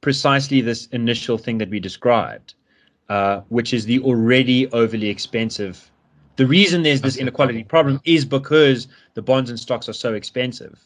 precisely 0.00 0.60
this 0.60 0.86
initial 0.88 1.38
thing 1.38 1.58
that 1.58 1.70
we 1.70 1.80
described, 1.80 2.54
uh, 3.08 3.40
which 3.48 3.72
is 3.72 3.86
the 3.86 4.00
already 4.00 4.70
overly 4.72 5.08
expensive. 5.08 5.90
The 6.36 6.46
reason 6.46 6.82
there's 6.82 7.00
this 7.00 7.16
inequality 7.16 7.64
problem, 7.64 8.00
is 8.04 8.24
because 8.24 8.88
the 9.14 9.22
bonds 9.22 9.50
and 9.50 9.58
stocks 9.58 9.88
are 9.88 9.92
so 9.92 10.14
expensive. 10.14 10.78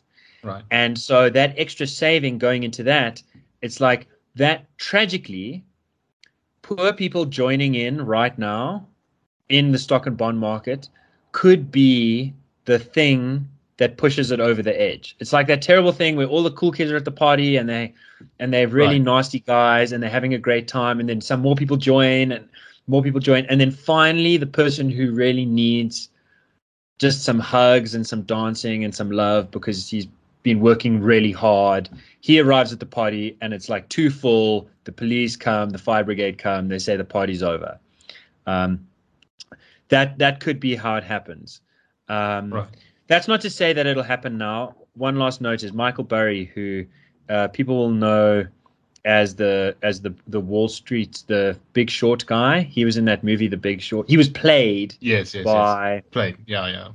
right. 0.42 0.62
And 0.70 0.98
so 0.98 1.30
that 1.30 1.54
extra 1.56 1.86
saving 1.86 2.38
going 2.38 2.62
into 2.64 2.82
that, 2.84 3.22
it's 3.62 3.80
like 3.80 4.06
that 4.36 4.64
tragically, 4.76 5.64
poor 6.62 6.92
people 6.92 7.24
joining 7.24 7.74
in 7.74 8.04
right 8.04 8.38
now 8.38 8.86
in 9.48 9.72
the 9.72 9.78
stock 9.78 10.06
and 10.06 10.16
bond 10.16 10.38
market 10.38 10.88
could 11.32 11.70
be 11.72 12.34
the 12.66 12.78
thing 12.78 13.48
that 13.78 13.96
pushes 13.96 14.30
it 14.30 14.40
over 14.40 14.60
the 14.62 14.78
edge. 14.80 15.16
It's 15.20 15.32
like 15.32 15.46
that 15.46 15.62
terrible 15.62 15.92
thing 15.92 16.16
where 16.16 16.26
all 16.26 16.42
the 16.42 16.50
cool 16.50 16.72
kids 16.72 16.90
are 16.90 16.96
at 16.96 17.04
the 17.04 17.10
party 17.12 17.56
and 17.56 17.68
they 17.68 17.94
and 18.40 18.52
they're 18.52 18.68
really 18.68 18.96
Right. 18.96 19.02
nasty 19.04 19.40
guys 19.40 19.92
and 19.92 20.02
they're 20.02 20.10
having 20.10 20.34
a 20.34 20.38
great 20.38 20.66
time 20.68 20.98
and 21.00 21.08
then 21.08 21.20
some 21.20 21.40
more 21.40 21.54
people 21.54 21.76
join 21.76 22.32
and 22.32 22.48
more 22.88 23.02
people 23.02 23.20
join 23.20 23.44
and 23.46 23.60
then 23.60 23.70
finally 23.70 24.36
the 24.36 24.46
person 24.46 24.90
who 24.90 25.12
really 25.12 25.44
needs 25.44 26.10
just 26.98 27.22
some 27.22 27.38
hugs 27.38 27.94
and 27.94 28.06
some 28.06 28.22
dancing 28.22 28.84
and 28.84 28.94
some 28.94 29.10
love 29.10 29.50
because 29.50 29.88
he's 29.88 30.08
been 30.42 30.60
working 30.60 31.00
really 31.00 31.30
hard. 31.32 31.88
He 32.20 32.40
arrives 32.40 32.72
at 32.72 32.80
the 32.80 32.86
party 32.86 33.36
and 33.40 33.52
it's 33.54 33.68
like 33.68 33.88
too 33.88 34.10
full. 34.10 34.68
The 34.84 34.92
police 34.92 35.36
come, 35.36 35.70
the 35.70 35.78
fire 35.78 36.02
brigade 36.02 36.38
come, 36.38 36.68
they 36.68 36.78
say 36.78 36.96
the 36.96 37.04
party's 37.04 37.42
over. 37.42 37.78
Um, 38.46 38.86
that 39.88 40.18
that 40.18 40.40
could 40.40 40.58
be 40.58 40.74
how 40.74 40.96
it 40.96 41.04
happens. 41.04 41.60
Um, 42.08 42.52
Right. 42.52 42.68
That's 43.08 43.26
not 43.26 43.40
to 43.40 43.50
say 43.50 43.72
that 43.72 43.86
it'll 43.86 44.02
happen 44.02 44.36
now. 44.36 44.76
One 44.94 45.16
last 45.16 45.40
note 45.40 45.62
is 45.62 45.72
Michael 45.72 46.04
Burry, 46.04 46.44
who 46.54 46.84
uh, 47.30 47.48
people 47.48 47.76
will 47.76 47.90
know 47.90 48.46
as 49.04 49.34
the 49.36 49.74
as 49.82 50.00
the 50.00 50.14
the 50.26 50.40
Wall 50.40 50.68
Street 50.68 51.22
the 51.26 51.56
Big 51.72 51.90
Short 51.90 52.26
guy. 52.26 52.60
He 52.62 52.84
was 52.84 52.96
in 52.96 53.04
that 53.06 53.22
movie, 53.24 53.48
The 53.48 53.56
Big 53.56 53.80
Short. 53.80 54.08
He 54.08 54.16
was 54.16 54.28
played 54.28 54.94
Yes, 55.00 55.34
yes, 55.34 55.34
yes. 55.34 55.44
by. 55.44 56.02
Played. 56.10 56.36
Yeah, 56.46 56.66
yeah. 56.68 56.88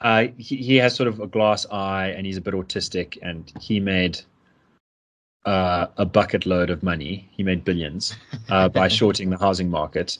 Uh, 0.00 0.28
he, 0.36 0.56
he 0.56 0.76
has 0.76 0.94
sort 0.94 1.08
of 1.08 1.20
a 1.20 1.26
glass 1.26 1.66
eye, 1.70 2.08
and 2.08 2.26
he's 2.26 2.36
a 2.36 2.40
bit 2.40 2.52
autistic, 2.54 3.16
and 3.22 3.50
he 3.60 3.80
made 3.80 4.20
uh, 5.46 5.86
a 5.96 6.04
bucket 6.04 6.46
load 6.46 6.70
of 6.70 6.82
money. 6.82 7.28
He 7.32 7.42
made 7.42 7.64
billions 7.64 8.14
uh, 8.50 8.68
by 8.80 8.88
shorting 8.88 9.30
the 9.30 9.38
housing 9.38 9.70
market. 9.70 10.18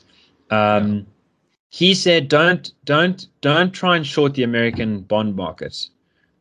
Um, 0.51 1.07
He 1.71 1.95
said, 1.95 2.29
"Don't, 2.29 2.71
don't, 2.85 3.27
don't 3.41 3.73
try 3.73 3.97
and 3.97 4.07
short 4.07 4.35
the 4.35 4.45
American 4.45 5.01
bond 5.01 5.35
market. 5.35 5.89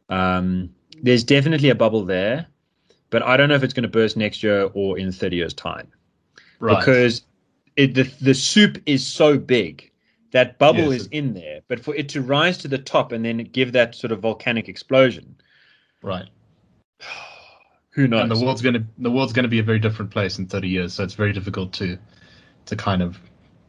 Um, 0.10 0.70
there's 1.02 1.24
definitely 1.24 1.70
a 1.70 1.76
bubble 1.76 2.06
there, 2.06 2.46
but 3.14 3.22
I 3.22 3.38
don't 3.38 3.48
know 3.48 3.56
if 3.56 3.64
it's 3.64 3.74
going 3.74 3.84
to 3.84 3.90
burst 4.00 4.18
next 4.18 4.42
year 4.42 4.72
or 4.74 4.98
in 4.98 5.12
30 5.12 5.36
years' 5.36 5.54
time 5.54 5.88
Right. 6.60 6.80
because 6.80 7.22
it, 7.76 7.94
the 7.94 8.04
the 8.20 8.34
soup 8.34 8.82
is 8.88 9.06
so 9.06 9.38
big." 9.38 9.92
That 10.32 10.58
bubble 10.58 10.92
Yes. 10.92 11.02
is 11.02 11.08
in 11.12 11.36
there, 11.36 11.62
but 11.68 11.80
for 11.80 11.94
it 11.94 12.10
to 12.10 12.22
rise 12.22 12.58
to 12.58 12.68
the 12.68 12.80
top 12.80 13.12
and 13.12 13.24
then 13.24 13.38
give 13.38 13.72
that 13.74 13.94
sort 13.94 14.12
of 14.12 14.20
volcanic 14.22 14.68
explosion, 14.68 15.36
right. 16.02 16.28
who 17.92 18.08
knows? 18.08 18.24
And 18.24 18.32
the 18.32 18.44
world's 18.44 18.64
gonna 18.64 18.84
the 18.98 19.12
world's 19.12 19.32
gonna 19.32 19.48
be 19.48 19.60
a 19.60 19.64
very 19.64 19.78
different 19.78 20.10
place 20.10 20.40
in 20.40 20.48
30 20.48 20.68
years. 20.68 20.94
So 20.94 21.04
it's 21.04 21.14
very 21.14 21.34
difficult 21.34 21.72
to 21.74 22.00
to 22.66 22.76
kind 22.76 23.04
of 23.04 23.20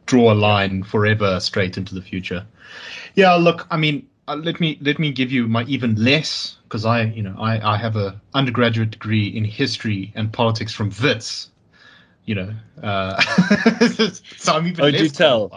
draw 0.07 0.33
a 0.33 0.39
line 0.49 0.83
forever 0.83 1.39
straight 1.39 1.77
into 1.77 1.95
the 1.95 2.03
future. 2.03 2.47
Yeah, 3.15 3.35
look, 3.35 3.67
I 3.71 3.77
mean, 3.77 4.09
uh, 4.29 4.37
let 4.37 4.61
me 4.61 4.79
let 4.81 4.99
me 4.99 5.11
give 5.13 5.33
you 5.33 5.47
my 5.49 5.65
even 5.65 5.95
less 5.97 6.57
because 6.65 6.85
I, 6.85 7.03
you 7.03 7.23
know, 7.23 7.35
I 7.39 7.75
I 7.75 7.77
have 7.77 7.97
a 7.97 8.21
undergraduate 8.35 8.91
degree 8.93 9.27
in 9.29 9.45
history 9.45 10.13
and 10.15 10.33
politics 10.33 10.73
from 10.73 10.91
Wits. 11.03 11.51
You 12.25 12.35
know, 12.37 12.55
uh, 12.83 13.21
so 14.37 14.53
I'm 14.55 14.67
even 14.67 14.85
Oh, 14.85 14.91
less 14.91 15.01
do 15.01 15.09
tell. 15.11 15.53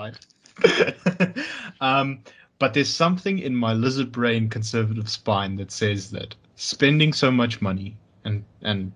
um, 1.82 2.24
but 2.60 2.74
there's 2.74 2.90
something 2.90 3.40
in 3.40 3.56
my 3.56 3.74
lizard 3.74 4.12
brain 4.12 4.50
conservative 4.50 5.10
spine 5.10 5.56
that 5.58 5.72
says 5.72 6.12
that 6.12 6.36
spending 6.56 7.14
so 7.14 7.32
much 7.32 7.62
money 7.62 7.98
and 8.24 8.44
and 8.62 8.92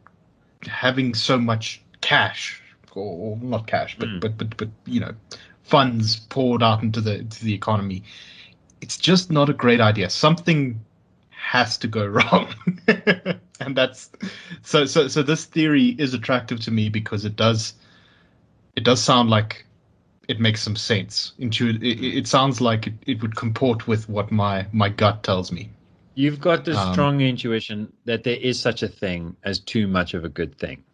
having 0.63 1.13
so 1.13 1.37
much 1.37 1.81
cash 2.01 2.61
or, 2.93 3.03
or 3.03 3.37
not 3.41 3.67
cash 3.67 3.97
but, 3.99 4.09
Mm. 4.09 4.19
but 4.19 4.37
but 4.37 4.57
but 4.57 4.69
you 4.85 4.99
know 4.99 5.13
funds 5.63 6.17
poured 6.29 6.63
out 6.63 6.81
into 6.83 7.01
the 7.01 7.19
into 7.19 7.43
the 7.45 7.53
economy 7.53 8.03
it's 8.81 8.97
just 8.97 9.31
not 9.31 9.49
a 9.49 9.53
great 9.53 9.81
idea. 9.81 10.09
Something 10.09 10.83
has 11.29 11.77
to 11.79 11.87
go 11.87 12.05
wrong. 12.17 12.53
And 13.59 13.77
that's 13.77 14.09
so 14.63 14.85
so 14.85 15.07
so 15.07 15.21
this 15.23 15.45
theory 15.45 15.89
is 15.99 16.13
attractive 16.13 16.59
to 16.61 16.71
me 16.71 16.89
because 16.89 17.25
it 17.25 17.35
does 17.35 17.73
it 18.75 18.83
does 18.83 19.01
sound 19.01 19.29
like 19.29 19.65
it 20.27 20.39
makes 20.39 20.61
some 20.61 20.75
sense. 20.75 21.33
Intu- 21.39 21.69
it, 21.69 21.83
it 21.83 22.17
it 22.19 22.27
sounds 22.27 22.61
like 22.61 22.87
it, 22.87 22.93
it 23.07 23.21
would 23.21 23.35
comport 23.35 23.87
with 23.87 24.09
what 24.09 24.31
my 24.31 24.67
my 24.73 24.89
gut 24.89 25.23
tells 25.23 25.51
me. 25.51 25.69
You've 26.15 26.39
got 26.39 26.63
this 26.63 26.81
Um, 26.81 26.83
strong 26.83 27.19
intuition 27.19 27.91
that 28.05 28.23
there 28.23 28.37
is 28.37 28.57
such 28.61 28.81
a 28.81 28.87
thing 28.87 29.35
as 29.43 29.59
too 29.59 29.87
much 29.89 30.13
of 30.13 30.23
a 30.23 30.29
good 30.29 30.57
thing, 30.57 30.85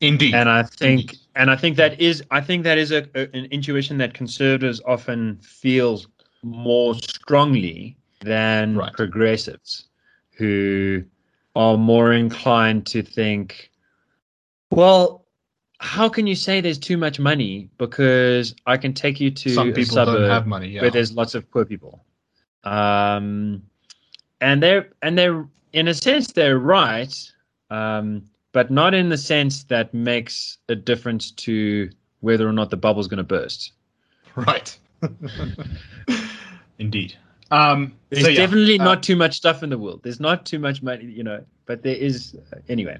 indeed. 0.00 0.34
And 0.34 0.48
I 0.48 0.62
think, 0.62 1.04
Indeed. 1.04 1.18
and 1.34 1.50
I 1.50 1.56
think 1.56 1.76
that 1.76 2.00
is, 2.00 2.22
I 2.30 2.40
think 2.40 2.64
that 2.64 2.78
is 2.78 2.92
a, 2.92 3.08
a- 3.14 3.28
an 3.36 3.46
intuition 3.46 3.98
that 3.98 4.14
conservatives 4.14 4.80
often 4.86 5.38
feel 5.42 6.02
more 6.42 6.94
strongly 6.94 7.96
than 8.20 8.76
Right. 8.76 8.92
progressives, 8.92 9.88
who 10.32 11.04
are 11.56 11.76
more 11.76 12.12
inclined 12.12 12.86
to 12.86 13.02
think, 13.02 13.70
well. 14.70 15.24
How 15.80 16.08
can 16.08 16.26
you 16.26 16.34
say 16.34 16.60
there's 16.60 16.76
too 16.76 16.96
much 16.96 17.20
money? 17.20 17.70
Because 17.78 18.52
I 18.66 18.76
can 18.76 18.92
take 18.92 19.20
you 19.20 19.30
to 19.30 19.50
some 19.50 19.68
a 19.68 19.72
people 19.72 19.94
suburb 19.94 20.22
don't 20.22 20.28
have 20.30 20.44
money 20.44 20.66
yeah 20.70 20.80
where 20.80 20.90
there's 20.90 21.12
lots 21.12 21.36
of 21.36 21.48
poor 21.52 21.64
people. 21.64 22.04
Um, 22.64 23.62
and 24.40 24.60
they're 24.60 24.90
and 25.02 25.16
they're 25.16 25.46
in 25.72 25.86
a 25.86 25.94
sense 25.94 26.32
they're 26.32 26.58
right, 26.58 27.14
um, 27.70 28.24
but 28.50 28.72
not 28.72 28.92
in 28.92 29.08
the 29.08 29.16
sense 29.16 29.62
that 29.64 29.94
makes 29.94 30.58
a 30.68 30.74
difference 30.74 31.30
to 31.30 31.88
whether 32.22 32.48
or 32.48 32.52
not 32.52 32.70
the 32.70 32.76
bubble's 32.76 33.06
going 33.06 33.18
to 33.18 33.22
burst. 33.22 33.70
Right. 34.34 34.76
Indeed. 36.78 37.16
Um, 37.50 37.94
There's 38.10 38.24
so 38.24 38.30
yeah, 38.30 38.36
definitely 38.36 38.78
uh, 38.78 38.84
not 38.84 39.02
too 39.02 39.16
much 39.16 39.36
stuff 39.36 39.62
in 39.62 39.70
the 39.70 39.78
world. 39.78 40.00
There's 40.02 40.20
not 40.20 40.44
too 40.44 40.58
much 40.58 40.82
money, 40.82 41.04
you 41.06 41.24
know, 41.24 41.44
but 41.66 41.82
there 41.82 41.96
is 41.96 42.36
uh, 42.52 42.58
anyway. 42.68 42.98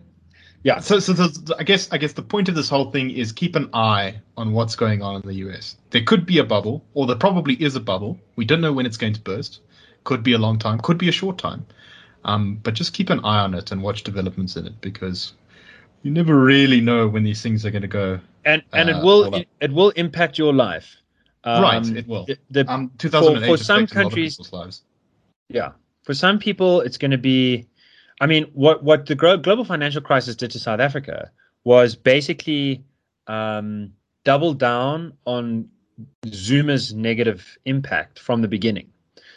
Yeah. 0.62 0.80
So, 0.80 0.98
so 0.98 1.12
the, 1.12 1.56
I 1.58 1.62
guess 1.62 1.90
I 1.92 1.98
guess 1.98 2.14
the 2.14 2.22
point 2.22 2.48
of 2.48 2.54
this 2.54 2.68
whole 2.68 2.90
thing 2.90 3.10
is 3.10 3.30
keep 3.30 3.56
an 3.56 3.68
eye 3.72 4.20
on 4.36 4.52
what's 4.52 4.74
going 4.74 5.02
on 5.02 5.16
in 5.16 5.22
the 5.22 5.34
US. 5.34 5.76
There 5.90 6.02
could 6.02 6.26
be 6.26 6.38
a 6.38 6.44
bubble, 6.44 6.84
or 6.94 7.06
there 7.06 7.16
probably 7.16 7.54
is 7.62 7.76
a 7.76 7.80
bubble. 7.80 8.18
We 8.36 8.44
don't 8.44 8.60
know 8.60 8.72
when 8.72 8.86
it's 8.86 8.96
going 8.96 9.12
to 9.14 9.20
burst. 9.20 9.60
Could 10.04 10.22
be 10.22 10.32
a 10.32 10.38
long 10.38 10.58
time, 10.58 10.80
could 10.80 10.98
be 10.98 11.08
a 11.08 11.12
short 11.12 11.38
time. 11.38 11.66
Um, 12.24 12.58
but 12.62 12.74
just 12.74 12.92
keep 12.94 13.10
an 13.10 13.20
eye 13.24 13.40
on 13.40 13.54
it 13.54 13.70
and 13.70 13.82
watch 13.82 14.02
developments 14.02 14.56
in 14.56 14.66
it 14.66 14.80
because 14.80 15.34
you 16.02 16.10
never 16.10 16.38
really 16.38 16.80
know 16.80 17.06
when 17.06 17.22
these 17.22 17.42
things 17.42 17.64
are 17.64 17.70
going 17.70 17.82
to 17.82 17.88
go. 17.88 18.20
And 18.44 18.62
and 18.72 18.90
Uh, 18.90 18.98
it 18.98 19.04
will 19.04 19.34
it, 19.34 19.48
it 19.60 19.72
will 19.72 19.90
impact 19.90 20.38
your 20.38 20.52
life. 20.52 20.96
Right, 21.46 21.76
Um, 21.76 21.96
it 21.96 22.06
will. 22.06 22.26
the- 22.50 22.70
Um, 22.70 22.90
2008 22.98 23.46
for 23.48 23.56
some 23.56 23.80
lot 23.80 23.82
of 23.84 23.90
countries-. 23.90 24.82
Yeah. 25.48 25.72
For 26.02 26.14
some 26.14 26.38
people, 26.38 26.80
it's 26.80 26.98
going 26.98 27.10
to 27.10 27.18
be. 27.18 27.66
I 28.20 28.26
mean, 28.26 28.44
what 28.52 28.82
what 28.82 29.06
the 29.06 29.14
global 29.14 29.64
financial 29.64 30.00
crisis 30.00 30.34
did 30.34 30.50
to 30.52 30.58
South 30.58 30.80
Africa 30.80 31.30
was 31.64 31.94
basically 31.94 32.82
um, 33.28 33.92
double 34.24 34.54
down 34.54 35.12
on 35.26 35.68
Zuma's 36.26 36.94
negative 36.94 37.58
impact 37.66 38.18
from 38.18 38.40
the 38.42 38.48
beginning. 38.48 38.88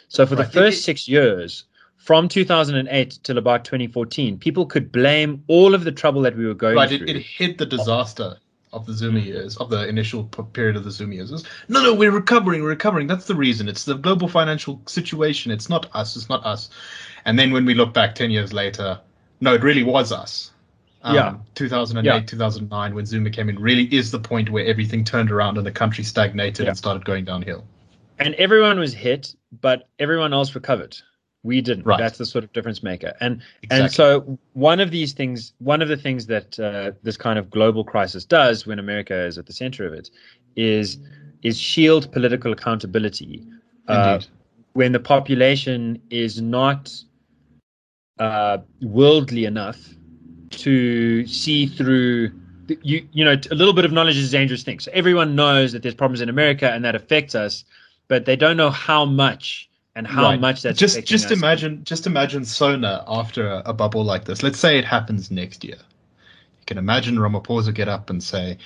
So 0.08 0.26
for 0.26 0.34
Right. 0.34 0.46
the 0.46 0.50
first 0.52 0.84
six 0.84 1.06
years, 1.08 1.64
from 1.96 2.26
2008 2.28 3.18
till 3.22 3.38
about 3.38 3.64
2014, 3.64 4.38
people 4.38 4.66
could 4.66 4.90
blame 4.90 5.44
all 5.46 5.74
of 5.74 5.84
the 5.84 5.92
trouble 5.92 6.22
that 6.22 6.36
we 6.36 6.46
were 6.46 6.54
going 6.54 6.74
Right, 6.76 6.88
through. 6.88 7.06
it, 7.06 7.16
it 7.16 7.22
hit 7.22 7.58
the 7.58 7.66
disaster 7.66 8.36
of 8.72 8.86
the 8.86 8.92
Zuma 8.94 9.20
years, 9.20 9.56
of 9.58 9.70
the 9.70 9.86
initial 9.88 10.24
period 10.24 10.76
of 10.76 10.84
the 10.84 10.90
Zuma 10.90 11.14
years. 11.14 11.30
Was, 11.30 11.44
no, 11.68 11.82
no, 11.82 11.94
we're 11.94 12.10
recovering, 12.10 12.62
we're 12.62 12.70
recovering. 12.70 13.06
That's 13.06 13.26
the 13.26 13.34
reason. 13.34 13.68
It's 13.68 13.84
the 13.84 13.94
global 13.94 14.28
financial 14.28 14.80
situation. 14.86 15.52
It's 15.52 15.68
not 15.68 15.88
us. 15.94 16.16
It's 16.16 16.28
not 16.28 16.44
us. 16.46 16.70
And 17.24 17.38
then 17.38 17.52
when 17.52 17.64
we 17.64 17.74
look 17.74 17.92
back 17.92 18.14
10 18.14 18.30
years 18.30 18.52
later, 18.52 18.98
no, 19.40 19.54
it 19.54 19.62
really 19.62 19.82
was 19.82 20.10
us. 20.12 20.50
Um, 21.02 21.14
Yeah. 21.16 21.34
2008, 21.54 22.04
Yeah. 22.06 22.20
2009, 22.20 22.94
when 22.94 23.04
Zuma 23.06 23.30
came 23.30 23.48
in, 23.48 23.58
really 23.58 23.84
is 23.94 24.10
the 24.10 24.20
point 24.20 24.50
where 24.50 24.64
everything 24.64 25.04
turned 25.04 25.30
around 25.30 25.58
and 25.58 25.66
the 25.66 25.72
country 25.72 26.04
stagnated 26.04 26.64
Yeah. 26.64 26.70
and 26.70 26.78
started 26.78 27.04
going 27.04 27.24
downhill. 27.24 27.64
and 28.18 28.34
everyone 28.36 28.78
was 28.78 28.94
hit, 28.94 29.34
but 29.60 29.88
everyone 29.98 30.32
else 30.32 30.54
recovered. 30.54 30.96
We 31.44 31.60
didn't. 31.60 31.84
Right. 31.84 31.98
That's 31.98 32.18
the 32.18 32.26
sort 32.26 32.44
of 32.44 32.52
difference 32.52 32.82
maker. 32.82 33.14
And 33.20 33.42
Exactly. 33.62 33.84
And 33.84 33.92
so 33.92 34.38
one 34.52 34.78
of 34.80 34.90
these 34.90 35.12
things, 35.12 35.52
one 35.58 35.82
of 35.82 35.88
the 35.88 35.96
things 35.96 36.26
that 36.26 36.58
uh, 36.58 36.92
this 37.02 37.16
kind 37.16 37.38
of 37.38 37.50
global 37.50 37.84
crisis 37.84 38.24
does 38.24 38.66
when 38.66 38.78
America 38.78 39.24
is 39.24 39.38
at 39.38 39.46
the 39.46 39.52
center 39.52 39.86
of 39.86 39.92
it, 39.92 40.10
is 40.56 40.98
is 41.42 41.58
shield 41.58 42.12
political 42.12 42.52
accountability. 42.52 43.44
Uh, 43.88 44.20
when 44.74 44.92
the 44.92 45.00
population 45.00 46.00
is 46.10 46.40
not 46.40 46.94
uh, 48.18 48.58
worldly 48.80 49.44
enough 49.44 49.78
to 50.50 51.26
see 51.26 51.66
through. 51.66 52.30
You 52.82 53.06
you 53.12 53.24
know 53.24 53.36
a 53.50 53.54
little 53.54 53.74
bit 53.74 53.84
of 53.84 53.92
knowledge 53.92 54.16
is 54.16 54.32
a 54.32 54.36
dangerous 54.38 54.62
thing. 54.62 54.78
So 54.78 54.90
everyone 54.94 55.34
knows 55.34 55.72
that 55.72 55.82
there's 55.82 55.94
problems 55.94 56.20
in 56.20 56.28
America 56.28 56.70
and 56.70 56.84
that 56.84 56.94
affects 56.94 57.34
us, 57.34 57.64
but 58.08 58.24
they 58.24 58.36
don't 58.36 58.56
know 58.56 58.70
how 58.70 59.04
much 59.04 59.68
and 59.94 60.06
how 60.06 60.22
Right. 60.22 60.40
much 60.40 60.62
that's 60.62 60.78
just 60.78 61.04
just 61.04 61.26
us. 61.26 61.32
imagine 61.32 61.84
just 61.84 62.06
imagine 62.06 62.44
Sona 62.44 63.04
after 63.06 63.46
a, 63.48 63.62
a 63.66 63.72
bubble 63.72 64.04
like 64.04 64.24
this. 64.24 64.42
Let's 64.42 64.58
say 64.58 64.78
it 64.78 64.84
happens 64.84 65.30
next 65.30 65.64
year. 65.64 65.76
You 65.76 66.64
can 66.66 66.78
imagine 66.78 67.16
Ramaphosa 67.16 67.74
get 67.74 67.88
up 67.88 68.08
and 68.10 68.22
say, 68.22 68.56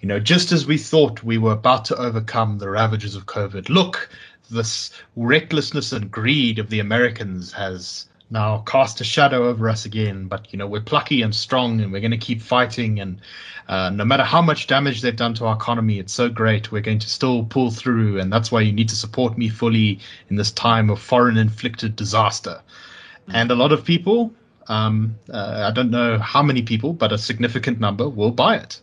you 0.00 0.08
know, 0.08 0.18
just 0.18 0.52
as 0.52 0.66
we 0.66 0.78
thought 0.78 1.22
we 1.22 1.38
were 1.38 1.52
about 1.52 1.84
to 1.86 1.96
overcome 1.96 2.58
the 2.58 2.68
ravages 2.70 3.14
of 3.14 3.26
COVID, 3.26 3.68
look, 3.68 4.10
this 4.50 4.90
recklessness 5.16 5.92
and 5.92 6.10
greed 6.10 6.58
of 6.58 6.70
the 6.70 6.80
Americans 6.80 7.52
has 7.52 8.06
now 8.32 8.58
cast 8.66 9.00
a 9.00 9.04
shadow 9.04 9.48
over 9.48 9.68
us 9.68 9.84
again. 9.84 10.26
But 10.26 10.52
you 10.52 10.58
know, 10.58 10.66
we're 10.66 10.80
plucky 10.80 11.22
and 11.22 11.34
strong, 11.34 11.80
and 11.80 11.92
we're 11.92 12.00
going 12.00 12.10
to 12.10 12.16
keep 12.16 12.42
fighting. 12.42 12.98
And 12.98 13.20
uh, 13.68 13.90
no 13.90 14.04
matter 14.04 14.24
how 14.24 14.42
much 14.42 14.66
damage 14.66 15.02
they've 15.02 15.14
done 15.14 15.34
to 15.34 15.46
our 15.46 15.54
economy, 15.54 15.98
it's 15.98 16.12
so 16.12 16.28
great. 16.28 16.72
We're 16.72 16.82
going 16.82 16.98
to 16.98 17.08
still 17.08 17.44
pull 17.44 17.70
through, 17.70 18.18
and 18.18 18.32
that's 18.32 18.50
why 18.50 18.62
you 18.62 18.72
need 18.72 18.88
to 18.88 18.96
support 18.96 19.38
me 19.38 19.48
fully 19.48 20.00
in 20.30 20.36
this 20.36 20.50
time 20.50 20.90
of 20.90 21.00
foreign-inflicted 21.00 21.94
disaster. 21.94 22.60
And 23.32 23.50
a 23.50 23.54
lot 23.54 23.70
of 23.70 23.84
people, 23.84 24.32
um, 24.68 25.16
uh, 25.32 25.66
I 25.68 25.72
don't 25.72 25.90
know 25.90 26.18
how 26.18 26.42
many 26.42 26.62
people, 26.62 26.92
but 26.92 27.12
a 27.12 27.18
significant 27.18 27.78
number 27.78 28.08
will 28.08 28.32
buy 28.32 28.56
it. 28.56 28.80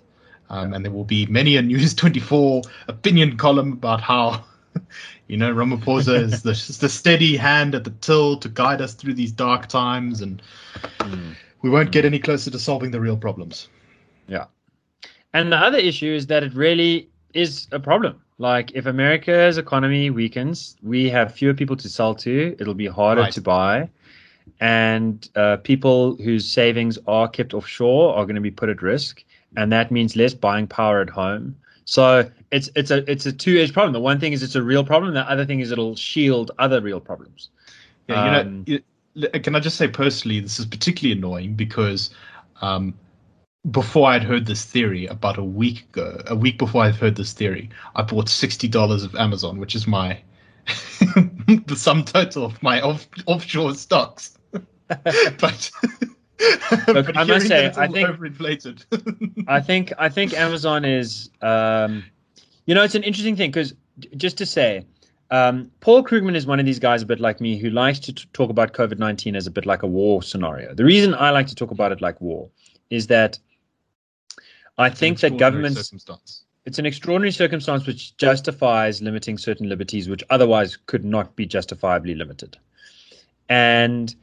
Um, 0.50 0.74
and 0.74 0.84
there 0.84 0.92
will 0.92 1.04
be 1.04 1.26
many 1.28 1.58
a 1.58 1.62
News 1.64 1.94
24 1.94 2.64
opinion 2.88 3.38
column 3.38 3.74
about 3.74 4.02
how, 4.02 4.44
you 5.30 5.38
know, 5.38 5.54
Ramaphosa 5.54 6.16
is 6.22 6.42
the, 6.42 6.52
the 6.82 6.90
steady 6.90 7.38
hand 7.38 7.76
at 7.76 7.84
the 7.86 7.92
till 8.02 8.36
to 8.38 8.50
guide 8.50 8.82
us 8.82 8.94
through 8.94 9.14
these 9.14 9.32
dark 9.32 9.68
times, 9.68 10.22
and 10.22 10.42
Mm. 11.00 11.36
we 11.62 11.70
won't 11.70 11.92
get 11.92 12.04
any 12.06 12.20
closer 12.20 12.52
to 12.52 12.60
solving 12.60 12.92
the 12.92 13.00
real 13.00 13.16
problems. 13.18 13.68
Yeah. 14.28 14.46
And 15.34 15.52
the 15.52 15.58
other 15.58 15.78
issue 15.78 16.12
is 16.14 16.28
that 16.28 16.44
it 16.44 16.54
really 16.54 17.10
is 17.34 17.68
a 17.72 17.80
problem. 17.80 18.22
Like 18.38 18.72
if 18.74 18.86
America's 18.86 19.58
economy 19.58 20.10
weakens, 20.10 20.76
we 20.82 21.10
have 21.10 21.34
fewer 21.34 21.54
people 21.54 21.76
to 21.78 21.90
sell 21.90 22.16
to. 22.16 22.56
It'll 22.60 22.74
be 22.74 22.88
harder 22.88 23.22
Right. 23.22 23.34
to 23.34 23.42
buy, 23.42 23.90
and 24.60 25.30
uh, 25.36 25.58
people 25.58 26.16
whose 26.18 26.46
savings 26.48 26.98
are 27.08 27.28
kept 27.28 27.54
offshore 27.54 28.16
are 28.16 28.26
going 28.26 28.36
to 28.36 28.42
be 28.42 28.52
put 28.52 28.70
at 28.70 28.82
risk, 28.82 29.24
and 29.58 29.72
that 29.72 29.92
means 29.92 30.16
less 30.16 30.34
buying 30.34 30.68
power 30.68 31.02
at 31.02 31.10
home. 31.10 31.56
So 31.90 32.30
it's 32.52 32.70
it's 32.76 32.92
a 32.92 33.10
it's 33.12 33.26
a 33.26 33.34
two 33.34 33.58
edged 33.58 33.74
problem. 33.74 33.94
The 33.94 34.00
one 34.00 34.20
thing 34.20 34.32
is 34.32 34.44
it's 34.44 34.54
a 34.54 34.62
real 34.62 34.84
problem. 34.84 35.16
The 35.16 35.28
other 35.28 35.44
thing 35.44 35.60
is 35.60 35.72
it'll 35.72 35.96
shield 35.96 36.52
other 36.60 36.82
real 36.82 37.00
problems. 37.00 37.50
Yeah, 38.08 38.26
you 38.26 38.76
know, 39.16 39.30
Um, 39.32 39.42
can 39.42 39.56
I 39.56 39.60
just 39.60 39.76
say 39.76 39.88
personally, 39.88 40.40
this 40.40 40.60
is 40.60 40.68
particularly 40.68 41.18
annoying 41.18 41.56
because 41.56 42.12
um, 42.62 42.94
before 43.72 44.08
I'd 44.08 44.24
heard 44.24 44.46
this 44.46 44.66
theory 44.66 45.08
about 45.08 45.40
a 45.40 45.44
week 45.44 45.86
ago, 45.90 46.22
a 46.28 46.36
week 46.36 46.60
before 46.60 46.84
I'd 46.84 46.94
heard 46.94 47.16
this 47.16 47.34
theory, 47.34 47.72
I 47.96 48.04
bought 48.04 48.30
sixty 48.30 48.68
dollars 48.68 49.04
of 49.04 49.16
Amazon, 49.16 49.58
which 49.58 49.74
is 49.74 49.88
my 49.88 50.22
the 50.68 51.76
sum 51.76 52.06
total 52.06 52.46
of 52.46 52.62
my 52.62 52.82
off, 52.82 53.08
offshore 53.26 53.74
stocks. 53.74 54.38
but 54.88 55.72
but 56.88 57.18
I 57.18 57.24
must 57.24 57.48
say, 57.48 57.68
I 57.76 57.88
think- 57.88 58.08
overinflated. 58.08 58.86
I 59.48 59.60
think 59.60 59.94
I 59.98 60.10
think 60.10 60.34
Amazon 60.34 60.86
is, 60.86 61.30
um, 61.42 62.04
you 62.66 62.76
know, 62.76 62.84
it's 62.84 62.96
an 62.96 63.04
interesting 63.04 63.36
thing 63.36 63.52
because 63.52 63.74
just 64.16 64.38
to 64.38 64.46
say, 64.46 64.86
um, 65.32 65.70
Paul 65.82 66.04
Krugman 66.04 66.36
is 66.36 66.46
one 66.46 66.60
of 66.60 66.66
these 66.66 66.80
guys 66.80 67.02
a 67.02 67.06
bit 67.06 67.20
like 67.20 67.42
me 67.42 67.58
who 67.58 67.70
likes 67.70 68.00
to 68.00 68.14
t- 68.14 68.26
talk 68.34 68.50
about 68.50 68.74
COVID 68.74 68.98
nineteen 68.98 69.36
as 69.36 69.48
a 69.48 69.52
bit 69.52 69.66
like 69.66 69.84
a 69.84 69.88
war 69.88 70.24
scenario. 70.24 70.74
The 70.74 70.86
reason 70.86 71.14
I 71.14 71.30
like 71.32 71.48
to 71.48 71.56
talk 71.56 71.72
about 71.72 71.92
it 71.92 72.02
like 72.02 72.20
war 72.22 72.50
is 72.90 73.08
that 73.08 73.38
I 74.78 74.90
think 74.90 75.20
that 75.20 75.38
governments 75.38 75.82
circumstance. 75.82 76.44
it's 76.66 76.80
an 76.80 76.86
extraordinary 76.86 77.32
circumstance 77.32 77.86
which 77.86 78.16
justifies 78.18 79.02
limiting 79.02 79.38
certain 79.38 79.68
liberties 79.68 80.08
which 80.08 80.24
otherwise 80.30 80.78
could 80.86 81.04
not 81.04 81.36
be 81.36 81.46
justifiably 81.46 82.16
limited. 82.16 82.58
And 83.50 84.16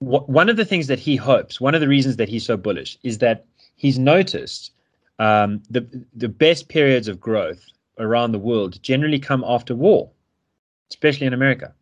w- 0.00 0.24
one 0.24 0.48
of 0.48 0.56
the 0.56 0.64
things 0.64 0.86
that 0.88 0.98
he 0.98 1.16
hopes, 1.16 1.60
one 1.60 1.74
of 1.74 1.80
the 1.80 1.88
reasons 1.88 2.16
that 2.16 2.28
he's 2.28 2.44
so 2.44 2.56
bullish, 2.56 2.98
is 3.02 3.18
that 3.18 3.46
he's 3.76 3.98
noticed 3.98 4.72
um, 5.18 5.62
the 5.70 5.86
the 6.14 6.28
best 6.28 6.68
periods 6.68 7.08
of 7.08 7.20
growth 7.20 7.64
around 7.98 8.32
the 8.32 8.38
world 8.38 8.82
generally 8.82 9.18
come 9.18 9.44
after 9.46 9.74
war, 9.74 10.10
especially 10.90 11.26
in 11.26 11.34
America. 11.34 11.74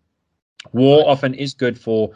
War 0.72 0.98
Right. 0.98 1.06
often 1.06 1.34
is 1.34 1.54
good 1.54 1.78
for 1.78 2.10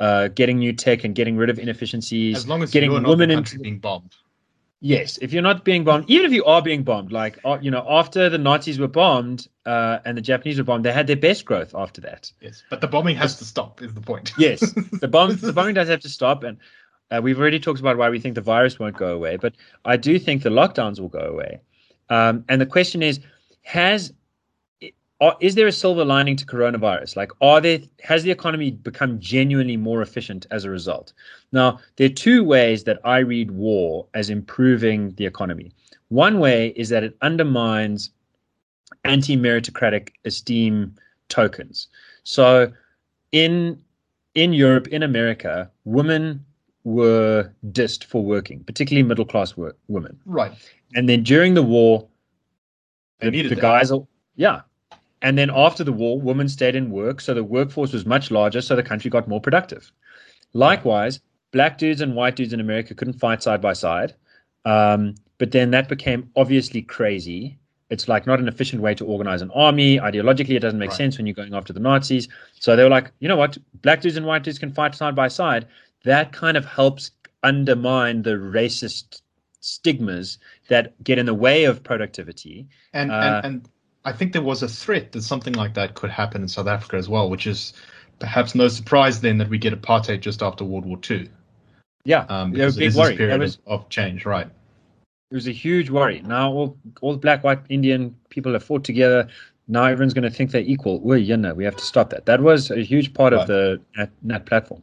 uh, 0.00 0.28
getting 0.28 0.58
new 0.58 0.72
tech 0.72 1.04
and 1.04 1.14
getting 1.14 1.36
rid 1.36 1.48
of 1.50 1.58
inefficiencies, 1.58 2.36
As 2.36 2.46
long 2.46 2.62
as 2.62 2.70
getting 2.70 2.92
you're 2.92 3.00
not 3.00 3.08
women 3.08 3.28
the 3.30 3.34
into 3.34 3.52
country 3.52 3.62
being 3.62 3.78
bombed. 3.78 4.14
Yes, 4.86 5.18
if 5.20 5.32
you're 5.32 5.42
not 5.42 5.64
being 5.64 5.82
bombed, 5.82 6.04
even 6.06 6.26
if 6.26 6.32
you 6.32 6.44
are 6.44 6.62
being 6.62 6.84
bombed, 6.84 7.10
like 7.10 7.40
uh, 7.44 7.58
you 7.60 7.72
know, 7.72 7.84
after 7.88 8.28
the 8.28 8.38
Nazis 8.38 8.78
were 8.78 8.86
bombed 8.86 9.48
uh, 9.64 9.98
and 10.04 10.16
the 10.16 10.22
Japanese 10.22 10.58
were 10.58 10.64
bombed, 10.64 10.84
they 10.84 10.92
had 10.92 11.08
their 11.08 11.16
best 11.16 11.44
growth 11.44 11.74
after 11.74 12.00
that. 12.02 12.30
Yes, 12.40 12.62
but 12.70 12.80
the 12.80 12.86
bombing 12.86 13.16
has 13.16 13.36
to 13.38 13.44
stop. 13.44 13.82
Is 13.82 13.92
the 13.94 14.00
point? 14.00 14.32
Yes, 14.38 14.60
the 15.00 15.08
bomb, 15.08 15.34
the 15.38 15.52
bombing 15.56 15.74
does 15.74 15.88
have 15.88 15.98
to 16.02 16.08
stop, 16.08 16.44
and 16.44 16.58
uh, 17.10 17.20
we've 17.20 17.40
already 17.40 17.58
talked 17.58 17.80
about 17.80 17.96
why 17.96 18.08
we 18.10 18.20
think 18.20 18.36
the 18.36 18.40
virus 18.40 18.78
won't 18.78 18.96
go 18.96 19.12
away, 19.12 19.36
but 19.36 19.54
I 19.84 19.96
do 19.96 20.20
think 20.20 20.44
the 20.44 20.50
lockdowns 20.50 21.00
will 21.00 21.08
go 21.08 21.18
away. 21.18 21.58
Um, 22.08 22.44
and 22.48 22.60
the 22.60 22.66
question 22.66 23.02
is, 23.02 23.18
has 23.62 24.12
are, 25.20 25.36
is 25.40 25.54
there 25.54 25.66
a 25.66 25.72
silver 25.72 26.04
lining 26.04 26.36
to 26.36 26.46
coronavirus? 26.46 27.16
Like, 27.16 27.30
are 27.40 27.60
there 27.60 27.80
has 28.02 28.22
the 28.22 28.30
economy 28.30 28.70
become 28.70 29.18
genuinely 29.18 29.76
more 29.76 30.02
efficient 30.02 30.46
as 30.50 30.64
a 30.64 30.70
result? 30.70 31.12
Now, 31.52 31.80
there 31.96 32.06
are 32.06 32.14
two 32.14 32.44
ways 32.44 32.84
that 32.84 32.98
I 33.04 33.18
read 33.18 33.50
war 33.50 34.06
as 34.14 34.28
improving 34.28 35.12
the 35.12 35.24
economy. 35.24 35.72
One 36.08 36.38
way 36.38 36.68
is 36.76 36.90
that 36.90 37.02
it 37.02 37.16
undermines 37.22 38.10
anti-meritocratic 39.04 40.10
esteem 40.24 40.94
tokens. 41.28 41.88
So, 42.24 42.72
in 43.32 43.80
in 44.34 44.52
Europe, 44.52 44.88
in 44.88 45.02
America, 45.02 45.70
women 45.84 46.44
were 46.84 47.50
dissed 47.72 48.04
for 48.04 48.22
working, 48.22 48.62
particularly 48.64 49.02
middle 49.02 49.24
class 49.24 49.56
work, 49.56 49.78
women. 49.88 50.20
Right. 50.26 50.52
And 50.94 51.08
then 51.08 51.22
during 51.22 51.54
the 51.54 51.62
war, 51.62 52.06
the, 53.20 53.48
the 53.48 53.56
guys 53.56 53.90
are 53.90 54.06
yeah 54.36 54.60
and 55.26 55.36
then 55.38 55.50
after 55.66 55.82
the 55.88 55.92
war 56.02 56.14
women 56.30 56.48
stayed 56.48 56.76
in 56.80 56.90
work 57.02 57.20
so 57.20 57.34
the 57.34 57.44
workforce 57.56 57.92
was 57.96 58.04
much 58.14 58.30
larger 58.38 58.60
so 58.66 58.76
the 58.76 58.88
country 58.90 59.10
got 59.16 59.28
more 59.32 59.40
productive. 59.46 59.90
Likewise 60.52 61.20
black 61.52 61.78
dudes 61.78 62.00
and 62.04 62.14
white 62.20 62.36
dudes 62.38 62.52
in 62.52 62.60
america 62.66 62.94
couldn't 62.94 63.20
fight 63.24 63.42
side 63.42 63.60
by 63.68 63.72
side. 63.72 64.14
Um, 64.64 65.14
but 65.38 65.50
then 65.56 65.70
that 65.72 65.88
became 65.88 66.30
obviously 66.42 66.82
crazy. 66.82 67.58
It's 67.94 68.08
like 68.12 68.26
not 68.26 68.40
an 68.40 68.48
efficient 68.48 68.82
way 68.82 68.94
to 68.96 69.04
organize 69.14 69.42
an 69.42 69.50
army. 69.66 69.90
Ideologically 70.10 70.56
it 70.56 70.64
doesn't 70.66 70.78
make 70.84 70.90
Right. 70.90 71.02
sense 71.02 71.16
when 71.18 71.26
you're 71.26 71.40
going 71.42 71.54
after 71.54 71.72
the 71.72 71.84
nazis. 71.88 72.28
So 72.64 72.74
they 72.74 72.82
were 72.86 72.94
like 72.98 73.12
you 73.20 73.28
know 73.28 73.36
what? 73.36 73.58
Black 73.82 74.00
dudes 74.02 74.16
and 74.16 74.26
white 74.26 74.42
dudes 74.44 74.58
can 74.58 74.72
fight 74.72 74.94
side 74.94 75.14
by 75.22 75.28
side. 75.28 75.66
That 76.04 76.32
kind 76.32 76.56
of 76.56 76.64
helps 76.80 77.10
undermine 77.42 78.22
the 78.22 78.36
racist 78.58 79.22
stigmas 79.60 80.38
that 80.68 80.84
get 81.08 81.18
in 81.18 81.26
the 81.26 81.34
way 81.46 81.64
of 81.64 81.82
productivity. 81.90 82.66
And, 82.92 83.10
Uh, 83.10 83.42
and 83.44 83.46
and 83.46 83.68
I 84.06 84.12
think 84.12 84.32
there 84.32 84.40
was 84.42 84.62
a 84.62 84.68
threat 84.68 85.10
that 85.12 85.22
something 85.22 85.52
like 85.54 85.74
that 85.74 85.94
could 85.94 86.10
happen 86.10 86.40
in 86.40 86.48
South 86.48 86.68
Africa 86.68 86.96
as 86.96 87.08
well, 87.08 87.28
which 87.28 87.46
is 87.46 87.72
perhaps 88.20 88.54
no 88.54 88.68
surprise 88.68 89.20
then 89.20 89.36
that 89.38 89.48
we 89.48 89.58
get 89.58 89.74
apartheid 89.74 90.20
just 90.20 90.42
after 90.42 90.64
World 90.64 90.86
War 90.86 90.98
II. 91.10 91.28
Yeah, 92.04 92.24
Um, 92.28 92.52
because 92.52 92.76
it 92.76 92.80
big 92.80 92.88
is 92.88 92.96
worry. 92.96 93.08
this 93.10 93.16
period 93.18 93.40
was 93.40 93.58
of, 93.66 93.88
change, 93.88 94.24
right? 94.24 94.46
it 95.32 95.34
was 95.34 95.48
a 95.48 95.52
huge 95.52 95.90
worry. 95.90 96.22
Now 96.22 96.52
all 96.52 96.78
all 97.00 97.12
the 97.12 97.18
black, 97.18 97.42
white, 97.42 97.58
Indian 97.68 98.14
people 98.30 98.52
have 98.52 98.62
fought 98.62 98.84
together. 98.84 99.26
Now 99.66 99.86
everyone's 99.86 100.14
going 100.14 100.22
to 100.22 100.30
think 100.30 100.52
they're 100.52 100.60
equal. 100.62 101.00
Well, 101.00 101.18
you 101.18 101.36
know, 101.36 101.52
we 101.52 101.64
have 101.64 101.74
to 101.74 101.84
stop 101.84 102.10
that. 102.10 102.26
That 102.26 102.40
was 102.40 102.70
a 102.70 102.82
huge 102.84 103.12
part 103.12 103.32
Right. 103.32 103.42
of 103.42 103.48
the 103.48 103.80
NAT, 103.96 104.10
NAT 104.22 104.46
platform. 104.46 104.82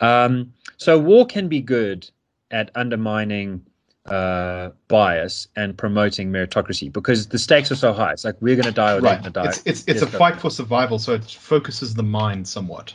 Um, 0.00 0.54
so 0.78 0.98
war 0.98 1.26
can 1.26 1.46
be 1.48 1.60
good 1.60 2.10
at 2.50 2.70
undermining 2.74 3.66
uh, 4.08 4.70
bias 4.88 5.48
and 5.56 5.76
promoting 5.76 6.30
meritocracy 6.30 6.92
because 6.92 7.28
the 7.28 7.38
stakes 7.38 7.70
are 7.70 7.76
so 7.76 7.92
high. 7.92 8.12
It's 8.12 8.24
like 8.24 8.36
we're 8.40 8.56
going 8.56 8.66
to 8.66 8.72
die 8.72 8.92
or 8.92 9.00
they're 9.00 9.14
going 9.14 9.24
to 9.24 9.30
die. 9.30 9.46
It's 9.46 9.62
it's 9.64 9.84
it's 9.86 10.02
a 10.02 10.06
fight 10.06 10.40
for 10.40 10.50
survival, 10.50 10.98
so 10.98 11.14
it 11.14 11.24
focuses 11.24 11.94
the 11.94 12.02
mind 12.02 12.46
somewhat. 12.46 12.94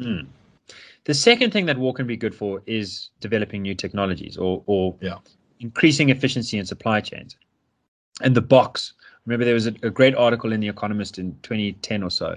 Mm. 0.00 0.26
The 1.04 1.14
second 1.14 1.52
thing 1.52 1.66
that 1.66 1.78
war 1.78 1.94
can 1.94 2.06
be 2.06 2.16
good 2.16 2.34
for 2.34 2.62
is 2.66 3.10
developing 3.20 3.62
new 3.62 3.74
technologies 3.74 4.36
or, 4.36 4.62
or 4.66 4.96
Yeah. 5.00 5.18
increasing 5.60 6.08
efficiency 6.10 6.58
in 6.58 6.66
supply 6.66 7.00
chains. 7.00 7.36
And 8.20 8.34
the 8.34 8.42
box. 8.42 8.92
Remember, 9.24 9.44
there 9.44 9.54
was 9.54 9.66
a, 9.66 9.74
a 9.82 9.90
great 9.90 10.14
article 10.14 10.52
in 10.52 10.60
The 10.60 10.68
Economist 10.68 11.18
in 11.18 11.36
2010 11.42 12.02
or 12.02 12.10
so, 12.10 12.36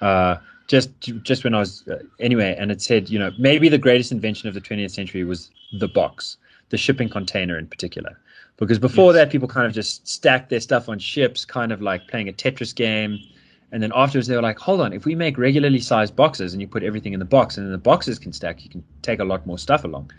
uh, 0.00 0.36
just 0.68 0.90
just 1.00 1.44
when 1.44 1.54
I 1.54 1.60
was 1.60 1.86
uh, 1.88 1.98
anyway, 2.20 2.54
and 2.58 2.70
it 2.70 2.80
said, 2.82 3.08
you 3.08 3.18
know, 3.18 3.32
maybe 3.38 3.68
the 3.68 3.78
greatest 3.78 4.12
invention 4.12 4.48
of 4.48 4.54
the 4.54 4.60
20th 4.60 4.90
century 4.90 5.24
was 5.24 5.50
the 5.78 5.88
box, 5.88 6.36
the 6.70 6.76
shipping 6.76 7.08
container 7.08 7.58
in 7.58 7.66
particular. 7.66 8.18
Because 8.56 8.78
before 8.78 9.12
Yes. 9.12 9.26
that, 9.26 9.30
people 9.30 9.48
kind 9.48 9.66
of 9.66 9.72
just 9.72 10.06
stacked 10.06 10.50
their 10.50 10.60
stuff 10.60 10.88
on 10.88 10.98
ships, 10.98 11.44
kind 11.44 11.72
of 11.72 11.80
like 11.80 12.08
playing 12.08 12.28
a 12.28 12.32
Tetris 12.32 12.74
game. 12.74 13.18
And 13.70 13.82
then 13.82 13.92
afterwards, 13.94 14.26
they 14.26 14.34
were 14.34 14.42
like, 14.42 14.58
hold 14.58 14.80
on, 14.80 14.92
if 14.92 15.04
we 15.04 15.14
make 15.14 15.38
regularly 15.38 15.78
sized 15.78 16.16
boxes 16.16 16.54
and 16.54 16.60
you 16.60 16.66
put 16.66 16.82
everything 16.82 17.12
in 17.12 17.18
the 17.18 17.26
box 17.26 17.56
and 17.56 17.66
then 17.66 17.72
the 17.72 17.78
boxes 17.78 18.18
can 18.18 18.32
stack, 18.32 18.64
you 18.64 18.70
can 18.70 18.82
take 19.02 19.20
a 19.20 19.24
lot 19.24 19.46
more 19.46 19.58
stuff 19.58 19.84
along. 19.84 20.10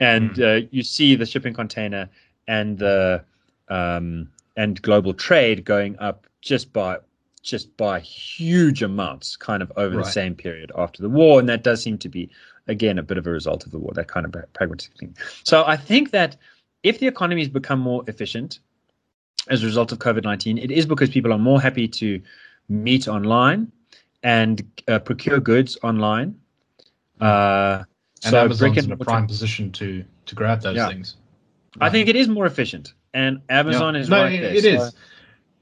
And 0.00 0.40
uh, 0.40 0.60
you 0.70 0.82
see 0.82 1.14
the 1.14 1.26
shipping 1.26 1.54
container 1.54 2.08
and 2.48 2.78
the 2.78 3.22
um, 3.68 4.28
and 4.56 4.80
global 4.82 5.12
trade 5.14 5.64
going 5.64 5.98
up 5.98 6.26
just 6.40 6.72
by 6.72 6.98
just 7.42 7.76
by 7.76 8.00
huge 8.00 8.82
amounts, 8.82 9.36
kind 9.36 9.62
of 9.62 9.70
over 9.76 9.96
the 9.96 10.04
same 10.04 10.34
period 10.34 10.72
after 10.78 11.02
the 11.02 11.10
war. 11.10 11.38
And 11.38 11.48
that 11.50 11.62
does 11.62 11.82
seem 11.82 11.98
to 11.98 12.08
be, 12.08 12.30
again, 12.68 12.98
a 12.98 13.02
bit 13.02 13.18
of 13.18 13.26
a 13.26 13.30
result 13.30 13.64
of 13.66 13.72
the 13.72 13.78
war, 13.78 13.92
that 13.94 14.08
kind 14.08 14.24
of 14.26 14.34
pragmatic 14.54 14.92
thing. 14.98 15.16
So 15.44 15.64
I 15.66 15.76
think 15.76 16.10
that 16.12 16.36
if 16.82 16.98
the 16.98 17.06
economy 17.06 17.40
has 17.42 17.48
become 17.48 17.78
more 17.80 18.04
efficient 18.06 18.60
as 19.48 19.62
a 19.62 19.66
result 19.66 19.92
of 19.92 19.98
COVID 19.98 20.24
19, 20.24 20.58
it 20.58 20.70
is 20.70 20.86
because 20.86 21.10
people 21.10 21.32
are 21.32 21.38
more 21.38 21.60
happy 21.60 21.86
to 21.88 22.20
meet 22.68 23.08
online 23.08 23.70
and 24.22 24.62
uh, 24.88 24.98
procure 24.98 25.40
goods 25.40 25.76
online. 25.82 26.34
Uh, 27.20 27.84
And 28.24 28.30
so 28.32 28.40
Amazon's 28.40 28.58
brick 28.74 28.84
in 28.84 28.92
a 28.92 28.96
prime 28.96 29.26
position 29.26 29.70
to 29.72 30.04
to 30.26 30.34
grab 30.34 30.62
those 30.62 30.76
Yeah. 30.76 30.88
things. 30.88 31.16
I 31.80 31.90
think 31.90 32.08
it 32.08 32.16
is 32.16 32.28
more 32.28 32.46
efficient, 32.46 32.94
and 33.12 33.42
Amazon 33.50 33.94
Yeah. 33.94 34.00
is 34.00 34.08
no, 34.08 34.22
right 34.22 34.32
it- 34.32 34.40
there. 34.40 34.54
it 34.54 34.62
So 34.80 34.84
is. 34.86 34.94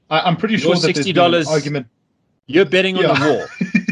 I, 0.09 0.19
I'm 0.21 0.37
pretty 0.37 0.57
sure 0.57 0.75
that 0.75 0.95
$60 0.95 1.41
an 1.47 1.47
argument. 1.47 1.87
You're 2.47 2.65
betting 2.65 2.95
on 2.97 3.03
Yeah. 3.03 3.13
the 3.19 3.33
war. 3.33 3.47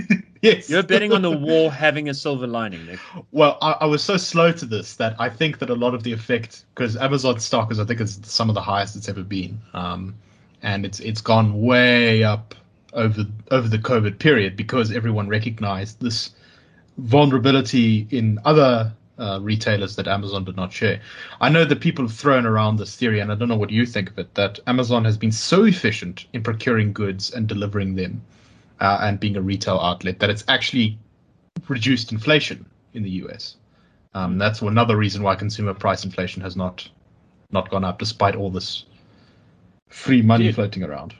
yes, 0.41 0.69
You're 0.69 0.83
betting 0.83 1.13
on 1.13 1.21
the 1.21 1.31
war 1.31 1.71
having 1.71 2.09
a 2.09 2.13
silver 2.13 2.47
lining. 2.47 2.85
Nick. 2.85 2.99
Well, 3.31 3.57
I, 3.61 3.71
I 3.81 3.85
was 3.85 4.03
so 4.03 4.17
slow 4.17 4.51
to 4.51 4.65
this 4.65 4.95
that 4.95 5.15
I 5.19 5.29
think 5.29 5.59
that 5.59 5.69
a 5.69 5.75
lot 5.75 5.93
of 5.93 6.03
the 6.03 6.11
effect, 6.11 6.65
because 6.73 6.97
Amazon 6.97 7.39
stock 7.39 7.71
is, 7.71 7.79
I 7.79 7.85
think, 7.85 8.01
is 8.01 8.19
some 8.23 8.49
of 8.49 8.55
the 8.55 8.61
highest 8.61 8.95
it's 8.95 9.09
ever 9.09 9.23
been, 9.23 9.59
um, 9.73 10.15
and 10.61 10.85
it's 10.85 10.99
it's 10.99 11.21
gone 11.21 11.61
way 11.61 12.23
up 12.23 12.55
over 12.93 13.25
over 13.51 13.67
the 13.67 13.79
COVID 13.79 14.19
period 14.19 14.55
because 14.55 14.91
everyone 14.91 15.27
recognized 15.27 16.01
this 16.01 16.31
vulnerability 16.97 18.07
in 18.11 18.39
other 18.45 18.91
uh, 19.17 19.39
retailers 19.41 19.95
that 19.95 20.07
Amazon 20.07 20.43
did 20.43 20.55
not 20.55 20.73
share. 20.73 20.99
I 21.39 21.49
know 21.49 21.63
that 21.65 21.79
people 21.79 22.05
have 22.07 22.15
thrown 22.15 22.45
around 22.45 22.77
this 22.77 22.95
theory, 22.95 23.19
and 23.19 23.31
I 23.31 23.35
don't 23.35 23.47
know 23.47 23.57
what 23.57 23.69
you 23.69 23.85
think 23.85 24.09
of 24.09 24.17
it, 24.19 24.33
that 24.35 24.59
Amazon 24.67 25.05
has 25.05 25.17
been 25.17 25.31
so 25.31 25.63
efficient 25.63 26.25
in 26.33 26.43
procuring 26.43 26.91
goods 26.91 27.31
and 27.31 27.47
delivering 27.47 27.95
them 27.95 28.21
uh, 28.81 28.97
and 29.01 29.19
being 29.19 29.37
a 29.37 29.41
retail 29.41 29.79
outlet 29.79 30.19
that 30.19 30.29
it's 30.29 30.43
actually 30.47 30.97
reduced 31.67 32.11
inflation 32.11 32.65
in 32.93 33.03
the 33.03 33.09
US. 33.23 33.55
Um, 34.13 34.37
that's 34.37 34.61
another 34.61 34.97
reason 34.97 35.23
why 35.23 35.35
consumer 35.35 35.73
price 35.73 36.03
inflation 36.03 36.41
has 36.41 36.57
not 36.57 36.89
not 37.51 37.69
gone 37.69 37.83
up, 37.83 37.99
despite 37.99 38.35
all 38.35 38.49
this 38.49 38.85
free 39.89 40.21
money 40.21 40.45
Dude. 40.45 40.55
floating 40.55 40.83
around. 40.83 41.13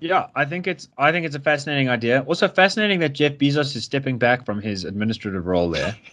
Yeah, 0.00 0.26
I 0.34 0.44
think 0.44 0.66
it's 0.66 0.88
I 0.98 1.12
think 1.12 1.24
it's 1.24 1.36
a 1.36 1.40
fascinating 1.40 1.88
idea. 1.88 2.22
Also 2.26 2.48
fascinating 2.48 3.00
that 3.00 3.14
Jeff 3.14 3.32
Bezos 3.34 3.74
is 3.76 3.84
stepping 3.84 4.18
back 4.18 4.44
from 4.44 4.60
his 4.60 4.84
administrative 4.84 5.46
role 5.46 5.70
there. 5.70 5.96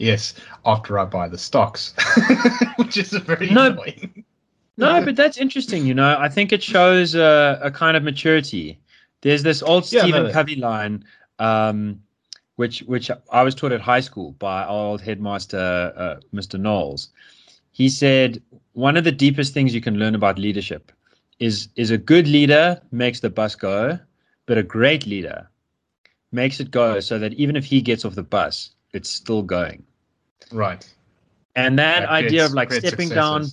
Yes, 0.00 0.34
after 0.64 0.96
I 0.96 1.04
buy 1.06 1.26
the 1.26 1.36
stocks, 1.36 1.92
which 2.76 2.96
is 2.96 3.10
very 3.10 3.50
No. 3.50 3.72
annoying. 3.72 4.24
No, 4.76 5.00
but 5.04 5.16
that's 5.16 5.38
interesting. 5.38 5.84
You 5.86 5.94
know, 5.94 6.16
I 6.16 6.28
think 6.28 6.52
it 6.52 6.62
shows 6.62 7.16
a, 7.16 7.58
a 7.60 7.72
kind 7.72 7.96
of 7.96 8.04
maturity. 8.04 8.78
There's 9.20 9.42
this 9.42 9.62
old 9.62 9.90
Yeah, 9.92 10.02
Stephen 10.02 10.24
no. 10.24 10.32
Covey 10.32 10.56
line, 10.56 11.04
um, 11.38 12.00
which 12.56 12.80
which 12.80 13.10
I 13.30 13.42
was 13.42 13.54
taught 13.54 13.72
at 13.72 13.80
high 13.80 14.00
school 14.00 14.32
by 14.32 14.62
our 14.62 14.86
old 14.90 15.00
headmaster, 15.00 15.92
uh, 15.96 16.16
Mr. 16.34 16.58
Knowles. 16.58 17.10
He 17.72 17.88
said 17.88 18.42
one 18.72 18.96
of 18.96 19.04
the 19.04 19.12
deepest 19.12 19.54
things 19.54 19.74
you 19.74 19.80
can 19.80 19.98
learn 19.98 20.14
about 20.14 20.38
leadership 20.38 20.92
is 21.38 21.68
is 21.76 21.90
a 21.90 21.98
good 21.98 22.26
leader 22.26 22.80
makes 22.90 23.20
the 23.20 23.30
bus 23.30 23.54
go, 23.54 23.98
but 24.46 24.58
a 24.58 24.62
great 24.62 25.06
leader 25.06 25.48
makes 26.32 26.60
it 26.60 26.70
go 26.70 27.00
so 27.00 27.18
that 27.18 27.32
even 27.34 27.56
if 27.56 27.64
he 27.64 27.80
gets 27.80 28.04
off 28.04 28.14
the 28.14 28.22
bus, 28.22 28.70
it's 28.92 29.10
still 29.10 29.42
going. 29.42 29.82
Right. 30.52 30.86
And 31.56 31.78
that 31.78 32.00
That 32.00 32.08
idea 32.10 32.44
of 32.44 32.52
like 32.52 32.72
stepping 32.72 33.08
down. 33.08 33.46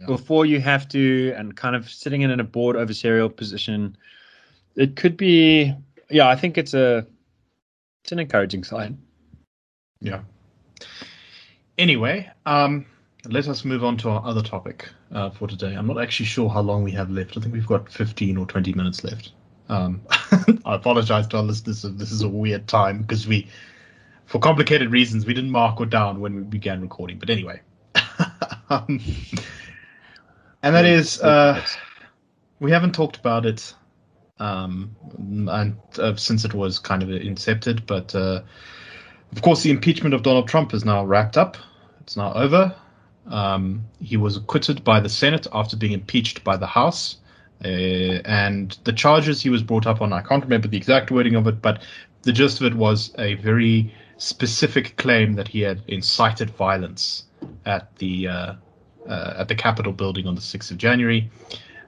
Yeah. 0.00 0.06
before 0.06 0.46
you 0.46 0.60
have 0.60 0.88
to 0.88 1.32
and 1.36 1.56
kind 1.56 1.76
of 1.76 1.88
sitting 1.88 2.22
in 2.22 2.40
a 2.40 2.42
board 2.42 2.74
over 2.74 2.92
serial 2.92 3.28
position 3.28 3.96
it 4.76 4.96
could 4.96 5.16
be 5.16 5.74
yeah 6.10 6.28
i 6.28 6.36
think 6.36 6.58
it's 6.58 6.74
a 6.74 7.06
it's 8.02 8.12
an 8.12 8.18
encouraging 8.18 8.64
sign 8.64 8.98
Yeah. 10.00 10.22
Anyway, 11.78 12.28
um, 12.44 12.84
let 13.28 13.46
us 13.48 13.64
move 13.64 13.84
on 13.84 13.96
to 13.98 14.10
our 14.10 14.24
other 14.26 14.42
topic 14.42 14.88
uh, 15.12 15.30
for 15.30 15.46
today. 15.48 15.74
I'm 15.74 15.86
not 15.86 16.00
actually 16.02 16.26
sure 16.26 16.48
how 16.50 16.60
long 16.60 16.82
we 16.82 16.90
have 16.92 17.08
left. 17.10 17.36
I 17.36 17.40
think 17.40 17.54
we've 17.54 17.66
got 17.66 17.88
15 17.88 18.36
or 18.36 18.46
20 18.46 18.72
minutes 18.74 19.04
left. 19.04 19.32
Um, 19.68 20.02
I 20.64 20.74
apologize 20.74 21.28
to 21.28 21.36
our 21.38 21.42
listeners 21.42 21.84
if 21.84 21.96
this 21.96 22.10
is 22.10 22.22
a 22.22 22.28
weird 22.28 22.66
time 22.66 23.00
because 23.02 23.26
we, 23.28 23.48
for 24.26 24.38
complicated 24.40 24.90
reasons, 24.90 25.24
we 25.24 25.34
didn't 25.34 25.50
mark 25.50 25.80
it 25.80 25.88
down 25.90 26.20
when 26.20 26.34
we 26.34 26.42
began 26.42 26.80
recording. 26.82 27.18
But 27.18 27.30
anyway, 27.30 27.60
um, 28.70 29.00
and 30.62 30.74
that 30.74 30.84
is 30.84 31.20
uh, 31.22 31.64
we 32.58 32.72
haven't 32.72 32.92
talked 32.94 33.16
about 33.16 33.46
it 33.46 33.72
um, 34.38 34.96
and 35.18 35.78
uh, 35.98 36.16
since 36.16 36.44
it 36.44 36.54
was 36.54 36.78
kind 36.78 37.02
of 37.02 37.08
incepted, 37.08 37.86
but 37.86 38.14
uh, 38.14 38.42
of 39.32 39.42
course, 39.42 39.62
the 39.62 39.70
impeachment 39.70 40.14
of 40.14 40.22
Donald 40.22 40.48
Trump 40.48 40.74
is 40.74 40.84
now 40.84 41.04
wrapped 41.04 41.36
up. 41.36 41.56
It's 42.00 42.16
now 42.16 42.32
over. 42.34 42.74
Um, 43.26 43.84
he 44.00 44.16
was 44.16 44.36
acquitted 44.36 44.84
by 44.84 45.00
the 45.00 45.08
Senate 45.08 45.46
after 45.52 45.76
being 45.76 45.92
impeached 45.92 46.44
by 46.44 46.56
the 46.56 46.66
House. 46.66 47.16
Uh, 47.64 48.20
and 48.24 48.76
the 48.84 48.92
charges 48.92 49.40
he 49.40 49.48
was 49.48 49.62
brought 49.62 49.86
up 49.86 50.02
on, 50.02 50.12
I 50.12 50.20
can't 50.20 50.42
remember 50.42 50.66
the 50.66 50.76
exact 50.76 51.10
wording 51.10 51.36
of 51.36 51.46
it, 51.46 51.62
but 51.62 51.82
the 52.22 52.32
gist 52.32 52.60
of 52.60 52.66
it 52.66 52.74
was 52.74 53.14
a 53.18 53.34
very 53.34 53.94
specific 54.18 54.96
claim 54.96 55.34
that 55.34 55.48
he 55.48 55.60
had 55.60 55.82
incited 55.88 56.50
violence 56.50 57.24
at 57.64 57.94
the 57.96 58.28
uh, 58.28 58.54
uh, 59.08 59.34
at 59.38 59.48
the 59.48 59.54
Capitol 59.54 59.92
building 59.92 60.26
on 60.26 60.34
the 60.34 60.40
6th 60.40 60.70
of 60.70 60.78
January. 60.78 61.30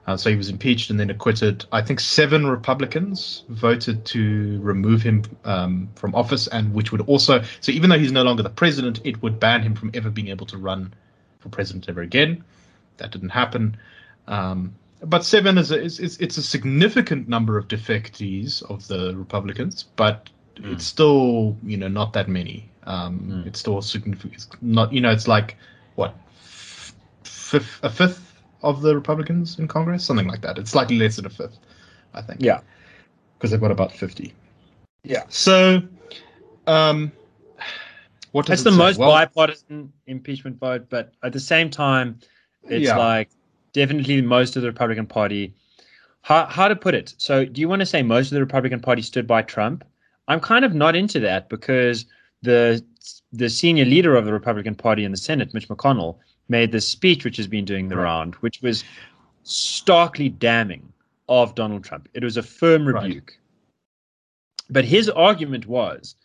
Uh, 0.07 0.15
so 0.15 0.29
he 0.29 0.35
was 0.35 0.49
impeached 0.49 0.91
and 0.91 0.99
then 0.99 1.09
acquitted. 1.09 1.65
I 1.71 1.81
think 1.81 1.99
seven 1.99 2.45
Republicans 2.45 3.43
voted 3.49 4.05
to 4.05 4.59
remove 4.61 5.01
him 5.01 5.23
um, 5.45 5.89
from 5.95 6.13
office, 6.13 6.47
and 6.47 6.73
which 6.73 6.91
would 6.91 7.01
also 7.01 7.41
so 7.61 7.71
even 7.71 7.89
though 7.89 7.97
he's 7.97 8.11
no 8.11 8.23
longer 8.23 8.43
the 8.43 8.49
president, 8.49 8.99
it 9.03 9.21
would 9.23 9.39
ban 9.39 9.61
him 9.63 9.73
from 9.75 9.89
ever 9.95 10.09
being 10.11 10.27
able 10.27 10.45
to 10.47 10.57
run 10.57 10.93
for 11.39 11.49
president 11.49 11.89
ever 11.89 12.01
again. 12.01 12.43
That 12.97 13.11
didn't 13.11 13.29
happen. 13.29 13.77
Um, 14.27 14.75
but 15.03 15.23
seven 15.25 15.57
is, 15.57 15.71
a, 15.71 15.81
is, 15.81 15.99
is 15.99 16.17
it's 16.19 16.37
a 16.37 16.43
significant 16.43 17.27
number 17.27 17.57
of 17.57 17.67
defectees 17.67 18.63
of 18.69 18.87
the 18.87 19.15
Republicans, 19.15 19.83
but 19.95 20.29
Mm. 20.55 20.71
it's 20.71 20.85
still 20.85 21.57
you 21.65 21.75
know 21.75 21.89
not 21.89 22.13
that 22.13 22.29
many. 22.29 22.69
Um, 22.85 23.19
Mm. 23.19 23.45
It's 23.47 23.59
still 23.59 23.81
significant. 23.81 24.35
It's 24.35 24.47
not 24.61 24.93
you 24.93 25.01
know 25.01 25.11
it's 25.11 25.27
like 25.27 25.57
what 25.95 26.15
f- 26.45 26.93
fifth 27.23 27.79
a 27.83 27.89
fifth 27.89 28.34
of 28.65 28.81
the 28.81 28.93
Republicans 28.95 29.57
in 29.59 29.67
Congress, 29.67 30.03
something 30.03 30.27
like 30.27 30.41
that. 30.41 30.57
It's 30.57 30.71
slightly 30.71 30.97
less 30.97 31.15
than 31.15 31.25
a 31.25 31.29
fifth, 31.29 31.57
I 32.13 32.21
think. 32.21 32.41
Yeah. 32.41 32.59
because 33.37 33.51
they've 33.51 33.61
got 33.61 33.71
about 33.71 33.91
fifty. 33.91 34.33
Yeah. 35.03 35.23
So, 35.29 35.81
um, 36.67 37.11
what 38.31 38.45
does 38.45 38.63
That's 38.63 38.63
the 38.63 38.71
say? 38.71 38.77
most 38.77 38.97
Well, 38.97 39.11
bipartisan 39.11 39.91
impeachment 40.07 40.57
vote, 40.59 40.87
but 40.89 41.13
at 41.23 41.31
the 41.33 41.39
same 41.39 41.69
time, 41.69 42.19
it's 42.63 42.87
Yeah. 42.87 42.97
like 42.97 43.29
definitely 43.73 44.21
most 44.21 44.55
of 44.55 44.61
the 44.63 44.67
Republican 44.69 45.05
Party. 45.05 45.53
How, 46.21 46.45
how 46.45 46.67
to 46.67 46.75
put 46.75 46.95
it? 46.95 47.13
So, 47.17 47.45
do 47.45 47.61
you 47.61 47.69
want 47.69 47.81
to 47.81 47.85
say 47.85 48.01
most 48.01 48.27
of 48.31 48.35
the 48.35 48.41
Republican 48.41 48.79
Party 48.79 49.01
stood 49.03 49.27
by 49.27 49.41
Trump? 49.43 49.83
I'm 50.27 50.39
kind 50.39 50.65
of 50.65 50.73
not 50.73 50.95
into 50.95 51.19
that 51.19 51.49
because 51.49 52.05
the 52.41 52.83
the 53.31 53.49
senior 53.49 53.85
leader 53.85 54.15
of 54.15 54.25
the 54.25 54.33
Republican 54.33 54.75
Party 54.75 55.03
in 55.05 55.11
the 55.11 55.17
Senate, 55.17 55.53
Mitch 55.53 55.67
McConnell, 55.67 56.17
made 56.47 56.71
this 56.71 56.87
speech 56.87 57.25
which 57.25 57.37
has 57.37 57.47
been 57.47 57.65
doing 57.65 57.87
the 57.87 57.95
Right. 57.95 58.03
round, 58.03 58.35
which 58.35 58.61
was 58.61 58.83
starkly 59.43 60.29
damning 60.29 60.91
of 61.27 61.55
Donald 61.55 61.83
Trump. 61.83 62.07
It 62.13 62.23
was 62.23 62.37
a 62.37 62.43
firm 62.43 62.87
Right. 62.87 63.03
rebuke. 63.03 63.37
But 64.69 64.85
his 64.85 65.09
argument 65.09 65.65
was 65.67 66.15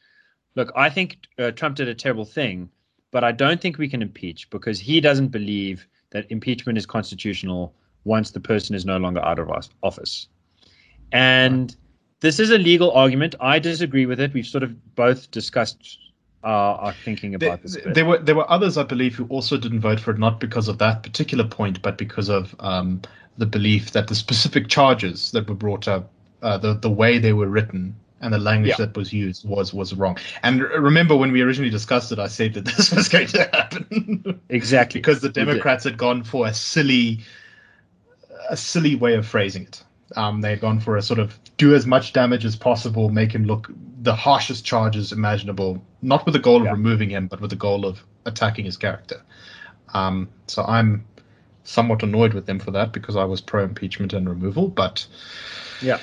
look, 0.57 0.73
I 0.75 0.91
think 0.91 1.19
uh, 1.39 1.53
Trump 1.53 1.77
did 1.77 1.89
a 1.89 1.95
terrible 1.95 2.25
thing, 2.25 2.69
but 3.13 3.23
I 3.23 3.33
don't 3.33 3.61
think 3.61 3.79
we 3.79 3.89
can 3.89 4.03
impeach 4.03 4.51
because 4.51 4.81
he 4.81 5.01
doesn't 5.01 5.29
believe 5.29 5.87
that 6.11 6.27
impeachment 6.31 6.77
is 6.77 6.87
constitutional 6.87 7.73
once 8.05 8.31
the 8.31 8.41
person 8.41 8.75
is 8.75 8.85
no 8.85 8.97
longer 8.97 9.21
out 9.21 9.39
of 9.39 9.49
office. 9.83 10.27
And 11.13 11.75
this 12.21 12.41
is 12.41 12.51
a 12.51 12.59
legal 12.59 12.91
argument. 12.93 13.35
I 13.41 13.59
disagree 13.59 14.07
with 14.07 14.21
it. 14.21 14.33
We've 14.35 14.47
sort 14.47 14.65
of 14.65 14.95
both 14.97 15.31
discussed 15.31 15.99
our, 16.45 16.77
our 16.79 16.93
thinking 17.05 17.33
There, 17.39 17.49
about 17.51 17.63
this. 17.63 17.77
bit. 17.77 17.95
there 17.95 18.05
were 18.05 18.19
there 18.19 18.35
were 18.35 18.51
others, 18.51 18.79
I 18.79 18.83
believe, 18.85 19.15
who 19.15 19.27
also 19.27 19.57
didn't 19.57 19.81
vote 19.81 20.01
for 20.01 20.11
it, 20.13 20.19
not 20.19 20.41
because 20.41 20.69
of 20.69 20.79
that 20.79 21.03
particular 21.03 21.45
point, 21.45 21.83
but 21.83 21.99
because 21.99 22.29
of 22.29 22.55
um, 22.61 23.03
the 23.39 23.47
belief 23.47 23.91
that 23.93 24.09
the 24.09 24.15
specific 24.15 24.69
charges 24.69 25.31
that 25.33 25.49
were 25.49 25.55
brought 25.55 25.87
up, 25.89 26.11
uh, 26.43 26.59
the 26.59 26.75
the 26.75 26.91
way 26.91 27.19
they 27.19 27.33
were 27.33 27.49
written, 27.49 27.95
and 28.23 28.33
the 28.33 28.39
language 28.39 28.71
Yeah. 28.79 28.87
that 28.87 28.97
was 28.97 29.13
used 29.13 29.47
was 29.49 29.75
was 29.75 29.95
wrong. 29.95 30.17
And 30.43 30.63
r- 30.63 30.81
remember 30.81 31.17
when 31.17 31.31
we 31.33 31.43
originally 31.43 31.71
discussed 31.71 32.11
it, 32.13 32.19
I 32.19 32.29
said 32.29 32.55
that 32.55 32.65
this 32.77 32.91
was 32.91 33.09
going 33.09 33.27
to 33.29 33.43
happen 33.53 34.41
exactly. 34.49 35.01
because 35.01 35.21
the 35.21 35.29
Democrats 35.29 35.85
had 35.85 35.97
gone 35.99 36.23
for 36.25 36.47
a 36.47 36.55
silly, 36.55 37.21
a 38.49 38.57
silly 38.57 38.95
way 38.95 39.15
of 39.15 39.27
phrasing 39.27 39.65
it. 39.65 39.83
Um, 40.17 40.41
they 40.41 40.51
had 40.51 40.61
gone 40.61 40.81
for 40.81 40.97
a 40.97 41.03
sort 41.03 41.21
of 41.21 41.39
do 41.61 41.75
as 41.75 41.87
much 41.87 42.15
damage 42.15 42.47
as 42.47 42.57
possible, 42.57 43.11
make 43.11 43.31
him 43.33 43.45
look 43.45 43.71
the 44.03 44.15
harshest 44.15 44.65
charges 44.65 45.13
imaginable, 45.13 45.81
not 46.01 46.25
with 46.25 46.33
the 46.33 46.39
goal 46.41 46.65
Yeah. 46.65 46.71
of 46.73 46.79
removing 46.79 47.11
him, 47.11 47.27
but 47.27 47.39
with 47.43 47.51
the 47.51 47.57
goal 47.69 47.85
of 47.85 48.03
attacking 48.25 48.65
his 48.65 48.79
character. 48.79 49.21
Um, 49.93 50.29
so 50.47 50.65
I'm 50.65 51.05
somewhat 51.65 52.03
annoyed 52.03 52.33
with 52.33 52.47
them 52.47 52.59
for 52.59 52.71
that 52.71 52.93
because 52.93 53.15
I 53.15 53.25
was 53.25 53.43
pro 53.43 53.63
impeachment 53.65 54.15
and 54.15 54.27
removal, 54.27 54.69
but 54.69 55.07
Yeah. 55.83 55.99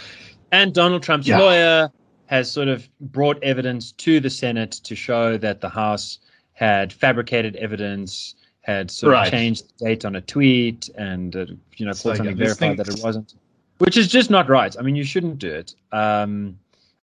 And 0.51 0.73
Donald 0.75 1.01
Trump's 1.01 1.27
Yeah. 1.27 1.39
lawyer 1.39 1.89
has 2.27 2.51
sort 2.51 2.67
of 2.67 2.87
brought 3.01 3.41
evidence 3.41 3.93
to 3.93 4.19
the 4.19 4.29
Senate 4.29 4.71
to 4.83 4.95
show 4.95 5.37
that 5.37 5.61
the 5.61 5.69
House 5.69 6.19
had 6.53 6.93
fabricated 6.93 7.55
evidence, 7.55 8.35
had 8.61 8.91
sort 8.91 9.13
Right. 9.13 9.25
of 9.27 9.31
changed 9.31 9.63
the 9.79 9.85
date 9.85 10.05
on 10.05 10.15
a 10.15 10.21
tweet, 10.21 10.89
and 10.95 11.35
uh, 11.35 11.45
you 11.77 11.85
know 11.87 11.93
called 11.93 12.17
something 12.17 12.35
verified 12.35 12.57
thing- 12.59 12.75
that 12.77 12.89
it 12.89 13.03
wasn't, 13.03 13.33
which 13.79 13.97
is 13.97 14.07
just 14.07 14.29
not 14.29 14.49
right. 14.49 14.75
I 14.77 14.81
mean, 14.81 14.95
you 14.95 15.03
shouldn't 15.03 15.39
do 15.39 15.51
it. 15.51 15.75
Um, 15.91 16.57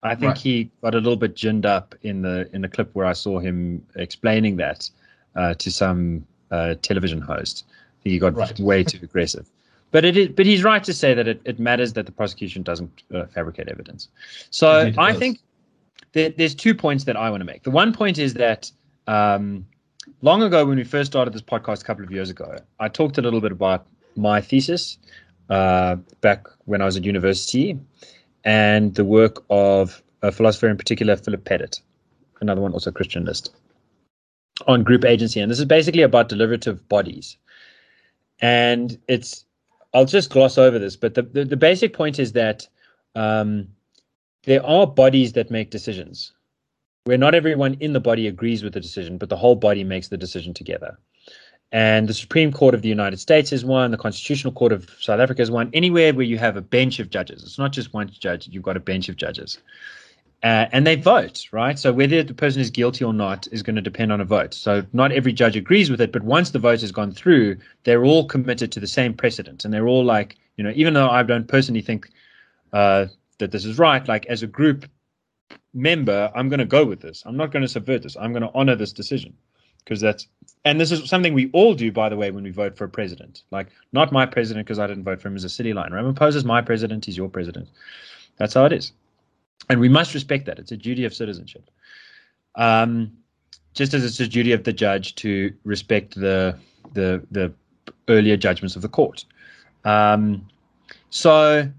I 0.03 0.13
think 0.15 0.29
Right. 0.29 0.37
he 0.37 0.69
got 0.81 0.93
a 0.93 0.97
little 0.99 1.15
bit 1.15 1.35
ginned 1.35 1.65
up 1.65 1.95
in 2.03 2.21
the 2.21 2.47
in 2.53 2.61
the 2.61 2.69
clip 2.69 2.89
where 2.93 3.05
I 3.05 3.13
saw 3.13 3.39
him 3.39 3.85
explaining 3.95 4.57
that 4.57 4.89
uh, 5.35 5.53
to 5.55 5.71
some 5.71 6.25
uh, 6.51 6.75
television 6.81 7.21
host. 7.21 7.65
I 7.69 8.03
think 8.03 8.11
he 8.13 8.19
got 8.19 8.35
Right. 8.35 8.59
way 8.59 8.83
too 8.83 8.99
aggressive. 9.03 9.47
But 9.91 10.03
it 10.03 10.17
is, 10.17 10.27
but 10.29 10.45
he's 10.45 10.61
right 10.61 10.83
to 10.83 10.93
say 10.93 11.13
that 11.13 11.25
it, 11.25 11.39
it 11.45 11.57
matters 11.57 11.93
that 11.93 12.05
the 12.05 12.11
prosecution 12.11 12.63
doesn't 12.63 13.03
uh, 13.13 13.27
fabricate 13.27 13.69
evidence. 13.69 14.09
So 14.49 14.91
I 14.97 15.11
does. 15.11 15.19
think 15.19 15.39
there, 16.11 16.29
there's 16.31 16.53
two 16.53 16.75
points 16.75 17.05
that 17.05 17.15
I 17.15 17.29
want 17.29 17.39
to 17.41 17.45
make. 17.45 17.63
The 17.63 17.71
one 17.71 17.93
point 17.93 18.17
is 18.17 18.33
that 18.33 18.69
um, 19.07 19.65
long 20.21 20.43
ago, 20.43 20.65
when 20.65 20.77
we 20.77 20.83
first 20.83 21.11
started 21.11 21.33
this 21.33 21.41
podcast 21.41 21.81
a 21.81 21.85
couple 21.85 22.03
of 22.03 22.11
years 22.11 22.29
ago, 22.29 22.57
I 22.79 22.89
talked 22.89 23.17
a 23.19 23.21
little 23.21 23.39
bit 23.39 23.53
about 23.53 23.85
my 24.17 24.41
thesis 24.41 24.97
uh, 25.49 25.95
back 26.21 26.47
when 26.65 26.81
I 26.81 26.85
was 26.85 26.97
at 26.97 27.03
university 27.03 27.79
and 28.43 28.93
the 28.95 29.05
work 29.05 29.43
of 29.49 30.01
a 30.21 30.31
philosopher 30.31 30.69
in 30.69 30.77
particular, 30.77 31.15
Philip 31.15 31.43
Pettit, 31.45 31.81
another 32.41 32.61
one 32.61 32.73
also 32.73 32.91
Christian 32.91 33.25
List. 33.25 33.53
on 34.67 34.83
group 34.83 35.05
agency, 35.05 35.39
and 35.39 35.51
this 35.51 35.59
is 35.59 35.65
basically 35.65 36.01
about 36.01 36.29
deliberative 36.29 36.87
bodies. 36.87 37.37
And 38.39 38.97
it's, 39.07 39.45
I'll 39.93 40.05
just 40.05 40.29
gloss 40.29 40.57
over 40.57 40.79
this, 40.79 40.95
but 40.95 41.13
the, 41.13 41.21
the, 41.23 41.45
the 41.45 41.57
basic 41.57 41.93
point 41.93 42.19
is 42.19 42.33
that 42.33 42.67
um, 43.15 43.67
there 44.43 44.65
are 44.65 44.87
bodies 44.87 45.33
that 45.33 45.51
make 45.51 45.69
decisions 45.71 46.31
where 47.05 47.17
not 47.17 47.35
everyone 47.35 47.75
in 47.79 47.93
the 47.93 47.99
body 47.99 48.27
agrees 48.27 48.63
with 48.63 48.73
the 48.73 48.79
decision, 48.79 49.17
but 49.17 49.29
the 49.29 49.37
whole 49.37 49.55
body 49.55 49.83
makes 49.83 50.07
the 50.07 50.17
decision 50.17 50.53
together. 50.53 50.97
And 51.71 52.07
the 52.07 52.13
Supreme 52.13 52.51
Court 52.51 52.73
of 52.73 52.81
the 52.81 52.89
United 52.89 53.19
States 53.19 53.51
is 53.51 53.65
one, 53.65 53.91
the 53.91 53.97
Constitutional 53.97 54.53
Court 54.53 54.71
of 54.71 54.89
South 54.99 55.19
Africa 55.19 55.41
is 55.41 55.51
one, 55.51 55.69
anywhere 55.73 56.13
where 56.13 56.25
you 56.25 56.37
have 56.37 56.55
a 56.55 56.61
bench 56.61 56.99
of 56.99 57.09
judges. 57.09 57.43
It's 57.43 57.57
not 57.57 57.73
just 57.73 57.93
one 57.93 58.09
judge, 58.09 58.47
you've 58.47 58.63
got 58.63 58.77
a 58.77 58.79
bench 58.79 59.09
of 59.09 59.17
judges. 59.17 59.59
Uh, 60.43 60.67
and 60.71 60.85
they 60.85 60.95
vote, 60.95 61.47
right? 61.51 61.79
So 61.79 61.91
whether 61.91 62.21
the 62.21 62.33
person 62.33 62.61
is 62.61 62.69
guilty 62.69 63.03
or 63.03 63.13
not 63.13 63.47
is 63.51 63.63
going 63.63 63.77
to 63.77 63.81
depend 63.81 64.11
on 64.11 64.21
a 64.21 64.25
vote. 64.25 64.53
So 64.53 64.85
not 64.93 65.11
every 65.11 65.33
judge 65.33 65.55
agrees 65.55 65.89
with 65.89 65.99
it, 66.01 66.11
but 66.11 66.23
once 66.23 66.51
the 66.51 66.59
vote 66.59 66.81
has 66.81 66.91
gone 66.91 67.11
through, 67.11 67.57
they're 67.83 68.05
all 68.05 68.25
committed 68.25 68.71
to 68.73 68.79
the 68.79 68.87
same 68.87 69.15
precedent, 69.15 69.65
and 69.65 69.73
they're 69.73 69.87
all 69.87 70.05
like, 70.05 70.37
you 70.57 70.63
know, 70.63 70.71
even 70.75 70.93
though 70.93 71.09
I 71.09 71.23
don't 71.23 71.47
personally 71.47 71.81
think 71.81 72.09
uh, 72.73 73.07
that 73.39 73.51
this 73.51 73.65
is 73.65 73.79
right, 73.79 74.07
like 74.07 74.27
as 74.27 74.43
a 74.43 74.47
group 74.47 74.85
member, 75.73 76.31
I'm 76.35 76.47
going 76.47 76.59
to 76.59 76.65
go 76.65 76.85
with 76.85 77.01
this. 77.01 77.23
I'm 77.25 77.37
not 77.37 77.51
going 77.51 77.63
to 77.63 77.67
subvert 77.67 78.03
this. 78.03 78.15
I'm 78.15 78.31
going 78.31 78.43
to 78.43 78.51
honor 78.53 78.75
this 78.75 78.93
decision 78.93 79.35
because 79.85 80.01
that's 80.01 80.27
and 80.65 80.81
this 80.81 80.91
is 80.91 81.07
something 81.07 81.33
we 81.33 81.49
all 81.53 81.73
do, 81.73 81.91
by 81.91 82.09
the 82.09 82.17
way, 82.17 82.31
when 82.31 82.43
we 82.43 82.49
vote 82.49 82.75
for 82.75 82.83
a 82.83 82.89
president. 82.89 83.43
Like 83.51 83.67
not 83.93 84.11
my 84.11 84.25
president 84.25 84.65
because 84.65 84.79
I 84.79 84.87
didn't 84.87 85.03
vote 85.03 85.21
for 85.21 85.29
him 85.29 85.35
as 85.35 85.43
a 85.45 85.49
city 85.49 85.73
line. 85.73 85.91
Ramaphosa 85.91 86.35
is 86.35 86.45
my 86.45 86.61
president. 86.61 87.05
He's 87.05 87.15
your 87.15 87.29
president. 87.29 87.69
That's 88.37 88.53
how 88.53 88.65
it 88.65 88.73
is 88.73 88.91
and 89.69 89.79
we 89.79 89.89
must 89.89 90.13
respect 90.13 90.45
that. 90.45 90.59
It's 90.59 90.71
a 90.71 90.77
duty 90.77 91.05
of 91.05 91.13
citizenship. 91.13 91.69
Um, 92.55 93.11
just 93.73 93.93
as 93.93 94.05
it's 94.05 94.19
a 94.19 94.27
duty 94.27 94.51
of 94.51 94.63
the 94.63 94.73
judge 94.73 95.15
to 95.15 95.53
respect 95.63 96.15
the 96.15 96.57
the 96.93 97.25
the 97.31 97.51
earlier 98.07 98.37
judgments 98.37 98.75
of 98.75 98.81
the 98.81 98.87
court. 98.87 99.25
Um, 99.83 100.47
so 101.09 101.69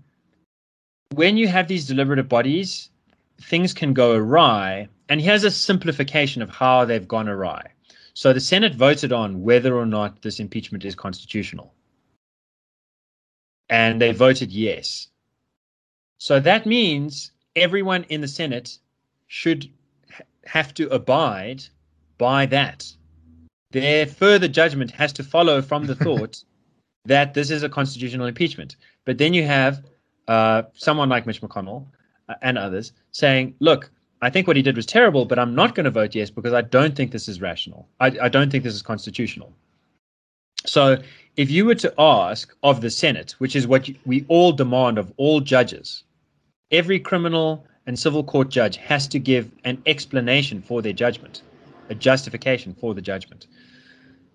when 1.14 1.36
you 1.36 1.48
have 1.48 1.68
these 1.68 1.86
deliberative 1.86 2.28
bodies, 2.28 2.90
things 3.40 3.72
can 3.72 3.94
go 3.94 4.14
awry. 4.14 4.88
And 5.09 5.20
here's 5.20 5.44
a 5.44 5.50
simplification 5.50 6.42
of 6.42 6.50
how 6.50 6.84
they've 6.84 7.07
gone 7.07 7.28
awry. 7.28 7.62
So 8.17 8.33
the 8.33 8.41
Senate 8.41 8.75
voted 8.75 9.12
on 9.12 9.43
whether 9.43 9.77
or 9.77 9.85
not 9.85 10.23
this 10.23 10.41
impeachment 10.41 10.87
is 10.87 10.95
constitutional. 10.95 11.75
And 13.69 14.01
they 14.01 14.12
voted 14.12 14.51
yes. 14.51 15.09
So 16.17 16.41
that 16.41 16.64
means 16.64 17.33
everyone 17.57 18.05
in 18.05 18.23
the 18.23 18.29
Senate 18.29 18.79
should 19.27 19.71
have 20.47 20.73
to 20.75 20.89
abide 20.89 21.62
by 22.17 22.47
that. 22.47 22.91
Their 23.73 24.07
further 24.07 24.49
judgment 24.49 24.93
has 24.93 25.12
to 25.12 25.23
follow 25.23 25.61
from 25.61 25.85
the 25.85 25.95
thought 25.95 26.43
that 27.05 27.35
this 27.35 27.51
is 27.51 27.64
a 27.64 27.69
constitutional 27.69 28.29
impeachment. 28.29 28.77
But 29.05 29.19
then 29.19 29.35
you 29.35 29.45
have 29.45 29.85
uh, 30.27 30.62
someone 30.73 31.11
like 31.11 31.27
Mitch 31.27 31.43
McConnell 31.43 31.85
uh, 32.31 32.35
and 32.41 32.57
others 32.57 32.93
saying, 33.11 33.57
look, 33.61 33.91
I 34.23 34.31
think 34.31 34.47
what 34.47 34.57
he 34.57 34.62
did 34.62 34.77
was 34.77 34.87
terrible, 34.87 35.25
but 35.25 35.39
I'm 35.39 35.55
not 35.55 35.75
going 35.75 35.85
to 35.85 35.91
vote 35.91 36.14
yes 36.14 36.31
because 36.31 36.53
I 36.53 36.62
don't 36.62 36.97
think 36.97 37.11
this 37.11 37.29
is 37.29 37.41
rational. 37.41 37.89
I, 38.01 38.17
I 38.23 38.29
don't 38.29 38.51
think 38.51 38.64
this 38.64 38.75
is 38.75 38.83
constitutional. 38.83 39.53
So 40.64 40.99
if 41.37 41.51
you 41.51 41.64
were 41.64 41.75
to 41.77 41.93
ask 41.99 42.55
of 42.62 42.81
the 42.81 42.91
Senate, 42.91 43.33
which 43.39 43.55
is 43.55 43.67
what 43.67 43.89
you, 43.89 43.95
we 44.07 44.25
all 44.29 44.53
demand 44.53 44.99
of 44.99 45.12
all 45.17 45.41
judges, 45.41 46.05
every 46.71 46.99
criminal 46.99 47.67
and 47.87 47.99
civil 47.99 48.25
court 48.25 48.49
judge 48.49 48.77
has 48.79 49.07
to 49.09 49.19
give 49.19 49.51
an 49.64 49.81
explanation 49.87 50.62
for 50.62 50.83
their 50.83 50.93
judgment, 50.93 51.43
a 51.91 51.95
justification 51.95 52.75
for 52.75 52.95
the 52.95 53.03
judgment. 53.03 53.47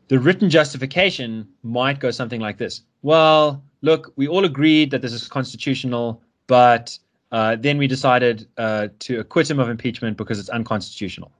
The 0.07 0.19
written 0.19 0.49
justification 0.49 1.47
might 1.63 1.99
go 1.99 2.11
something 2.11 2.41
like 2.41 2.57
this 2.57 2.81
Well, 3.01 3.63
look, 3.81 4.13
we 4.15 4.27
all 4.27 4.45
agreed 4.45 4.91
that 4.91 5.01
this 5.01 5.13
is 5.13 5.27
constitutional, 5.27 6.21
but 6.47 6.97
uh, 7.31 7.55
then 7.55 7.77
we 7.77 7.87
decided 7.87 8.47
uh, 8.57 8.89
to 8.99 9.19
acquit 9.19 9.49
him 9.49 9.59
of 9.59 9.69
impeachment 9.69 10.17
because 10.17 10.39
it's 10.39 10.49
unconstitutional. 10.49 11.31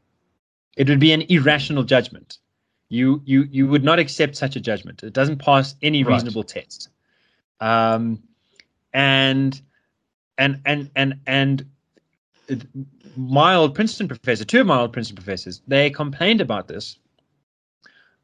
It 0.78 0.88
would 0.88 1.00
be 1.00 1.12
an 1.12 1.24
irrational 1.24 1.84
judgment. 1.84 2.38
You, 2.90 3.22
you, 3.26 3.48
you 3.52 3.68
would 3.68 3.84
not 3.84 4.00
accept 4.00 4.36
such 4.36 4.56
a 4.56 4.60
judgment. 4.60 5.04
It 5.04 5.14
doesn't 5.14 5.38
pass 5.38 5.76
any 5.82 6.04
reasonable 6.04 6.44
test. 6.44 6.90
Um, 7.60 8.24
and 8.94 9.62
and 10.38 10.60
and 10.66 10.90
and 10.96 11.20
and 11.28 11.66
my 13.16 13.56
old 13.56 13.76
Princeton 13.76 14.08
professor, 14.08 14.44
two 14.44 14.62
of 14.62 14.68
my 14.68 14.80
old 14.80 14.92
Princeton 14.92 15.16
professors, 15.16 15.62
they 15.68 15.90
complained 15.90 16.42
about 16.42 16.68
this 16.68 16.98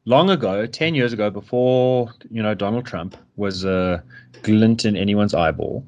long 0.04 0.30
ago, 0.30 0.66
ten 0.66 0.94
years 0.94 1.12
ago, 1.12 1.30
before 1.30 2.12
you 2.30 2.42
know 2.42 2.54
Donald 2.54 2.86
Trump 2.86 3.16
was 3.36 3.64
a 3.64 4.02
glint 4.42 4.84
in 4.84 4.96
anyone's 4.96 5.34
eyeball, 5.34 5.86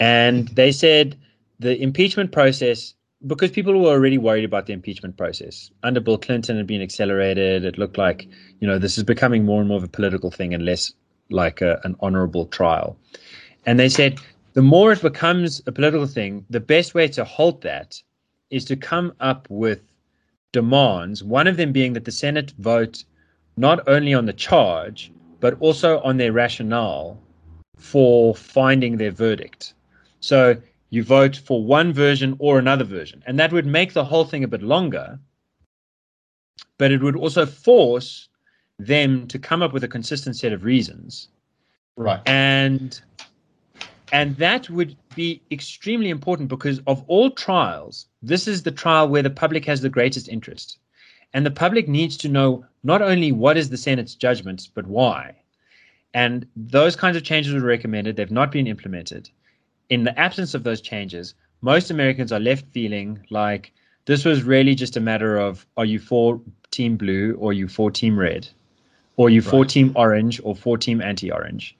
and 0.00 0.48
they 0.48 0.72
said 0.72 1.16
the 1.58 1.80
impeachment 1.80 2.32
process 2.32 2.94
because 3.26 3.50
people 3.50 3.78
were 3.78 3.90
already 3.90 4.16
worried 4.16 4.46
about 4.46 4.64
the 4.66 4.72
impeachment 4.72 5.16
process 5.18 5.70
under 5.82 6.00
Bill 6.00 6.16
Clinton 6.16 6.56
had 6.56 6.66
been 6.66 6.80
accelerated. 6.80 7.66
It 7.66 7.78
looked 7.78 7.98
like 7.98 8.26
you 8.60 8.66
know 8.66 8.78
this 8.78 8.98
is 8.98 9.04
becoming 9.04 9.44
more 9.44 9.60
and 9.60 9.68
more 9.68 9.76
of 9.76 9.84
a 9.84 9.88
political 9.88 10.30
thing 10.30 10.54
and 10.54 10.64
less 10.64 10.92
like 11.30 11.60
a, 11.60 11.80
an 11.84 11.94
honorable 12.00 12.46
trial. 12.46 12.96
And 13.66 13.78
they 13.78 13.88
said 13.88 14.18
the 14.54 14.62
more 14.62 14.90
it 14.90 15.02
becomes 15.02 15.62
a 15.66 15.72
political 15.72 16.06
thing, 16.06 16.44
the 16.50 16.60
best 16.60 16.94
way 16.94 17.06
to 17.08 17.24
halt 17.24 17.60
that 17.60 18.02
is 18.50 18.64
to 18.64 18.76
come 18.76 19.12
up 19.20 19.46
with 19.48 19.80
demands, 20.52 21.22
one 21.22 21.46
of 21.46 21.56
them 21.56 21.72
being 21.72 21.92
that 21.92 22.04
the 22.04 22.12
Senate 22.12 22.52
vote 22.58 23.04
not 23.56 23.86
only 23.86 24.14
on 24.14 24.26
the 24.26 24.32
charge, 24.32 25.12
but 25.38 25.56
also 25.60 26.00
on 26.00 26.16
their 26.16 26.32
rationale 26.32 27.18
for 27.76 28.34
finding 28.34 28.96
their 28.96 29.12
verdict. 29.12 29.74
So 30.20 30.56
you 30.90 31.02
vote 31.02 31.36
for 31.36 31.64
one 31.64 31.92
version 31.92 32.36
or 32.38 32.58
another 32.58 32.84
version. 32.84 33.22
And 33.26 33.38
that 33.38 33.52
would 33.52 33.66
make 33.66 33.92
the 33.92 34.04
whole 34.04 34.24
thing 34.24 34.44
a 34.44 34.48
bit 34.48 34.62
longer, 34.62 35.18
but 36.78 36.90
it 36.92 37.02
would 37.02 37.16
also 37.16 37.46
force 37.46 38.28
them 38.78 39.26
to 39.28 39.38
come 39.38 39.62
up 39.62 39.72
with 39.72 39.84
a 39.84 39.88
consistent 39.88 40.36
set 40.36 40.52
of 40.52 40.64
reasons. 40.64 41.28
Right. 41.96 42.20
And 42.26 43.00
and 44.12 44.36
that 44.38 44.68
would 44.68 44.96
be 45.14 45.40
extremely 45.52 46.10
important 46.10 46.48
because 46.48 46.80
of 46.86 47.04
all 47.06 47.30
trials, 47.30 48.06
this 48.22 48.48
is 48.48 48.62
the 48.62 48.72
trial 48.72 49.08
where 49.08 49.22
the 49.22 49.30
public 49.30 49.64
has 49.66 49.80
the 49.80 49.88
greatest 49.88 50.28
interest. 50.28 50.78
And 51.32 51.46
the 51.46 51.50
public 51.50 51.88
needs 51.88 52.16
to 52.18 52.28
know 52.28 52.64
not 52.82 53.02
only 53.02 53.30
what 53.30 53.56
is 53.56 53.70
the 53.70 53.76
Senate's 53.76 54.16
judgment, 54.16 54.68
but 54.74 54.86
why. 54.88 55.36
And 56.12 56.44
those 56.56 56.96
kinds 56.96 57.16
of 57.16 57.22
changes 57.22 57.54
were 57.54 57.60
recommended. 57.60 58.16
They've 58.16 58.30
not 58.30 58.50
been 58.50 58.66
implemented. 58.66 59.30
In 59.90 60.04
the 60.04 60.18
absence 60.18 60.54
of 60.54 60.64
those 60.64 60.80
changes, 60.80 61.34
most 61.60 61.90
Americans 61.90 62.32
are 62.32 62.40
left 62.40 62.64
feeling 62.72 63.24
like 63.30 63.72
this 64.06 64.24
was 64.24 64.42
really 64.42 64.74
just 64.74 64.96
a 64.96 65.00
matter 65.00 65.36
of 65.36 65.66
are 65.76 65.84
you 65.84 65.98
for 65.98 66.40
team 66.70 66.96
blue 66.96 67.34
or 67.38 67.52
you 67.52 67.68
for 67.68 67.90
team 67.90 68.18
red? 68.18 68.48
Or 69.16 69.28
you 69.28 69.42
right. 69.42 69.50
for 69.50 69.64
team 69.66 69.92
orange 69.96 70.40
or 70.42 70.56
for 70.56 70.78
team 70.78 71.02
anti 71.02 71.30
orange? 71.30 71.76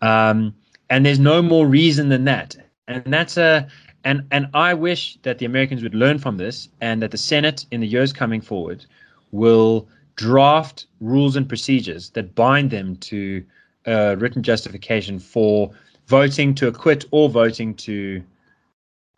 Um, 0.00 0.54
and 0.88 1.04
there's 1.04 1.18
no 1.18 1.42
more 1.42 1.66
reason 1.66 2.08
than 2.08 2.24
that 2.24 2.56
and 2.88 3.04
that's 3.12 3.36
a 3.36 3.68
and 4.04 4.26
and 4.30 4.48
i 4.54 4.74
wish 4.74 5.18
that 5.22 5.38
the 5.38 5.46
americans 5.46 5.82
would 5.82 5.94
learn 5.94 6.18
from 6.18 6.36
this 6.36 6.68
and 6.80 7.00
that 7.02 7.10
the 7.10 7.18
senate 7.18 7.66
in 7.70 7.80
the 7.80 7.86
years 7.86 8.12
coming 8.12 8.40
forward 8.40 8.84
will 9.30 9.86
draft 10.16 10.86
rules 11.00 11.36
and 11.36 11.48
procedures 11.48 12.10
that 12.10 12.34
bind 12.34 12.70
them 12.70 12.96
to 12.96 13.44
a 13.86 14.16
written 14.16 14.42
justification 14.42 15.18
for 15.18 15.70
voting 16.08 16.54
to 16.54 16.66
acquit 16.66 17.04
or 17.10 17.28
voting 17.28 17.74
to 17.74 18.22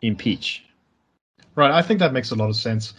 impeach 0.01 0.63
right 1.55 1.71
i 1.71 1.81
think 1.81 1.99
that 1.99 2.13
makes 2.13 2.31
a 2.31 2.35
lot 2.35 2.49
of 2.49 2.55
sense 2.55 2.93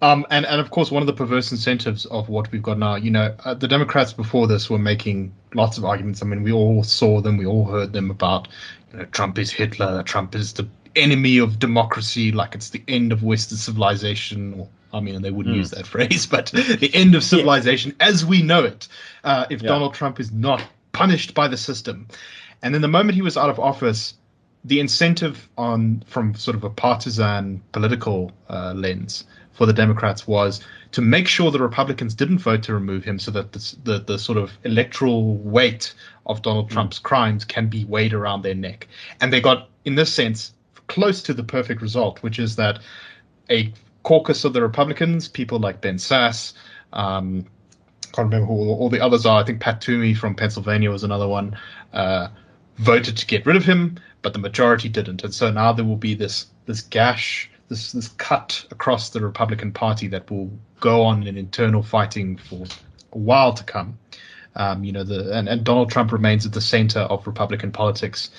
um, 0.00 0.24
and, 0.30 0.46
and 0.46 0.60
of 0.60 0.70
course, 0.70 0.90
one 0.90 1.02
of 1.02 1.08
the 1.08 1.12
perverse 1.12 1.50
incentives 1.50 2.06
of 2.06 2.28
what 2.28 2.50
we've 2.52 2.62
got 2.62 2.78
now, 2.78 2.94
you 2.94 3.10
know, 3.10 3.34
uh, 3.44 3.54
the 3.54 3.66
Democrats 3.66 4.12
before 4.12 4.46
this 4.46 4.70
were 4.70 4.78
making 4.78 5.34
lots 5.54 5.76
of 5.76 5.84
arguments. 5.84 6.22
I 6.22 6.26
mean, 6.26 6.44
we 6.44 6.52
all 6.52 6.84
saw 6.84 7.20
them, 7.20 7.36
we 7.36 7.46
all 7.46 7.64
heard 7.64 7.92
them 7.92 8.10
about, 8.10 8.46
you 8.92 8.98
know, 8.98 9.04
Trump 9.06 9.38
is 9.38 9.50
Hitler, 9.50 10.04
Trump 10.04 10.36
is 10.36 10.52
the 10.52 10.68
enemy 10.94 11.38
of 11.38 11.58
democracy, 11.58 12.30
like 12.30 12.54
it's 12.54 12.70
the 12.70 12.82
end 12.86 13.10
of 13.10 13.24
Western 13.24 13.58
civilization. 13.58 14.68
I 14.92 15.00
mean, 15.00 15.20
they 15.20 15.32
wouldn't 15.32 15.56
mm. 15.56 15.58
use 15.58 15.70
that 15.70 15.86
phrase, 15.94 16.26
but 16.26 16.46
the 16.46 16.90
end 16.94 17.16
of 17.16 17.24
civilization 17.24 17.94
yeah. 17.98 18.06
as 18.06 18.24
we 18.24 18.40
know 18.40 18.64
it, 18.64 18.86
uh, 19.24 19.46
if 19.50 19.62
yeah. 19.62 19.68
Donald 19.68 19.94
Trump 19.94 20.20
is 20.20 20.30
not 20.30 20.62
punished 20.92 21.34
by 21.34 21.48
the 21.48 21.56
system. 21.56 22.06
And 22.62 22.74
then 22.74 22.82
the 22.82 22.88
moment 22.88 23.14
he 23.14 23.22
was 23.22 23.36
out 23.36 23.50
of 23.50 23.58
office, 23.58 24.14
the 24.64 24.80
incentive 24.80 25.48
on 25.56 26.02
from 26.06 26.34
sort 26.34 26.56
of 26.56 26.64
a 26.64 26.70
partisan 26.70 27.62
political 27.72 28.32
uh, 28.48 28.72
lens 28.74 29.24
for 29.52 29.66
the 29.66 29.72
Democrats 29.72 30.26
was 30.26 30.60
to 30.92 31.00
make 31.00 31.28
sure 31.28 31.50
the 31.50 31.60
Republicans 31.60 32.14
didn't 32.14 32.38
vote 32.38 32.62
to 32.64 32.74
remove 32.74 33.04
him 33.04 33.18
so 33.18 33.30
that 33.30 33.52
the, 33.52 33.76
the, 33.84 33.98
the 34.00 34.18
sort 34.18 34.38
of 34.38 34.52
electoral 34.64 35.36
weight 35.36 35.94
of 36.26 36.42
Donald 36.42 36.68
mm. 36.68 36.72
Trump's 36.72 36.98
crimes 36.98 37.44
can 37.44 37.68
be 37.68 37.84
weighed 37.84 38.12
around 38.12 38.42
their 38.42 38.54
neck. 38.54 38.88
And 39.20 39.32
they 39.32 39.40
got, 39.40 39.68
in 39.84 39.94
this 39.94 40.12
sense, 40.12 40.52
close 40.86 41.22
to 41.22 41.34
the 41.34 41.44
perfect 41.44 41.82
result, 41.82 42.22
which 42.22 42.38
is 42.38 42.56
that 42.56 42.80
a 43.50 43.72
caucus 44.02 44.44
of 44.44 44.52
the 44.52 44.62
Republicans, 44.62 45.28
people 45.28 45.58
like 45.58 45.80
Ben 45.80 45.96
Sasse, 45.96 46.54
Um, 46.92 47.44
can't 48.12 48.32
remember 48.32 48.46
who 48.46 48.70
all 48.70 48.88
the 48.88 49.00
others 49.00 49.26
are. 49.26 49.40
I 49.40 49.44
think 49.44 49.60
Pat 49.60 49.80
Toomey 49.80 50.14
from 50.14 50.34
Pennsylvania 50.34 50.90
was 50.90 51.04
another 51.04 51.28
one. 51.28 51.58
Uh, 51.92 52.28
voted 52.78 53.16
to 53.16 53.26
get 53.26 53.44
rid 53.46 53.56
of 53.56 53.64
him, 53.64 53.98
but 54.22 54.32
the 54.32 54.38
majority 54.38 54.88
didn't, 54.88 55.24
and 55.24 55.34
so 55.34 55.50
now 55.50 55.72
there 55.72 55.84
will 55.84 55.96
be 55.96 56.14
this 56.14 56.46
this 56.66 56.80
gash, 56.82 57.50
this 57.68 57.92
this 57.92 58.08
cut 58.08 58.64
across 58.70 59.10
the 59.10 59.20
Republican 59.20 59.72
Party 59.72 60.08
that 60.08 60.30
will 60.30 60.50
go 60.80 61.02
on 61.02 61.26
in 61.26 61.36
internal 61.36 61.82
fighting 61.82 62.36
for 62.36 62.66
a 63.12 63.18
while 63.18 63.52
to 63.52 63.64
come. 63.64 63.98
Um, 64.56 64.84
you 64.84 64.92
know, 64.92 65.04
the 65.04 65.32
and, 65.36 65.48
and 65.48 65.64
Donald 65.64 65.90
Trump 65.90 66.12
remains 66.12 66.46
at 66.46 66.52
the 66.52 66.60
center 66.60 67.00
of 67.00 67.26
Republican 67.26 67.72
politics. 67.72 68.30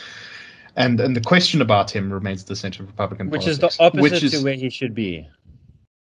And 0.76 1.00
and 1.00 1.16
the 1.16 1.22
question 1.22 1.62
about 1.62 1.92
him 1.92 2.12
remains 2.12 2.42
at 2.42 2.48
the 2.48 2.56
center 2.56 2.84
of 2.84 2.90
Republican 2.90 3.30
politics. 3.30 3.58
which 3.58 3.60
politics. 3.60 3.74
is 3.74 3.78
the 3.78 3.84
opposite 3.84 4.02
which 4.02 4.24
is, 4.24 4.32
to 4.32 4.44
where 4.44 4.56
he 4.56 4.70
should 4.70 4.94
be. 4.94 5.28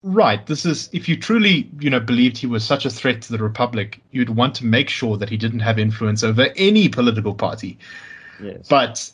Right. 0.03 0.47
This 0.47 0.65
is 0.65 0.89
if 0.93 1.09
you 1.09 1.17
truly, 1.17 1.71
you 1.81 1.91
know, 1.91 2.01
believed 2.01 2.39
he 2.39 2.47
was 2.47 2.65
such 2.65 2.85
a 2.85 2.91
threat 2.91 3.23
to 3.23 3.33
the 3.33 3.39
republic, 3.39 4.01
you'd 4.13 4.31
want 4.31 4.55
to 4.57 4.67
make 4.67 4.89
sure 4.89 5.17
that 5.17 5.29
he 5.29 5.37
didn't 5.37 5.61
have 5.61 5.79
influence 5.79 6.23
over 6.23 6.49
any 6.57 6.89
political 6.89 7.35
party. 7.35 7.79
Yes. 8.43 8.69
But 8.69 9.13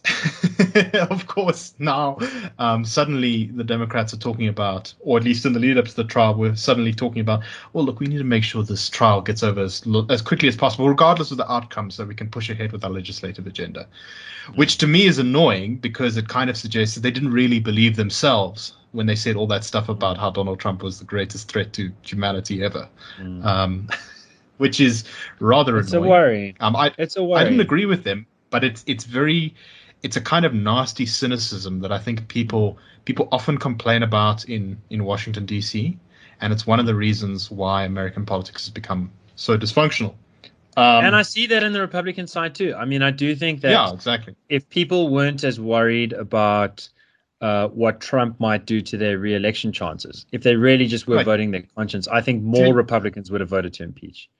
of 1.11 1.27
course, 1.27 1.75
now 1.79 2.19
um, 2.59 2.85
suddenly 2.85 3.47
the 3.47 3.65
Democrats 3.65 4.13
are 4.13 4.19
talking 4.19 4.49
about, 4.49 4.93
or 5.01 5.19
at 5.19 5.25
least 5.25 5.45
in 5.47 5.53
the 5.53 5.61
lead 5.61 5.79
up 5.79 5.87
to 5.87 5.97
the 5.97 6.05
trial, 6.05 6.35
we're 6.35 6.57
suddenly 6.57 6.93
talking 6.93 7.21
about, 7.21 7.43
well, 7.73 7.85
look, 7.85 8.01
we 8.01 8.07
need 8.07 8.19
to 8.19 8.25
make 8.25 8.45
sure 8.45 8.63
this 8.63 8.89
trial 8.89 9.21
gets 9.21 9.43
over 9.43 9.61
as, 9.61 9.83
as 10.11 10.23
quickly 10.23 10.49
as 10.49 10.57
possible, 10.57 10.89
regardless 10.89 11.31
of 11.31 11.37
the 11.37 11.51
outcome, 11.51 11.91
so 11.91 12.05
we 12.05 12.15
can 12.15 12.29
push 12.29 12.51
ahead 12.51 12.73
with 12.73 12.85
our 12.85 12.91
legislative 12.91 13.47
agenda. 13.47 13.87
Which 14.57 14.79
to 14.79 14.87
me 14.87 15.07
is 15.07 15.19
annoying 15.19 15.77
because 15.77 16.17
it 16.17 16.29
kind 16.29 16.51
of 16.51 16.57
suggests 16.57 16.97
that 16.97 17.03
they 17.03 17.13
didn't 17.13 17.33
really 17.33 17.61
believe 17.61 17.97
themselves 17.97 18.75
when 18.91 19.07
they 19.07 19.15
said 19.15 19.37
all 19.37 19.47
that 19.47 19.65
stuff 19.65 19.89
about 19.89 20.19
how 20.19 20.31
Donald 20.31 20.59
Trump 20.61 20.83
was 20.83 20.99
the 20.99 21.05
greatest 21.05 21.51
threat 21.51 21.73
to 21.75 21.91
humanity 22.03 22.63
ever. 22.63 22.89
Mm. 23.21 23.45
Um, 23.45 23.89
which 24.59 24.81
is 24.81 25.05
rather 25.41 25.79
it's 25.79 25.93
annoying. 25.93 26.07
a 26.07 26.11
worry. 26.11 26.57
Um, 26.61 26.77
I, 26.77 26.93
It's 26.99 27.17
a 27.17 27.25
worry. 27.25 27.41
I 27.41 27.45
didn't 27.45 27.61
agree 27.61 27.87
with 27.87 28.05
them, 28.05 28.27
but 28.53 28.63
it's 28.65 28.85
it's 28.87 29.05
very 29.05 29.55
it's 30.05 30.17
a 30.17 30.21
kind 30.21 30.45
of 30.45 30.55
nasty 30.55 31.07
cynicism 31.07 31.81
that 31.81 31.93
I 31.93 31.99
think 31.99 32.29
people 32.29 32.79
people 33.05 33.29
often 33.33 33.59
complain 33.59 34.03
about 34.05 34.45
in 34.45 34.79
in 34.91 35.05
Washington 35.05 35.47
D.C. 35.47 35.99
and 36.41 36.53
it's 36.53 36.67
one 36.67 36.81
of 36.81 36.87
the 36.87 36.95
reasons 36.95 37.51
why 37.51 37.85
American 37.85 38.25
politics 38.27 38.65
has 38.67 38.71
become 38.71 39.11
so 39.37 39.59
dysfunctional. 39.59 40.15
Um, 40.77 41.05
and 41.05 41.17
I 41.17 41.23
see 41.23 41.47
that 41.49 41.63
in 41.63 41.73
the 41.73 41.81
Republican 41.81 42.27
side 42.27 42.55
too. 42.55 42.75
I 42.75 42.85
mean, 42.87 43.03
I 43.03 43.11
do 43.11 43.35
think 43.35 43.61
that 43.63 43.71
yeah, 43.73 43.93
exactly. 43.93 44.35
if 44.49 44.69
people 44.71 45.09
weren't 45.11 45.45
as 45.45 45.61
worried 45.61 46.13
about 46.15 46.89
uh, 47.43 47.69
what 47.69 48.01
Trump 48.01 48.41
might 48.41 48.65
do 48.67 48.81
to 48.81 48.97
their 48.97 49.19
re-election 49.19 49.73
chances, 49.73 50.27
if 50.33 50.43
they 50.43 50.57
really 50.57 50.87
just 50.87 51.07
were 51.07 51.17
Right. 51.17 51.27
voting 51.27 51.51
their 51.51 51.65
conscience, 51.77 52.09
I 52.09 52.21
think 52.23 52.43
more 52.43 52.67
Ted- 52.67 52.77
Republicans 52.77 53.31
would 53.31 53.41
have 53.41 53.51
voted 53.51 53.75
to 53.75 53.83
impeach. 53.85 54.31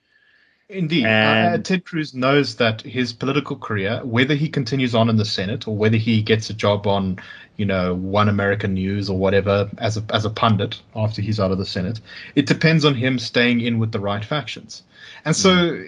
Indeed, 0.69 1.05
uh, 1.05 1.59
Ted 1.59 1.85
Cruz 1.85 2.15
knows 2.15 2.57
that 2.57 2.81
his 2.83 3.13
political 3.13 3.57
career, 3.57 4.01
whether 4.05 4.35
he 4.35 4.49
continues 4.49 4.95
on 4.95 5.11
in 5.11 5.17
the 5.17 5.25
Senate 5.25 5.69
or 5.69 5.77
whether 5.77 5.99
he 5.99 6.23
gets 6.23 6.49
a 6.49 6.55
job 6.55 6.87
on, 6.87 7.19
you 7.57 7.67
know, 7.67 7.95
One 7.95 8.29
American 8.29 8.73
News 8.75 9.11
or 9.11 9.19
whatever 9.19 9.71
as 9.79 9.97
a 9.99 10.05
as 10.11 10.25
a 10.25 10.31
pundit 10.31 10.81
after 10.97 11.21
he's 11.21 11.39
out 11.39 11.51
of 11.51 11.59
the 11.59 11.67
Senate, 11.67 12.01
it 12.37 12.47
depends 12.47 12.85
on 12.85 12.95
him 12.95 13.19
staying 13.19 13.61
in 13.61 13.79
with 13.79 13.93
the 13.93 14.01
right 14.01 14.25
factions. 14.25 14.83
And 15.25 15.37
so, 15.37 15.85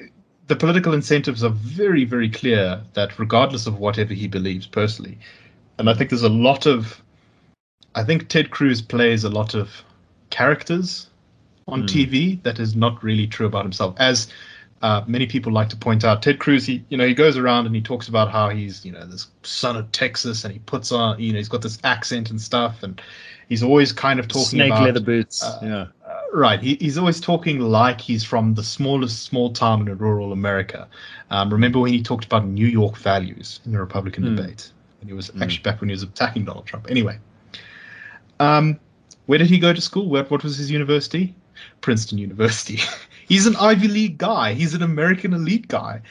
the 0.49 0.57
political 0.57 0.93
incentives 0.93 1.43
are 1.43 1.51
very, 1.51 2.05
very 2.05 2.29
clear 2.29 2.83
that 2.93 3.19
regardless 3.19 3.67
of 3.67 3.79
whatever 3.79 4.13
he 4.13 4.29
believes 4.29 4.67
personally, 4.67 5.19
and 5.79 5.89
I 5.89 5.95
think 5.95 6.11
there's 6.11 6.23
a 6.23 6.29
lot 6.29 6.67
of, 6.67 7.01
I 7.95 8.05
think 8.05 8.29
Ted 8.29 8.51
Cruz 8.51 8.83
plays 8.83 9.25
a 9.25 9.31
lot 9.31 9.55
of 9.55 9.83
characters 10.31 11.09
on 11.67 11.81
Hmm. 11.81 11.87
TV 11.87 12.43
that 12.43 12.59
is 12.61 12.77
not 12.77 13.03
really 13.03 13.27
true 13.27 13.47
about 13.47 13.65
himself. 13.65 13.95
As 13.99 14.29
uh, 14.85 15.03
many 15.07 15.27
people 15.27 15.51
like 15.51 15.71
to 15.71 15.77
point 15.77 16.05
out, 16.05 16.23
Ted 16.23 16.39
Cruz, 16.39 16.67
he 16.67 16.85
you 16.91 16.99
know 16.99 17.07
he 17.07 17.15
goes 17.15 17.39
around 17.39 17.65
and 17.65 17.75
he 17.75 17.81
talks 17.81 18.07
about 18.09 18.31
how 18.31 18.51
he's 18.51 18.85
you 18.85 18.93
know 18.93 19.07
this 19.07 19.29
son 19.43 19.77
of 19.77 19.91
Texas 19.93 20.45
and 20.45 20.53
he 20.53 20.59
puts 20.61 20.93
on 20.93 21.19
you 21.19 21.33
know 21.33 21.39
he's 21.39 21.49
got 21.49 21.63
this 21.63 21.79
accent 21.85 22.29
and 22.31 22.39
stuff 22.39 22.83
and 22.83 23.01
he's 23.49 23.63
always 23.63 23.93
kind 23.93 24.21
of 24.21 24.29
talking 24.29 24.59
Snake 24.59 24.71
about 24.73 24.85
leather 24.85 25.01
boots. 25.01 25.43
uh, 25.43 25.59
yeah. 25.63 25.87
uh, 26.07 26.21
right. 26.35 26.61
He, 26.61 26.75
he's 26.83 26.99
always 26.99 27.19
talking 27.19 27.61
like 27.61 27.99
he's 27.99 28.23
from 28.25 28.53
the 28.55 28.63
smallest 28.63 29.23
small 29.23 29.53
town 29.55 29.89
in 29.89 29.97
rural 29.97 30.33
America. 30.33 30.87
Um, 31.31 31.51
remember 31.51 31.79
when 31.81 31.91
he 31.93 32.03
talked 32.03 32.27
about 32.27 32.47
New 32.47 32.67
York 32.67 32.99
values 32.99 33.61
in 33.65 33.73
the 33.73 33.79
Republican 33.81 34.25
Hmm. 34.25 34.37
debate? 34.37 34.71
And 35.01 35.09
he 35.09 35.15
was 35.15 35.31
actually 35.41 35.63
back 35.63 35.81
when 35.81 35.89
he 35.89 35.95
was 35.95 36.03
attacking 36.03 36.45
Donald 36.45 36.67
Trump. 36.67 36.91
Anyway, 36.91 37.19
um, 38.39 38.79
where 39.27 39.39
did 39.39 39.49
he 39.49 39.59
go 39.59 39.73
to 39.73 39.81
school? 39.81 40.11
What, 40.11 40.31
what 40.31 40.43
was 40.45 40.57
his 40.59 40.71
university? 40.71 41.35
Princeton 41.81 42.19
University. 42.19 42.81
he's 43.29 43.47
an 43.47 43.57
Ivy 43.57 43.89
League 43.89 44.19
guy. 44.19 44.55
He's 44.55 44.75
an 44.75 44.83
American 44.83 45.33
elite 45.33 45.69
guy. 45.69 46.03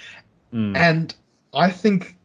Mm. 0.54 0.76
And 0.76 1.16
I 1.54 1.70
think, 1.72 2.16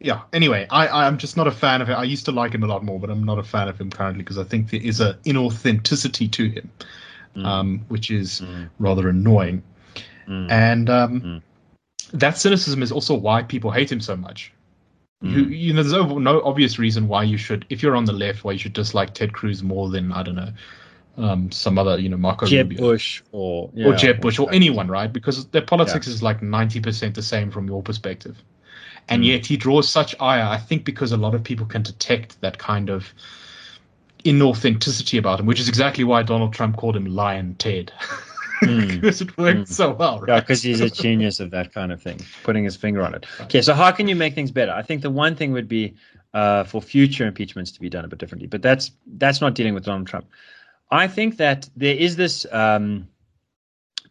yeah. 0.00 0.22
Anyway, 0.32 0.66
I 0.70 1.06
I'm 1.06 1.18
just 1.18 1.36
not 1.36 1.46
a 1.46 1.50
fan 1.52 1.82
of 1.82 1.88
it. 1.88 1.94
I 1.94 2.04
used 2.04 2.24
to 2.26 2.32
like 2.32 2.52
him 2.52 2.62
a 2.62 2.66
lot 2.66 2.84
more, 2.84 3.00
but 3.00 3.10
I'm 3.10 3.24
not 3.24 3.38
a 3.38 3.42
fan 3.42 3.68
of 3.68 3.80
him 3.80 3.90
currently 3.90 4.22
because 4.22 4.38
I 4.38 4.44
think 4.44 4.70
there 4.70 4.80
is 4.82 5.00
an 5.00 5.14
inauthenticity 5.24 6.30
to 6.32 6.48
him, 6.48 6.70
Mm. 7.36 7.44
um, 7.44 7.84
which 7.88 8.10
is 8.10 8.40
Mm. 8.40 8.70
rather 8.78 9.08
annoying. 9.08 9.62
Mm. 10.28 10.50
And 10.50 10.90
um, 10.90 11.20
Mm. 11.20 11.42
that 12.12 12.38
cynicism 12.38 12.82
is 12.82 12.92
also 12.92 13.14
why 13.14 13.42
people 13.42 13.70
hate 13.70 13.90
him 13.90 14.00
so 14.00 14.16
much. 14.16 14.52
You, 15.22 15.46
Mm. 15.46 15.58
you 15.58 15.72
know, 15.72 15.82
there's 15.82 15.92
no, 15.92 16.18
no 16.18 16.42
obvious 16.42 16.78
reason 16.78 17.08
why 17.08 17.22
you 17.22 17.38
should, 17.38 17.64
if 17.70 17.82
you're 17.82 17.96
on 17.96 18.04
the 18.04 18.12
left, 18.12 18.44
why 18.44 18.52
you 18.52 18.58
should 18.58 18.74
dislike 18.74 19.14
Ted 19.14 19.32
Cruz 19.32 19.62
more 19.62 19.88
than 19.88 20.12
I 20.12 20.22
don't 20.22 20.34
know, 20.36 20.52
um, 21.16 21.50
some 21.50 21.78
other, 21.78 21.98
you 21.98 22.08
know, 22.08 22.16
Marco 22.16 22.46
Jeb 22.46 22.70
Rubio 22.70 22.78
Bush 22.88 23.22
or 23.32 23.70
yeah, 23.74 23.86
or 23.86 23.94
Jeb 23.94 24.20
Bush 24.20 24.38
or 24.38 24.52
anyone, 24.52 24.88
right? 24.88 25.12
Because 25.12 25.46
their 25.48 25.62
politics 25.62 26.06
Yeah. 26.06 26.14
is 26.14 26.22
like 26.22 26.40
90% 26.40 27.14
the 27.14 27.22
same 27.22 27.50
from 27.50 27.66
your 27.66 27.82
perspective. 27.82 28.42
And 29.08 29.22
Mm. 29.22 29.26
yet 29.26 29.46
he 29.46 29.56
draws 29.56 29.88
such 29.88 30.14
ire, 30.20 30.42
I 30.44 30.56
think, 30.56 30.84
because 30.84 31.12
a 31.12 31.16
lot 31.16 31.34
of 31.34 31.44
people 31.44 31.66
can 31.66 31.82
detect 31.82 32.40
that 32.40 32.58
kind 32.58 32.88
of 32.90 33.12
inauthenticity 34.24 35.18
about 35.18 35.40
him, 35.40 35.46
which 35.46 35.60
is 35.60 35.68
exactly 35.68 36.04
why 36.04 36.22
Donald 36.22 36.52
Trump 36.52 36.76
called 36.76 36.96
him 36.96 37.06
Lyin' 37.06 37.56
Ted. 37.58 37.92
Mm. 38.62 39.00
because 39.02 39.20
it 39.20 39.36
worked 39.36 39.68
Mm. 39.68 39.68
so 39.68 39.92
well, 39.92 40.20
right? 40.20 40.28
Yeah, 40.28 40.40
because 40.40 40.62
he's 40.62 40.80
a 40.80 40.88
genius 40.88 41.38
of 41.38 41.50
that 41.50 41.74
kind 41.74 41.92
of 41.92 42.00
thing, 42.00 42.18
putting 42.44 42.64
his 42.64 42.76
finger 42.76 43.02
on 43.02 43.14
it. 43.14 43.26
Okay, 43.42 43.60
so 43.60 43.74
how 43.74 43.90
can 43.92 44.08
you 44.08 44.16
make 44.16 44.34
things 44.34 44.50
better? 44.50 44.72
I 44.72 44.80
think 44.80 45.02
the 45.02 45.10
one 45.10 45.34
thing 45.34 45.52
would 45.52 45.68
be 45.68 45.96
uh, 46.32 46.64
for 46.64 46.80
future 46.80 47.26
impeachments 47.26 47.72
to 47.72 47.80
be 47.80 47.90
done 47.90 48.06
a 48.06 48.08
bit 48.08 48.18
differently, 48.18 48.46
but 48.46 48.62
that's 48.62 48.92
that's 49.18 49.42
not 49.42 49.54
dealing 49.54 49.74
with 49.74 49.84
Donald 49.84 50.06
Trump. 50.06 50.26
I 50.94 51.08
think 51.08 51.38
that 51.38 51.68
there 51.76 51.96
is 51.96 52.14
this 52.14 52.46
um, 52.52 53.08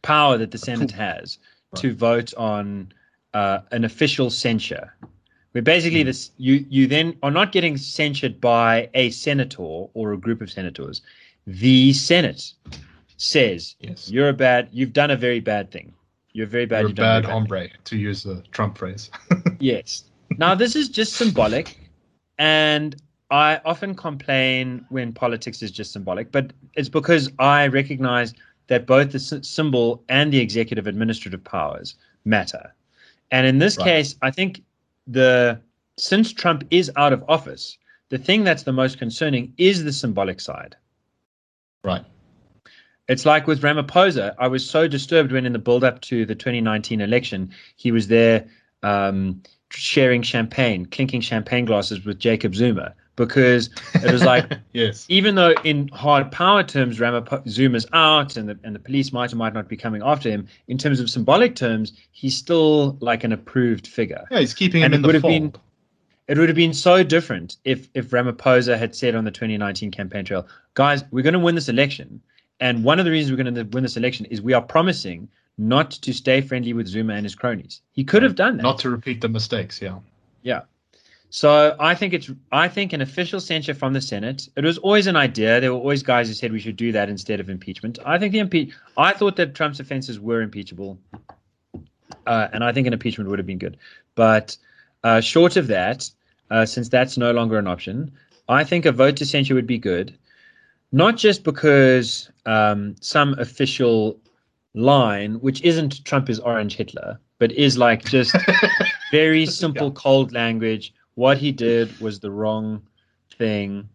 power 0.01 0.37
that 0.37 0.51
the 0.51 0.57
Senate 0.57 0.91
has 0.91 1.37
to 1.75 1.93
vote 1.93 2.33
on 2.35 2.91
uh, 3.33 3.59
an 3.71 3.85
official 3.85 4.29
censure, 4.29 4.93
where 5.53 5.61
basically 5.61 6.03
this 6.03 6.31
you 6.37 6.65
you 6.69 6.87
then 6.87 7.17
are 7.23 7.31
not 7.31 7.53
getting 7.53 7.77
censured 7.77 8.41
by 8.41 8.89
a 8.93 9.11
senator 9.11 9.87
or 9.93 10.11
a 10.11 10.17
group 10.17 10.41
of 10.41 10.51
senators. 10.51 11.01
The 11.47 11.93
Senate 11.93 12.53
says 13.15 13.75
Yes. 13.79 14.11
you're 14.11 14.29
a 14.29 14.33
bad, 14.33 14.67
you've 14.73 14.93
done 14.93 15.11
a 15.11 15.15
very 15.15 15.39
bad 15.39 15.71
thing. 15.71 15.93
You're 16.33 16.47
very 16.47 16.65
bad. 16.65 16.81
You're 16.81 16.91
a 16.91 16.93
bad 16.93 17.23
very 17.23 17.33
hombre, 17.33 17.69
to 17.85 17.97
use 17.97 18.23
the 18.23 18.43
Trump 18.51 18.77
phrase. 18.77 19.09
Yes. 19.59 20.03
Now 20.37 20.53
this 20.53 20.75
is 20.75 20.89
just 20.89 21.13
symbolic, 21.13 21.77
and 22.37 22.95
I 23.31 23.59
often 23.65 23.95
complain 23.95 24.85
when 24.89 25.13
politics 25.13 25.61
is 25.61 25.71
just 25.71 25.91
symbolic, 25.93 26.31
but 26.31 26.53
it's 26.75 26.89
because 26.89 27.31
I 27.39 27.67
recognize 27.67 28.33
that 28.67 28.85
both 28.85 29.11
the 29.11 29.19
symbol 29.19 30.03
and 30.09 30.31
the 30.31 30.39
executive 30.39 30.87
administrative 30.87 31.43
powers 31.43 31.95
matter. 32.25 32.73
And 33.31 33.47
in 33.47 33.57
this 33.57 33.77
Right. 33.77 33.85
case, 33.85 34.15
I 34.21 34.31
think 34.31 34.61
the 35.07 35.59
since 35.97 36.31
Trump 36.31 36.63
is 36.71 36.91
out 36.95 37.13
of 37.13 37.23
office, 37.27 37.77
the 38.09 38.17
thing 38.17 38.43
that's 38.43 38.63
the 38.63 38.73
most 38.73 38.97
concerning 38.99 39.53
is 39.57 39.83
the 39.83 39.91
symbolic 39.93 40.39
side. 40.39 40.75
right. 41.83 42.05
It's 43.09 43.25
like 43.25 43.47
with 43.47 43.61
Ramaphosa. 43.61 44.33
I 44.39 44.47
was 44.47 44.67
so 44.67 44.87
disturbed 44.87 45.31
when, 45.31 45.45
in 45.45 45.53
the 45.53 45.59
build 45.59 45.83
up 45.83 46.01
to 46.01 46.25
the 46.25 46.35
2019 46.35 47.01
election, 47.01 47.51
he 47.75 47.91
was 47.91 48.07
there 48.07 48.47
um, 48.81 49.41
sharing 49.69 50.21
champagne, 50.21 50.85
clinking 50.85 51.21
champagne 51.21 51.65
glasses 51.65 52.05
with 52.05 52.17
Jacob 52.19 52.55
Zuma, 52.55 52.95
because 53.15 53.69
it 53.95 54.11
was 54.11 54.23
like, 54.23 54.51
yes. 54.73 55.05
even 55.09 55.35
though 55.35 55.51
in 55.63 55.87
hard 55.89 56.31
power 56.31 56.63
terms, 56.63 56.99
Ramaphosa 56.99 57.47
Zuma's 57.47 57.85
out 57.93 58.37
and 58.37 58.49
the, 58.49 58.57
and 58.63 58.73
the 58.75 58.79
police 58.79 59.11
might 59.13 59.31
or 59.31 59.35
might 59.35 59.53
not 59.53 59.67
be 59.67 59.77
coming 59.77 60.01
after 60.03 60.29
him, 60.29 60.47
in 60.67 60.77
terms 60.77 60.99
of 60.99 61.09
symbolic 61.09 61.55
terms, 61.55 61.93
he's 62.11 62.35
still 62.35 62.97
like 63.01 63.23
an 63.23 63.31
approved 63.31 63.87
figure. 63.87 64.23
Yeah, 64.31 64.39
he's 64.39 64.53
keeping 64.53 64.81
him 64.81 64.85
And 64.85 64.95
in 64.95 65.01
the 65.01 65.07
would 65.07 65.15
have 65.15 65.21
fold. 65.21 65.53
been- 65.53 65.61
It 66.27 66.37
would 66.37 66.49
have 66.49 66.55
been 66.55 66.73
so 66.73 67.03
different 67.03 67.57
if 67.65 67.89
if 67.93 68.09
Ramaphosa 68.09 68.77
had 68.77 68.95
said 68.95 69.13
on 69.15 69.25
the 69.25 69.31
2019 69.31 69.91
campaign 69.91 70.25
trail, 70.25 70.47
guys, 70.73 71.03
we're 71.11 71.21
going 71.23 71.33
to 71.33 71.39
win 71.39 71.55
this 71.55 71.69
election. 71.69 72.21
And 72.59 72.83
one 72.83 72.97
of 72.97 73.05
the 73.05 73.11
reasons 73.11 73.31
we're 73.31 73.43
going 73.43 73.55
to 73.55 73.63
win 73.75 73.83
this 73.83 73.97
election 73.97 74.25
is 74.27 74.41
we 74.41 74.53
are 74.53 74.61
promising 74.61 75.27
not 75.57 75.91
to 75.91 76.13
stay 76.13 76.39
friendly 76.41 76.71
with 76.73 76.87
Zuma 76.87 77.13
and 77.13 77.25
his 77.25 77.35
cronies. 77.35 77.81
He 77.91 78.03
could 78.03 78.23
have 78.23 78.35
done 78.35 78.57
that. 78.57 78.63
Not 78.63 78.79
to 78.79 78.89
repeat 78.89 79.21
the 79.21 79.27
mistakes, 79.29 79.81
yeah. 79.81 79.99
yeah. 80.43 80.61
So 81.35 81.75
I 81.79 81.95
think 81.95 82.13
it's 82.13 82.29
I 82.51 82.67
think 82.67 82.93
an 82.93 83.01
official 83.01 83.39
censure 83.39 83.73
from 83.73 83.93
the 83.93 84.01
Senate. 84.01 84.47
It 84.55 84.63
was 84.63 84.77
always 84.77 85.07
an 85.07 85.15
idea. 85.15 85.59
There 85.59 85.73
were 85.73 85.79
always 85.79 86.03
guys 86.03 86.27
who 86.27 86.35
said 86.35 86.51
we 86.51 86.59
should 86.59 86.75
do 86.75 86.91
that 86.91 87.09
instead 87.09 87.39
of 87.39 87.49
impeachment. 87.49 87.97
I 88.05 88.19
think 88.19 88.33
the 88.33 88.37
impeach. 88.37 88.71
I 88.97 89.13
thought 89.13 89.35
that 89.37 89.55
Trump's 89.55 89.79
offenses 89.79 90.19
were 90.19 90.43
impeachable, 90.43 90.99
uh, 92.27 92.49
and 92.53 92.63
I 92.63 92.71
think 92.71 92.85
an 92.85 92.93
impeachment 92.93 93.31
would 93.31 93.39
have 93.39 93.47
been 93.47 93.57
good. 93.57 93.77
But 94.13 94.55
uh, 95.03 95.21
short 95.21 95.57
of 95.57 95.65
that, 95.69 96.07
uh, 96.51 96.67
since 96.67 96.87
that's 96.87 97.17
no 97.17 97.31
longer 97.31 97.57
an 97.57 97.65
option, 97.65 98.11
I 98.47 98.63
think 98.63 98.85
a 98.85 98.91
vote 98.91 99.15
to 99.17 99.25
censure 99.25 99.55
would 99.55 99.65
be 99.65 99.79
good. 99.79 100.15
Not 100.91 101.17
just 101.17 101.43
because 101.43 102.29
um, 102.45 102.95
some 103.01 103.33
official 103.39 104.19
line, 104.75 105.41
which 105.41 105.63
isn't 105.63 106.05
Trump 106.05 106.29
is 106.29 106.39
orange 106.39 106.75
Hitler, 106.75 107.19
but 107.39 107.51
is 107.53 107.75
like 107.75 108.05
just 108.05 108.35
very 109.11 109.47
simple, 109.47 109.87
yeah. 109.87 109.93
cold 109.95 110.31
language 110.31 110.93
what 111.15 111.37
he 111.37 111.51
did 111.51 111.99
was 111.99 112.19
the 112.19 112.31
wrong 112.31 112.81
thing, 113.37 113.87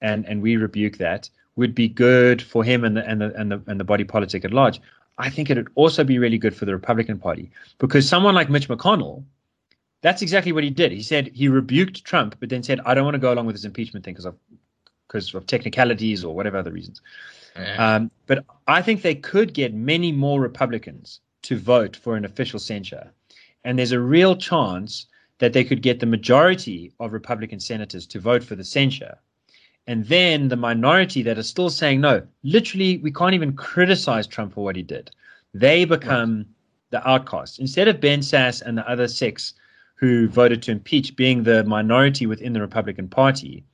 and 0.00 0.26
and 0.26 0.42
we 0.42 0.56
rebuke 0.56 0.98
that, 0.98 1.30
would 1.56 1.74
be 1.74 1.88
good 1.88 2.42
for 2.42 2.64
him 2.64 2.84
and 2.84 2.96
the 2.96 3.08
and 3.08 3.20
the 3.20 3.34
and 3.34 3.52
the 3.52 3.62
and 3.66 3.78
the 3.78 3.84
body 3.84 4.04
politic 4.04 4.44
at 4.44 4.52
large. 4.52 4.80
I 5.18 5.30
think 5.30 5.50
it 5.50 5.56
would 5.56 5.70
also 5.76 6.02
be 6.02 6.18
really 6.18 6.38
good 6.38 6.56
for 6.56 6.64
the 6.64 6.72
Republican 6.72 7.18
Party 7.18 7.50
because 7.78 8.08
someone 8.08 8.34
like 8.34 8.50
Mitch 8.50 8.68
McConnell, 8.68 9.22
that's 10.02 10.22
exactly 10.22 10.50
what 10.50 10.64
he 10.64 10.70
did. 10.70 10.90
He 10.90 11.02
said 11.02 11.28
he 11.28 11.46
rebuked 11.48 12.04
Trump, 12.04 12.36
but 12.40 12.48
then 12.48 12.62
said, 12.62 12.80
"I 12.84 12.94
don't 12.94 13.04
want 13.04 13.14
to 13.14 13.20
go 13.20 13.32
along 13.32 13.46
with 13.46 13.54
this 13.54 13.64
impeachment 13.64 14.04
thing 14.04 14.14
because 14.14 14.26
of 14.26 14.36
because 15.06 15.34
of 15.34 15.46
technicalities 15.46 16.24
or 16.24 16.34
whatever 16.34 16.56
other 16.56 16.72
reasons." 16.72 17.00
Yeah. 17.56 17.94
Um, 17.96 18.10
but 18.26 18.44
I 18.66 18.82
think 18.82 19.02
they 19.02 19.14
could 19.14 19.54
get 19.54 19.72
many 19.72 20.10
more 20.10 20.40
Republicans 20.40 21.20
to 21.42 21.56
vote 21.56 21.94
for 21.94 22.16
an 22.16 22.24
official 22.24 22.58
censure, 22.58 23.12
and 23.62 23.78
there's 23.78 23.92
a 23.92 24.00
real 24.00 24.34
chance 24.34 25.06
that 25.38 25.52
they 25.52 25.64
could 25.64 25.82
get 25.82 26.00
the 26.00 26.06
majority 26.06 26.92
of 27.00 27.12
Republican 27.12 27.60
senators 27.60 28.06
to 28.06 28.20
vote 28.20 28.44
for 28.44 28.54
the 28.54 28.64
censure. 28.64 29.18
And 29.86 30.06
then 30.06 30.48
the 30.48 30.56
minority 30.56 31.22
that 31.22 31.38
are 31.38 31.42
still 31.42 31.68
saying, 31.68 32.00
no, 32.00 32.22
literally, 32.42 32.98
we 32.98 33.12
can't 33.12 33.34
even 33.34 33.54
criticize 33.54 34.26
Trump 34.26 34.54
for 34.54 34.64
what 34.64 34.76
he 34.76 34.82
did. 34.82 35.10
They 35.52 35.84
become 35.84 36.38
right. 36.38 36.46
the 36.90 37.08
outcasts. 37.08 37.58
Instead 37.58 37.88
of 37.88 38.00
Ben 38.00 38.20
Sasse 38.20 38.62
and 38.62 38.78
the 38.78 38.88
other 38.88 39.08
six 39.08 39.54
who 39.96 40.28
voted 40.28 40.62
to 40.62 40.72
impeach 40.72 41.16
being 41.16 41.42
the 41.42 41.64
minority 41.64 42.26
within 42.26 42.52
the 42.52 42.60
Republican 42.60 43.08
Party, 43.08 43.64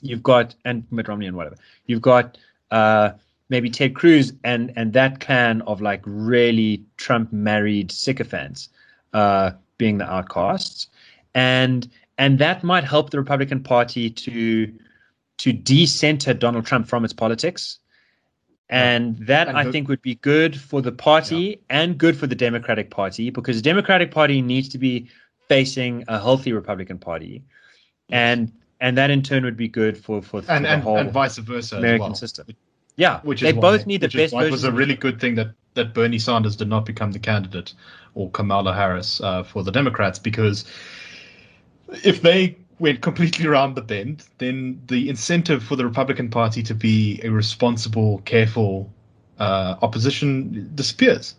you've 0.00 0.22
got, 0.22 0.54
and 0.64 0.84
Mitt 0.90 1.08
Romney 1.08 1.26
and 1.26 1.36
whatever, 1.36 1.56
you've 1.86 2.02
got 2.02 2.38
uh, 2.70 3.10
maybe 3.48 3.70
Ted 3.70 3.94
Cruz 3.94 4.32
and, 4.42 4.72
and 4.76 4.92
that 4.94 5.20
clan 5.20 5.62
of 5.62 5.80
like 5.80 6.02
really 6.04 6.84
Trump 6.96 7.32
married 7.32 7.92
sycophants. 7.92 8.68
Uh, 9.12 9.52
being 9.78 9.98
the 9.98 10.10
outcasts, 10.10 10.88
and 11.34 11.88
and 12.18 12.38
that 12.38 12.64
might 12.64 12.84
help 12.84 13.10
the 13.10 13.18
Republican 13.18 13.62
Party 13.62 14.10
to 14.10 14.72
to 15.38 15.52
decenter 15.52 16.34
Donald 16.34 16.66
Trump 16.66 16.88
from 16.88 17.04
its 17.04 17.12
politics. 17.12 17.78
And 18.68 19.16
that 19.18 19.46
and 19.46 19.56
I 19.56 19.70
think 19.70 19.86
would 19.86 20.02
be 20.02 20.16
good 20.16 20.58
for 20.60 20.82
the 20.82 20.90
party 20.90 21.36
yeah. 21.36 21.56
and 21.70 21.98
good 21.98 22.16
for 22.16 22.26
the 22.26 22.34
Democratic 22.34 22.90
Party 22.90 23.30
because 23.30 23.54
the 23.54 23.62
Democratic 23.62 24.10
Party 24.10 24.42
needs 24.42 24.68
to 24.70 24.78
be 24.78 25.08
facing 25.48 26.02
a 26.08 26.18
healthy 26.18 26.52
Republican 26.52 26.98
Party, 26.98 27.44
and 28.08 28.50
and 28.80 28.98
that 28.98 29.10
in 29.10 29.22
turn 29.22 29.44
would 29.44 29.56
be 29.56 29.68
good 29.68 29.96
for 29.96 30.20
for, 30.20 30.42
for 30.42 30.50
and, 30.50 30.64
the 30.64 30.68
and, 30.70 30.82
whole 30.82 30.96
and 30.96 31.12
vice 31.12 31.38
versa 31.38 31.76
American 31.76 32.08
well. 32.08 32.14
system. 32.14 32.48
Yeah, 32.96 33.20
which 33.20 33.42
they 33.42 33.50
is 33.50 33.54
both 33.54 33.82
why, 33.82 33.86
need 33.86 34.00
the 34.00 34.08
best. 34.08 34.34
It 34.34 34.50
was 34.50 34.64
a 34.64 34.72
really 34.72 34.96
good 34.96 35.20
thing 35.20 35.36
that 35.36 35.50
that 35.76 35.94
Bernie 35.94 36.18
Sanders 36.18 36.56
did 36.56 36.68
not 36.68 36.84
become 36.84 37.12
the 37.12 37.18
candidate 37.18 37.72
or 38.14 38.30
Kamala 38.30 38.74
Harris 38.74 39.20
uh, 39.20 39.44
for 39.44 39.62
the 39.62 39.70
Democrats 39.70 40.18
because 40.18 40.64
if 42.04 42.22
they 42.22 42.56
went 42.78 43.00
completely 43.00 43.46
around 43.50 43.74
the 43.74 43.82
bend, 43.82 44.24
then 44.38 44.82
the 44.88 45.08
incentive 45.08 45.62
for 45.62 45.76
the 45.76 45.84
Republican 45.84 46.28
Party 46.28 46.62
to 46.64 46.74
be 46.74 47.20
a 47.22 47.30
responsible, 47.30 48.18
careful 48.24 48.92
uh, 49.38 49.76
opposition 49.82 50.70
disappears. 50.74 51.34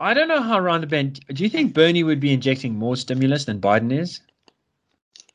I 0.00 0.14
don't 0.14 0.28
know 0.28 0.40
how 0.40 0.58
around 0.58 0.82
the 0.82 0.86
bend. 0.86 1.20
Do 1.28 1.42
you 1.42 1.50
think 1.50 1.74
Bernie 1.74 2.04
would 2.04 2.20
be 2.20 2.32
injecting 2.32 2.76
more 2.76 2.96
stimulus 2.96 3.44
than 3.46 3.60
Biden 3.60 3.92
is? 3.92 4.20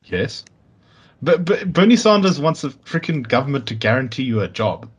Yes. 0.06 0.45
But, 1.22 1.45
but 1.45 1.72
Bernie 1.72 1.97
Sanders 1.97 2.39
wants 2.39 2.64
a 2.64 2.70
freaking 2.70 3.28
government 3.28 3.68
to 3.68 3.76
guarantee 3.76 4.24
you 4.24 4.39
a 4.41 4.47
job. 4.47 4.89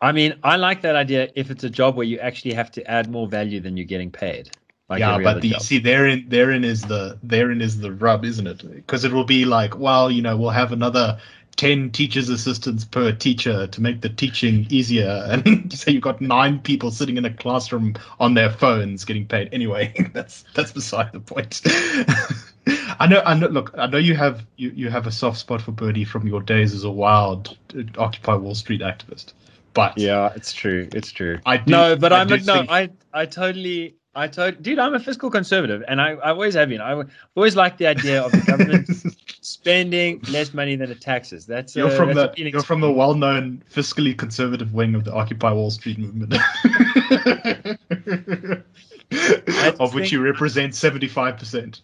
I 0.00 0.12
mean, 0.12 0.34
I 0.42 0.56
like 0.56 0.80
that 0.82 0.96
idea 0.96 1.28
if 1.34 1.50
it's 1.50 1.64
a 1.64 1.70
job 1.70 1.96
where 1.96 2.06
you 2.06 2.18
actually 2.18 2.54
have 2.54 2.70
to 2.72 2.90
add 2.90 3.10
more 3.10 3.28
value 3.28 3.60
than 3.60 3.76
you're 3.76 3.86
getting 3.86 4.10
paid. 4.10 4.50
Like 4.88 5.00
yeah, 5.00 5.18
but 5.18 5.40
the, 5.40 5.54
see, 5.60 5.78
therein 5.78 6.28
therein 6.28 6.64
is 6.64 6.82
the 6.82 7.16
therein 7.22 7.60
is 7.60 7.78
the 7.78 7.92
rub, 7.92 8.24
isn't 8.24 8.46
it? 8.46 8.74
Because 8.74 9.04
it 9.04 9.12
will 9.12 9.24
be 9.24 9.44
like, 9.44 9.78
well, 9.78 10.10
you 10.10 10.20
know, 10.20 10.36
we'll 10.36 10.50
have 10.50 10.72
another 10.72 11.16
ten 11.54 11.90
teachers 11.90 12.28
assistants 12.28 12.84
per 12.84 13.12
teacher 13.12 13.68
to 13.68 13.80
make 13.80 14.00
the 14.00 14.08
teaching 14.08 14.66
easier, 14.68 15.26
and 15.28 15.72
say 15.72 15.92
you've 15.92 16.02
got 16.02 16.20
nine 16.20 16.58
people 16.58 16.90
sitting 16.90 17.16
in 17.18 17.24
a 17.24 17.32
classroom 17.32 17.94
on 18.18 18.34
their 18.34 18.50
phones 18.50 19.04
getting 19.04 19.26
paid. 19.26 19.48
Anyway, 19.52 19.94
that's 20.12 20.44
that's 20.54 20.72
beside 20.72 21.12
the 21.12 21.20
point. 21.20 21.60
I 22.98 23.06
know. 23.06 23.22
I 23.24 23.34
know. 23.34 23.46
Look, 23.46 23.72
I 23.78 23.86
know 23.86 23.98
you 23.98 24.16
have 24.16 24.44
you, 24.56 24.70
you 24.70 24.90
have 24.90 25.06
a 25.06 25.12
soft 25.12 25.38
spot 25.38 25.62
for 25.62 25.70
Bernie 25.70 26.04
from 26.04 26.26
your 26.26 26.42
days 26.42 26.74
as 26.74 26.82
a 26.82 26.90
wild 26.90 27.56
uh, 27.78 27.82
Occupy 27.96 28.34
Wall 28.34 28.56
Street 28.56 28.80
activist. 28.80 29.34
But 29.72 29.98
yeah, 29.98 30.32
it's 30.34 30.52
true. 30.52 30.88
It's 30.92 31.12
true. 31.12 31.38
I 31.46 31.58
do, 31.58 31.70
no, 31.70 31.96
but 31.96 32.12
I 32.12 32.22
am 32.22 32.28
no. 32.28 32.36
Think... 32.36 32.70
I 32.70 32.90
I 33.12 33.26
totally. 33.26 33.96
I 34.12 34.26
told, 34.26 34.60
dude, 34.60 34.80
I'm 34.80 34.94
a 34.94 34.98
fiscal 34.98 35.30
conservative, 35.30 35.84
and 35.86 36.00
I, 36.00 36.14
I 36.14 36.30
always 36.30 36.54
have 36.54 36.68
been. 36.68 36.80
I 36.80 37.00
always 37.36 37.54
like 37.54 37.78
the 37.78 37.86
idea 37.86 38.20
of 38.20 38.32
the 38.32 38.38
government 38.38 38.88
spending 39.40 40.20
less 40.32 40.52
money 40.52 40.74
than 40.74 40.90
it 40.90 41.00
taxes. 41.00 41.46
That's 41.46 41.76
you're 41.76 41.86
uh, 41.86 41.96
from 41.96 42.14
that's 42.14 42.36
the 42.36 42.50
you're 42.50 42.62
from 42.62 42.80
the 42.80 42.90
well-known 42.90 43.62
fiscally 43.72 44.18
conservative 44.18 44.74
wing 44.74 44.96
of 44.96 45.04
the 45.04 45.14
Occupy 45.14 45.52
Wall 45.52 45.70
Street 45.70 45.98
movement, 45.98 46.34
of 49.80 49.94
which 49.94 50.10
you 50.10 50.20
represent 50.20 50.74
seventy-five 50.74 51.38
percent. 51.38 51.82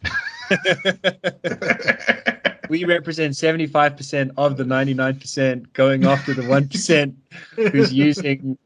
we 2.69 2.85
represent 2.85 3.35
75% 3.35 4.31
of 4.37 4.57
the 4.57 4.65
99% 4.65 5.73
going 5.73 6.05
after 6.05 6.35
the 6.35 6.43
1% 6.43 7.15
who's 7.73 7.93
using 7.93 8.59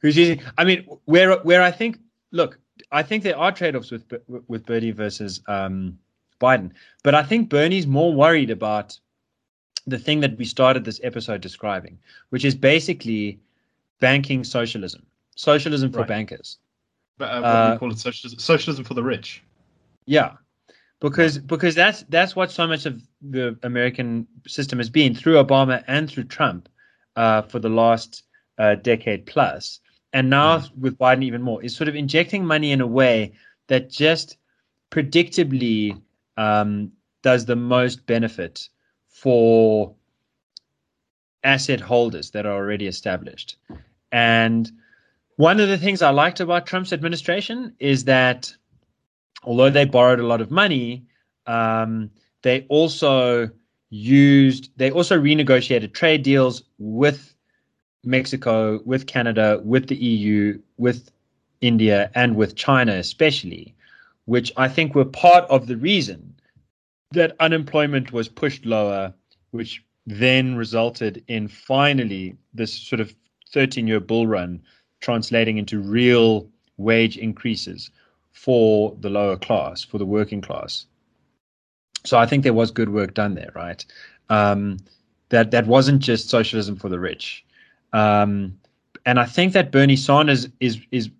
who's 0.00 0.16
using 0.16 0.40
I 0.58 0.64
mean 0.64 0.86
where 1.04 1.38
where 1.38 1.62
I 1.62 1.70
think 1.70 1.98
look 2.30 2.58
I 2.90 3.02
think 3.02 3.22
there 3.22 3.38
are 3.38 3.52
trade-offs 3.52 3.90
with 3.90 4.04
with 4.48 4.66
Bernie 4.66 4.90
versus 4.90 5.40
um, 5.48 5.98
Biden 6.40 6.72
but 7.02 7.14
I 7.14 7.22
think 7.22 7.48
Bernie's 7.48 7.86
more 7.86 8.12
worried 8.12 8.50
about 8.50 8.98
the 9.86 9.98
thing 9.98 10.20
that 10.20 10.36
we 10.36 10.44
started 10.44 10.84
this 10.84 11.00
episode 11.02 11.40
describing 11.40 11.98
which 12.30 12.44
is 12.44 12.54
basically 12.54 13.38
banking 14.00 14.44
socialism 14.44 15.06
socialism 15.36 15.90
for 15.90 16.00
right. 16.00 16.08
bankers. 16.08 16.58
But, 17.18 17.30
uh, 17.30 17.40
what 17.40 17.44
uh, 17.44 17.66
do 17.66 17.72
we 17.72 17.78
call 17.78 17.92
it? 17.92 17.98
Socialism 17.98 18.38
socialism 18.38 18.84
for 18.84 18.94
the 18.94 19.02
rich. 19.02 19.42
Yeah 20.06 20.32
because 21.02 21.36
because 21.38 21.74
that's 21.74 22.04
that's 22.08 22.36
what 22.36 22.50
so 22.50 22.66
much 22.66 22.86
of 22.86 23.02
the 23.20 23.58
American 23.64 24.26
system 24.46 24.78
has 24.78 24.88
been 24.88 25.14
through 25.14 25.34
Obama 25.34 25.82
and 25.88 26.08
through 26.08 26.24
Trump 26.24 26.68
uh, 27.16 27.42
for 27.42 27.58
the 27.58 27.68
last 27.68 28.22
uh, 28.58 28.76
decade 28.76 29.26
plus, 29.26 29.80
and 30.12 30.30
now 30.30 30.58
mm. 30.58 30.78
with 30.78 30.96
Biden 30.96 31.24
even 31.24 31.42
more 31.42 31.62
is 31.62 31.76
sort 31.76 31.88
of 31.88 31.96
injecting 31.96 32.46
money 32.46 32.70
in 32.70 32.80
a 32.80 32.86
way 32.86 33.32
that 33.66 33.90
just 33.90 34.36
predictably 34.92 36.00
um, 36.36 36.92
does 37.22 37.46
the 37.46 37.56
most 37.56 38.06
benefit 38.06 38.68
for 39.08 39.92
asset 41.42 41.80
holders 41.80 42.30
that 42.30 42.46
are 42.46 42.54
already 42.54 42.86
established. 42.86 43.56
And 44.12 44.70
one 45.36 45.58
of 45.58 45.68
the 45.68 45.78
things 45.78 46.02
I 46.02 46.10
liked 46.10 46.38
about 46.38 46.66
Trump's 46.66 46.92
administration 46.92 47.74
is 47.80 48.04
that 48.04 48.54
although 49.44 49.70
they 49.70 49.84
borrowed 49.84 50.20
a 50.20 50.26
lot 50.26 50.40
of 50.40 50.50
money, 50.50 51.04
um, 51.46 52.10
they 52.42 52.66
also 52.68 53.50
used 53.90 54.70
they 54.76 54.90
also 54.90 55.20
renegotiated 55.20 55.92
trade 55.92 56.22
deals 56.22 56.62
with 56.78 57.34
Mexico, 58.04 58.80
with 58.84 59.06
Canada, 59.06 59.60
with 59.64 59.88
the 59.88 59.96
EU, 59.96 60.58
with 60.76 61.10
India, 61.60 62.10
and 62.14 62.36
with 62.36 62.56
China 62.56 62.94
especially, 62.94 63.74
which 64.24 64.52
I 64.56 64.68
think 64.68 64.94
were 64.94 65.04
part 65.04 65.44
of 65.50 65.66
the 65.66 65.76
reason 65.76 66.34
that 67.12 67.36
unemployment 67.38 68.12
was 68.12 68.28
pushed 68.28 68.64
lower, 68.64 69.12
which 69.50 69.84
then 70.06 70.56
resulted 70.56 71.22
in 71.28 71.46
finally 71.46 72.36
this 72.54 72.72
sort 72.72 73.00
of 73.00 73.14
13 73.52 73.86
year 73.86 74.00
bull 74.00 74.26
run 74.26 74.60
translating 75.00 75.58
into 75.58 75.78
real 75.78 76.48
wage 76.78 77.16
increases 77.16 77.90
for 78.32 78.96
the 79.00 79.10
lower 79.10 79.36
class, 79.36 79.84
for 79.84 79.98
the 79.98 80.06
working 80.06 80.40
class. 80.40 80.86
So 82.04 82.18
I 82.18 82.26
think 82.26 82.42
there 82.42 82.52
was 82.52 82.70
good 82.70 82.88
work 82.88 83.14
done 83.14 83.34
there, 83.34 83.52
right? 83.54 83.84
Um, 84.28 84.78
that 85.28 85.50
that 85.50 85.66
wasn't 85.66 86.02
just 86.02 86.28
socialism 86.28 86.76
for 86.76 86.88
the 86.88 86.98
rich, 86.98 87.44
um, 87.92 88.58
and 89.06 89.18
I 89.18 89.24
think 89.24 89.52
that 89.52 89.70
Bernie 89.70 89.96
Sanders 89.96 90.48
is 90.60 90.80
is 90.90 91.10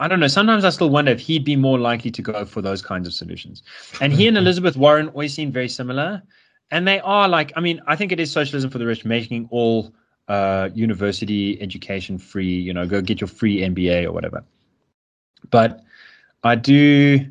I 0.00 0.08
don't 0.08 0.18
know. 0.18 0.26
Sometimes 0.26 0.64
I 0.64 0.70
still 0.70 0.90
wonder 0.90 1.12
if 1.12 1.20
he'd 1.20 1.44
be 1.44 1.54
more 1.56 1.78
likely 1.78 2.10
to 2.10 2.22
go 2.22 2.44
for 2.44 2.60
those 2.60 2.82
kinds 2.82 3.06
of 3.06 3.14
solutions. 3.14 3.62
And 4.00 4.12
he 4.12 4.26
and 4.26 4.36
Elizabeth 4.44 4.76
Warren 4.76 5.08
always 5.08 5.32
seem 5.32 5.52
very 5.52 5.68
similar. 5.68 6.22
And 6.70 6.88
they 6.88 6.98
are 7.00 7.28
like, 7.28 7.52
I 7.54 7.60
mean, 7.60 7.80
I 7.86 7.94
think 7.94 8.10
it 8.10 8.18
is 8.18 8.32
socialism 8.32 8.70
for 8.70 8.78
the 8.78 8.86
rich, 8.86 9.04
making 9.04 9.46
all 9.52 9.94
uh, 10.26 10.70
university 10.74 11.60
education 11.60 12.18
free. 12.18 12.58
You 12.58 12.72
know, 12.72 12.86
go 12.86 13.00
get 13.00 13.20
your 13.20 13.28
free 13.28 13.58
MBA 13.60 14.04
or 14.04 14.12
whatever. 14.12 14.42
But 15.50 15.82
I 16.42 16.54
do, 16.54 17.26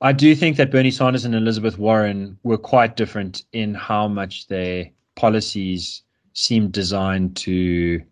I 0.00 0.12
do 0.12 0.34
think 0.34 0.56
that 0.56 0.70
Bernie 0.70 0.90
Sanders 0.90 1.24
and 1.24 1.34
Elizabeth 1.34 1.78
Warren 1.78 2.38
were 2.42 2.58
quite 2.58 2.96
different 2.96 3.44
in 3.52 3.74
how 3.74 4.08
much 4.08 4.46
their 4.48 4.90
policies 5.16 6.02
seemed 6.32 6.72
designed 6.72 7.36
to 7.36 8.02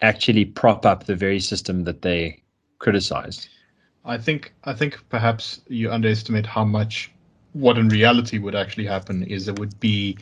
actually 0.00 0.44
prop 0.44 0.84
up 0.86 1.04
the 1.04 1.16
very 1.16 1.40
system 1.40 1.84
that 1.84 2.02
they 2.02 2.42
criticized. 2.78 3.48
I 4.04 4.16
think 4.16 4.52
I 4.64 4.72
think 4.72 4.98
perhaps 5.10 5.60
you 5.68 5.90
underestimate 5.90 6.46
how 6.46 6.64
much 6.64 7.10
what 7.52 7.76
in 7.78 7.88
reality 7.88 8.38
would 8.38 8.54
actually 8.54 8.86
happen 8.86 9.24
is 9.24 9.44
there 9.44 9.54
would 9.54 9.78
be 9.80 10.16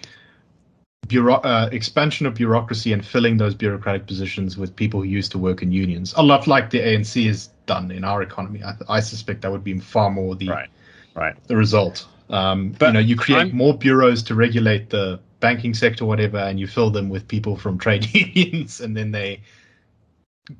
bureau- 1.06 1.40
uh, 1.42 1.68
expansion 1.72 2.26
of 2.26 2.34
bureaucracy 2.34 2.92
and 2.92 3.04
filling 3.04 3.36
those 3.36 3.54
bureaucratic 3.54 4.06
positions 4.06 4.56
with 4.56 4.74
people 4.74 5.00
who 5.00 5.06
used 5.06 5.30
to 5.32 5.38
work 5.38 5.62
in 5.62 5.70
unions, 5.72 6.14
a 6.16 6.22
lot 6.22 6.46
like 6.46 6.70
the 6.70 6.80
ANC 6.80 7.26
has 7.26 7.50
done 7.68 7.92
in 7.92 8.02
our 8.02 8.22
economy. 8.22 8.60
I, 8.64 8.74
I 8.88 9.00
suspect 9.00 9.42
that 9.42 9.52
would 9.52 9.62
be 9.62 9.78
far 9.78 10.10
more 10.10 10.34
the 10.34 10.48
right, 10.48 10.68
right. 11.14 11.36
the 11.46 11.56
result. 11.56 12.06
Um, 12.30 12.72
But 12.78 12.86
you 12.88 12.92
know, 12.94 12.98
you 13.00 13.16
create 13.16 13.38
I'm- 13.38 13.56
more 13.56 13.78
bureaus 13.78 14.22
to 14.24 14.34
regulate 14.34 14.90
the 14.90 15.20
banking 15.40 15.72
sector, 15.74 16.04
whatever, 16.04 16.38
and 16.38 16.58
you 16.58 16.66
fill 16.66 16.90
them 16.90 17.08
with 17.08 17.28
people 17.28 17.56
from 17.56 17.78
trade 17.86 18.12
unions, 18.12 18.80
and 18.80 18.96
then 18.96 19.12
they 19.12 19.40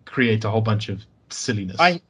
create 0.05 0.45
a 0.45 0.51
whole 0.51 0.61
bunch 0.61 0.89
of 0.89 1.05
silliness. 1.31 1.77
I 1.81 2.01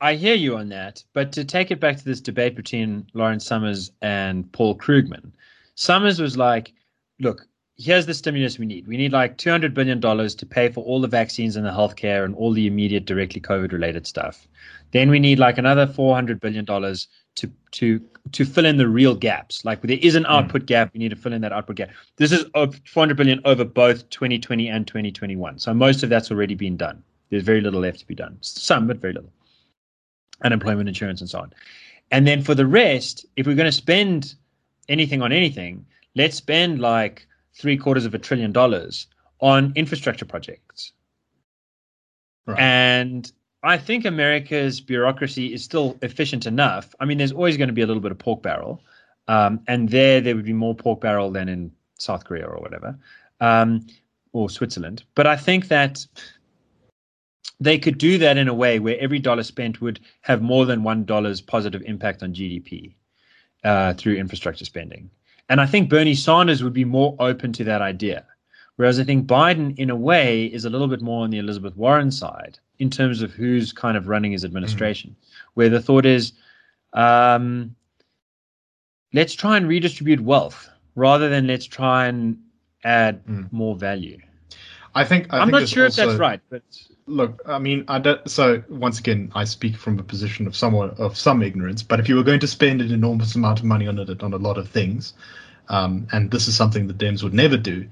I 0.00 0.14
hear 0.14 0.34
you 0.34 0.56
on 0.56 0.68
that, 0.68 1.02
but 1.12 1.32
to 1.32 1.44
take 1.44 1.70
it 1.72 1.80
back 1.80 1.96
to 1.96 2.04
this 2.04 2.20
debate 2.20 2.54
between 2.54 3.06
Lawrence 3.14 3.44
Summers 3.46 3.90
and 4.02 4.50
Paul 4.52 4.76
Krugman, 4.76 5.32
Summers 5.74 6.20
was 6.20 6.36
like, 6.36 6.72
"Look, 7.18 7.46
here's 7.78 8.06
the 8.06 8.14
stimulus 8.14 8.58
we 8.58 8.66
need. 8.66 8.86
We 8.88 8.96
need 8.96 9.12
like 9.12 9.38
200 9.38 9.72
billion 9.72 10.00
dollars 10.00 10.34
to 10.36 10.46
pay 10.46 10.68
for 10.68 10.84
all 10.84 11.00
the 11.00 11.08
vaccines 11.08 11.56
and 11.56 11.64
the 11.64 11.70
healthcare 11.70 12.24
and 12.24 12.34
all 12.34 12.52
the 12.52 12.66
immediate 12.66 13.04
directly 13.06 13.40
COVID 13.40 13.72
related 13.72 14.06
stuff. 14.06 14.48
Then 14.90 15.10
we 15.10 15.20
need 15.20 15.38
like 15.38 15.58
another 15.58 15.86
400 15.86 16.40
billion 16.40 16.64
dollars 16.64 17.06
to 17.36 17.50
to 17.72 18.00
to 18.32 18.44
fill 18.44 18.66
in 18.66 18.76
the 18.76 18.88
real 18.88 19.14
gaps. 19.14 19.64
Like 19.64 19.80
there 19.82 19.98
is 20.00 20.16
an 20.16 20.24
mm. 20.24 20.30
output 20.30 20.66
gap, 20.66 20.92
we 20.92 20.98
need 20.98 21.10
to 21.10 21.16
fill 21.16 21.32
in 21.32 21.40
that 21.42 21.52
output 21.52 21.76
gap. 21.76 21.90
This 22.16 22.32
is 22.32 22.44
of 22.54 22.80
400 22.86 23.16
billion 23.16 23.40
over 23.44 23.64
both 23.64 24.10
2020 24.10 24.68
and 24.68 24.86
2021. 24.86 25.58
So 25.58 25.72
most 25.72 26.02
of 26.02 26.10
that's 26.10 26.30
already 26.30 26.54
been 26.54 26.76
done. 26.76 27.02
There's 27.30 27.44
very 27.44 27.60
little 27.60 27.80
left 27.80 28.00
to 28.00 28.06
be 28.06 28.14
done. 28.14 28.38
Some, 28.40 28.86
but 28.86 28.98
very 28.98 29.12
little. 29.12 29.30
Unemployment 30.42 30.88
insurance 30.88 31.20
and 31.20 31.30
so 31.30 31.40
on. 31.40 31.52
And 32.10 32.26
then 32.26 32.42
for 32.42 32.54
the 32.54 32.66
rest, 32.66 33.26
if 33.36 33.46
we're 33.46 33.54
going 33.54 33.66
to 33.66 33.72
spend 33.72 34.34
anything 34.88 35.20
on 35.20 35.30
anything, 35.30 35.84
let's 36.14 36.36
spend 36.36 36.80
like 36.80 37.26
three 37.54 37.76
quarters 37.76 38.04
of 38.04 38.14
a 38.14 38.18
trillion 38.18 38.52
dollars 38.52 39.06
on 39.40 39.72
infrastructure 39.76 40.24
projects. 40.24 40.92
Right. 42.46 42.58
And 42.58 43.30
I 43.62 43.76
think 43.76 44.04
America's 44.04 44.80
bureaucracy 44.80 45.52
is 45.52 45.64
still 45.64 45.98
efficient 46.02 46.46
enough. 46.46 46.94
I 47.00 47.04
mean, 47.04 47.18
there's 47.18 47.32
always 47.32 47.56
going 47.56 47.68
to 47.68 47.74
be 47.74 47.82
a 47.82 47.86
little 47.86 48.02
bit 48.02 48.12
of 48.12 48.18
pork 48.18 48.42
barrel, 48.42 48.82
um, 49.26 49.60
and 49.66 49.88
there 49.88 50.20
there 50.20 50.34
would 50.36 50.44
be 50.44 50.52
more 50.52 50.74
pork 50.74 51.00
barrel 51.00 51.30
than 51.30 51.48
in 51.48 51.72
South 51.98 52.24
Korea 52.24 52.46
or 52.46 52.60
whatever, 52.60 52.96
um, 53.40 53.86
or 54.32 54.48
Switzerland. 54.48 55.04
But 55.14 55.26
I 55.26 55.36
think 55.36 55.68
that 55.68 56.06
they 57.60 57.78
could 57.78 57.98
do 57.98 58.18
that 58.18 58.36
in 58.36 58.48
a 58.48 58.54
way 58.54 58.78
where 58.78 58.98
every 59.00 59.18
dollar 59.18 59.42
spent 59.42 59.80
would 59.80 60.00
have 60.22 60.40
more 60.40 60.64
than 60.64 60.84
one 60.84 61.04
dollar's 61.04 61.40
positive 61.40 61.82
impact 61.82 62.22
on 62.22 62.32
GDP 62.32 62.94
uh, 63.64 63.94
through 63.94 64.14
infrastructure 64.14 64.64
spending. 64.64 65.10
And 65.48 65.60
I 65.60 65.66
think 65.66 65.88
Bernie 65.88 66.14
Sanders 66.14 66.62
would 66.62 66.72
be 66.74 66.84
more 66.84 67.16
open 67.18 67.52
to 67.54 67.64
that 67.64 67.80
idea. 67.82 68.24
Whereas 68.76 69.00
I 69.00 69.04
think 69.04 69.26
Biden, 69.26 69.76
in 69.78 69.90
a 69.90 69.96
way, 69.96 70.46
is 70.46 70.64
a 70.64 70.70
little 70.70 70.86
bit 70.88 71.00
more 71.02 71.24
on 71.24 71.30
the 71.30 71.38
Elizabeth 71.38 71.76
Warren 71.76 72.10
side 72.10 72.58
in 72.78 72.90
terms 72.90 73.22
of 73.22 73.32
who's 73.32 73.72
kind 73.72 73.96
of 73.96 74.06
running 74.06 74.32
his 74.32 74.44
administration, 74.44 75.16
where 75.54 75.68
the 75.68 75.80
thought 75.82 76.06
is, 76.06 76.32
um, 76.92 77.74
let's 79.12 79.34
try 79.34 79.56
and 79.56 79.66
redistribute 79.66 80.20
wealth 80.20 80.68
rather 80.94 81.28
than 81.28 81.46
let's 81.46 81.66
try 81.66 82.06
and 82.06 82.38
add 82.84 83.24
Mm. 83.26 83.50
more 83.52 83.74
value. 83.74 84.18
I 84.94 85.04
think 85.04 85.32
I 85.32 85.38
I'm 85.38 85.48
think 85.48 85.60
not 85.60 85.68
sure 85.68 85.86
if 85.86 85.96
that's 85.96 86.18
right, 86.18 86.40
but 86.50 86.62
Look, 87.08 87.40
I 87.46 87.58
mean, 87.58 87.84
I 87.88 87.98
don't, 87.98 88.28
so 88.30 88.62
once 88.68 88.98
again, 88.98 89.32
I 89.34 89.44
speak 89.44 89.76
from 89.76 89.98
a 89.98 90.02
position 90.02 90.46
of 90.46 90.54
somewhat 90.54 90.98
of 91.00 91.16
some 91.16 91.42
ignorance. 91.42 91.82
But 91.82 92.00
if 92.00 92.08
you 92.08 92.16
were 92.16 92.22
going 92.22 92.40
to 92.40 92.46
spend 92.46 92.82
an 92.82 92.92
enormous 92.92 93.34
amount 93.34 93.60
of 93.60 93.64
money 93.64 93.86
on 93.88 93.98
it 93.98 94.22
on 94.22 94.34
a 94.34 94.36
lot 94.36 94.58
of 94.58 94.68
things, 94.68 95.14
um, 95.68 96.06
and 96.12 96.30
this 96.30 96.48
is 96.48 96.54
something 96.54 96.86
the 96.86 96.94
Dems 96.94 97.22
would 97.22 97.34
never 97.34 97.56
do, 97.56 97.88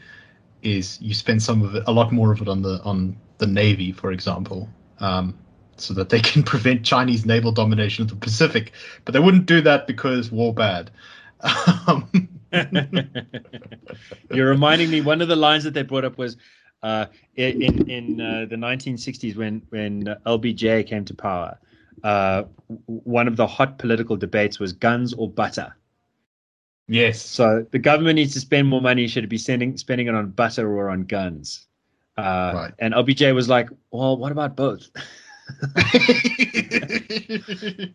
is 0.62 1.00
you 1.00 1.14
spend 1.14 1.42
some 1.42 1.62
of 1.62 1.74
it, 1.74 1.84
a 1.86 1.92
lot 1.92 2.12
more 2.12 2.32
of 2.32 2.42
it 2.42 2.48
on 2.48 2.62
the 2.62 2.80
on 2.84 3.16
the 3.38 3.46
navy, 3.46 3.92
for 3.92 4.12
example, 4.12 4.68
um, 5.00 5.38
so 5.76 5.94
that 5.94 6.10
they 6.10 6.20
can 6.30 6.42
prevent 6.42 6.84
Chinese 6.84 7.24
naval 7.24 7.52
domination 7.52 8.02
of 8.02 8.10
the 8.10 8.16
Pacific. 8.16 8.72
But 9.04 9.12
they 9.12 9.20
wouldn't 9.20 9.46
do 9.46 9.62
that 9.62 9.86
because 9.86 10.30
war 10.30 10.54
bad. 10.54 10.90
Um, 11.88 12.08
You're 14.30 14.48
reminding 14.48 14.90
me. 14.90 15.00
One 15.00 15.20
of 15.20 15.28
the 15.28 15.36
lines 15.36 15.64
that 15.64 15.74
they 15.74 15.82
brought 15.82 16.04
up 16.04 16.18
was 16.18 16.36
uh, 16.82 17.06
in 17.36 17.62
in, 17.62 17.90
in 17.90 18.20
uh, 18.20 18.46
the 18.48 18.56
1960s 18.56 19.36
when 19.36 19.62
when 19.70 20.14
LBJ 20.26 20.82
came 20.82 21.04
to 21.04 21.14
power. 21.14 21.58
Uh, 22.02 22.44
one 22.86 23.28
of 23.28 23.36
the 23.36 23.46
hot 23.46 23.78
political 23.78 24.16
debates 24.16 24.58
was 24.58 24.72
guns 24.72 25.14
or 25.14 25.30
butter. 25.30 25.74
yes. 26.88 27.20
So 27.22 27.66
the 27.70 27.78
government 27.78 28.16
needs 28.16 28.32
to 28.34 28.40
spend 28.40 28.68
more 28.68 28.80
money. 28.80 29.06
Should 29.06 29.24
it 29.24 29.28
be 29.28 29.38
sending 29.38 29.76
spending 29.76 30.06
it 30.08 30.14
on 30.14 30.30
butter 30.30 30.70
or 30.72 30.90
on 30.90 31.04
guns? 31.04 31.66
Uh, 32.16 32.54
Right. 32.54 32.72
And 32.78 32.94
LBJ 32.94 33.32
was 33.32 33.48
like, 33.48 33.68
"Well, 33.90 34.16
what 34.16 34.32
about 34.32 34.56
both?" 34.56 34.88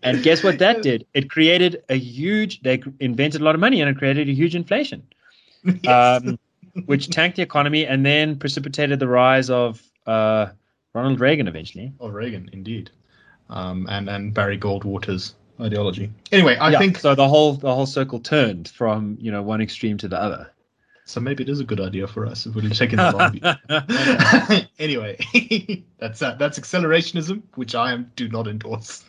And 0.04 0.24
guess 0.24 0.44
what 0.44 0.60
that 0.60 0.82
did? 0.82 1.06
It 1.14 1.30
created 1.30 1.84
a 1.90 1.98
huge. 1.98 2.62
They 2.62 2.82
invented 3.00 3.42
a 3.42 3.44
lot 3.44 3.56
of 3.56 3.62
money, 3.62 3.82
and 3.82 3.90
it 3.90 3.98
created 3.98 4.30
a 4.30 4.34
huge 4.34 4.56
inflation. 4.56 5.04
Yes. 5.82 6.24
um, 6.24 6.40
which 6.86 7.10
tanked 7.10 7.36
the 7.38 7.42
economy 7.44 7.86
and 7.86 8.06
then 8.06 8.38
precipitated 8.38 9.00
the 9.00 9.08
rise 9.08 9.50
of 9.50 9.82
uh, 10.08 10.48
Ronald 10.94 11.20
Reagan 11.20 11.48
eventually. 11.48 11.94
Or 12.00 12.12
Reagan, 12.12 12.50
indeed, 12.54 12.90
um, 13.50 13.88
and 13.90 14.10
and 14.10 14.34
Barry 14.34 14.58
Goldwater's 14.58 15.36
ideology. 15.60 16.12
Anyway, 16.32 16.58
I 16.58 16.72
Yeah, 16.72 16.80
think 16.80 16.98
so. 16.98 17.16
The 17.16 17.28
whole 17.28 17.54
the 17.54 17.74
whole 17.74 17.86
circle 17.86 18.20
turned 18.20 18.70
from 18.70 19.18
you 19.22 19.32
know 19.32 19.42
one 19.42 19.62
extreme 19.62 19.98
to 20.00 20.08
the 20.08 20.20
other. 20.22 20.50
so. 21.06 21.20
Maybe 21.20 21.44
it 21.44 21.50
is 21.50 21.60
a 21.60 21.64
good 21.66 21.80
idea 21.80 22.08
for 22.08 22.26
us 22.26 22.46
if 22.46 22.56
we're 22.56 22.70
taking 22.70 22.98
the 22.98 23.12
long 23.12 23.32
view. 23.32 23.42
anyway, 24.80 25.18
that's 26.00 26.22
uh, 26.22 26.36
that's 26.40 26.60
accelerationism, 26.60 27.42
which 27.56 27.76
I 27.76 27.92
am 27.92 28.12
do 28.16 28.28
not 28.30 28.48
endorse. 28.48 29.04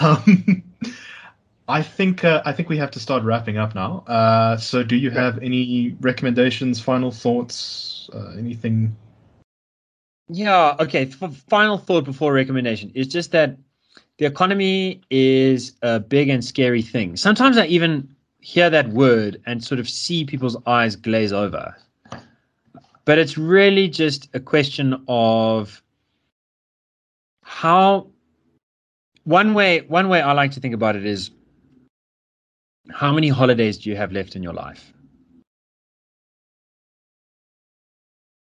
um, 0.00 0.62
I 1.68 1.82
think 1.82 2.24
uh, 2.24 2.42
I 2.44 2.52
think 2.52 2.68
we 2.68 2.76
have 2.78 2.90
to 2.92 3.00
start 3.00 3.22
wrapping 3.22 3.56
up 3.56 3.74
now. 3.74 4.04
Uh, 4.06 4.56
so, 4.56 4.82
do 4.82 4.96
you 4.96 5.10
have 5.10 5.38
any 5.42 5.96
recommendations, 6.00 6.80
final 6.80 7.10
thoughts, 7.10 8.10
uh, 8.12 8.34
anything? 8.36 8.96
Yeah. 10.28 10.76
Okay. 10.80 11.10
f- 11.20 11.34
final 11.48 11.78
thought 11.78 12.04
before 12.04 12.32
recommendation 12.32 12.90
is 12.94 13.06
just 13.06 13.32
that 13.32 13.56
the 14.18 14.24
economy 14.24 15.00
is 15.10 15.72
a 15.82 16.00
big 16.00 16.28
and 16.28 16.44
scary 16.44 16.82
thing. 16.82 17.16
Sometimes 17.16 17.58
I 17.58 17.66
even 17.66 18.14
hear 18.40 18.68
that 18.70 18.88
word 18.88 19.40
and 19.46 19.62
sort 19.62 19.78
of 19.78 19.88
see 19.88 20.24
people's 20.24 20.56
eyes 20.66 20.96
glaze 20.96 21.32
over. 21.32 21.76
But 23.04 23.18
it's 23.18 23.36
really 23.38 23.88
just 23.88 24.28
a 24.34 24.40
question 24.40 25.02
of 25.08 25.82
how 27.42 28.08
one 29.24 29.54
way 29.54 29.80
one 29.82 30.08
way 30.08 30.20
I 30.20 30.32
like 30.32 30.50
to 30.52 30.60
think 30.60 30.74
about 30.74 30.96
it 30.96 31.04
is 31.04 31.30
how 32.90 33.12
many 33.12 33.28
holidays 33.28 33.78
do 33.78 33.90
you 33.90 33.96
have 33.96 34.12
left 34.12 34.36
in 34.36 34.42
your 34.42 34.54
life? 34.54 34.92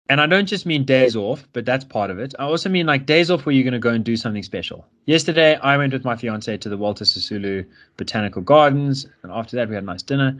And 0.09 0.21
I 0.21 0.27
don't 0.27 0.47
just 0.47 0.67
mean 0.67 0.85
days 0.85 1.17
off, 1.17 1.49
but 1.55 1.65
that's 1.65 1.85
part 1.85 2.11
of 2.11 2.19
it. 2.19 2.35
I 2.39 2.45
also 2.45 2.69
mean 2.69 2.85
like 2.85 3.07
days 3.07 3.31
off 3.31 3.47
where 3.47 3.55
you're 3.55 3.65
going 3.65 3.73
to 3.73 3.79
go 3.79 3.91
and 3.91 4.05
do 4.05 4.17
something 4.17 4.43
special. 4.43 4.87
Yesterday, 5.07 5.57
I 5.57 5.77
went 5.79 5.95
with 5.95 6.05
my 6.05 6.17
fiance 6.17 6.55
to 6.55 6.69
the 6.69 6.77
Walter 6.77 7.05
Sisulu 7.05 7.65
Botanical 7.97 8.43
Gardens, 8.43 9.07
and 9.23 9.33
after 9.33 9.57
that, 9.57 9.69
we 9.69 9.75
had 9.75 9.85
a 9.85 9.87
nice 9.87 10.03
dinner. 10.03 10.39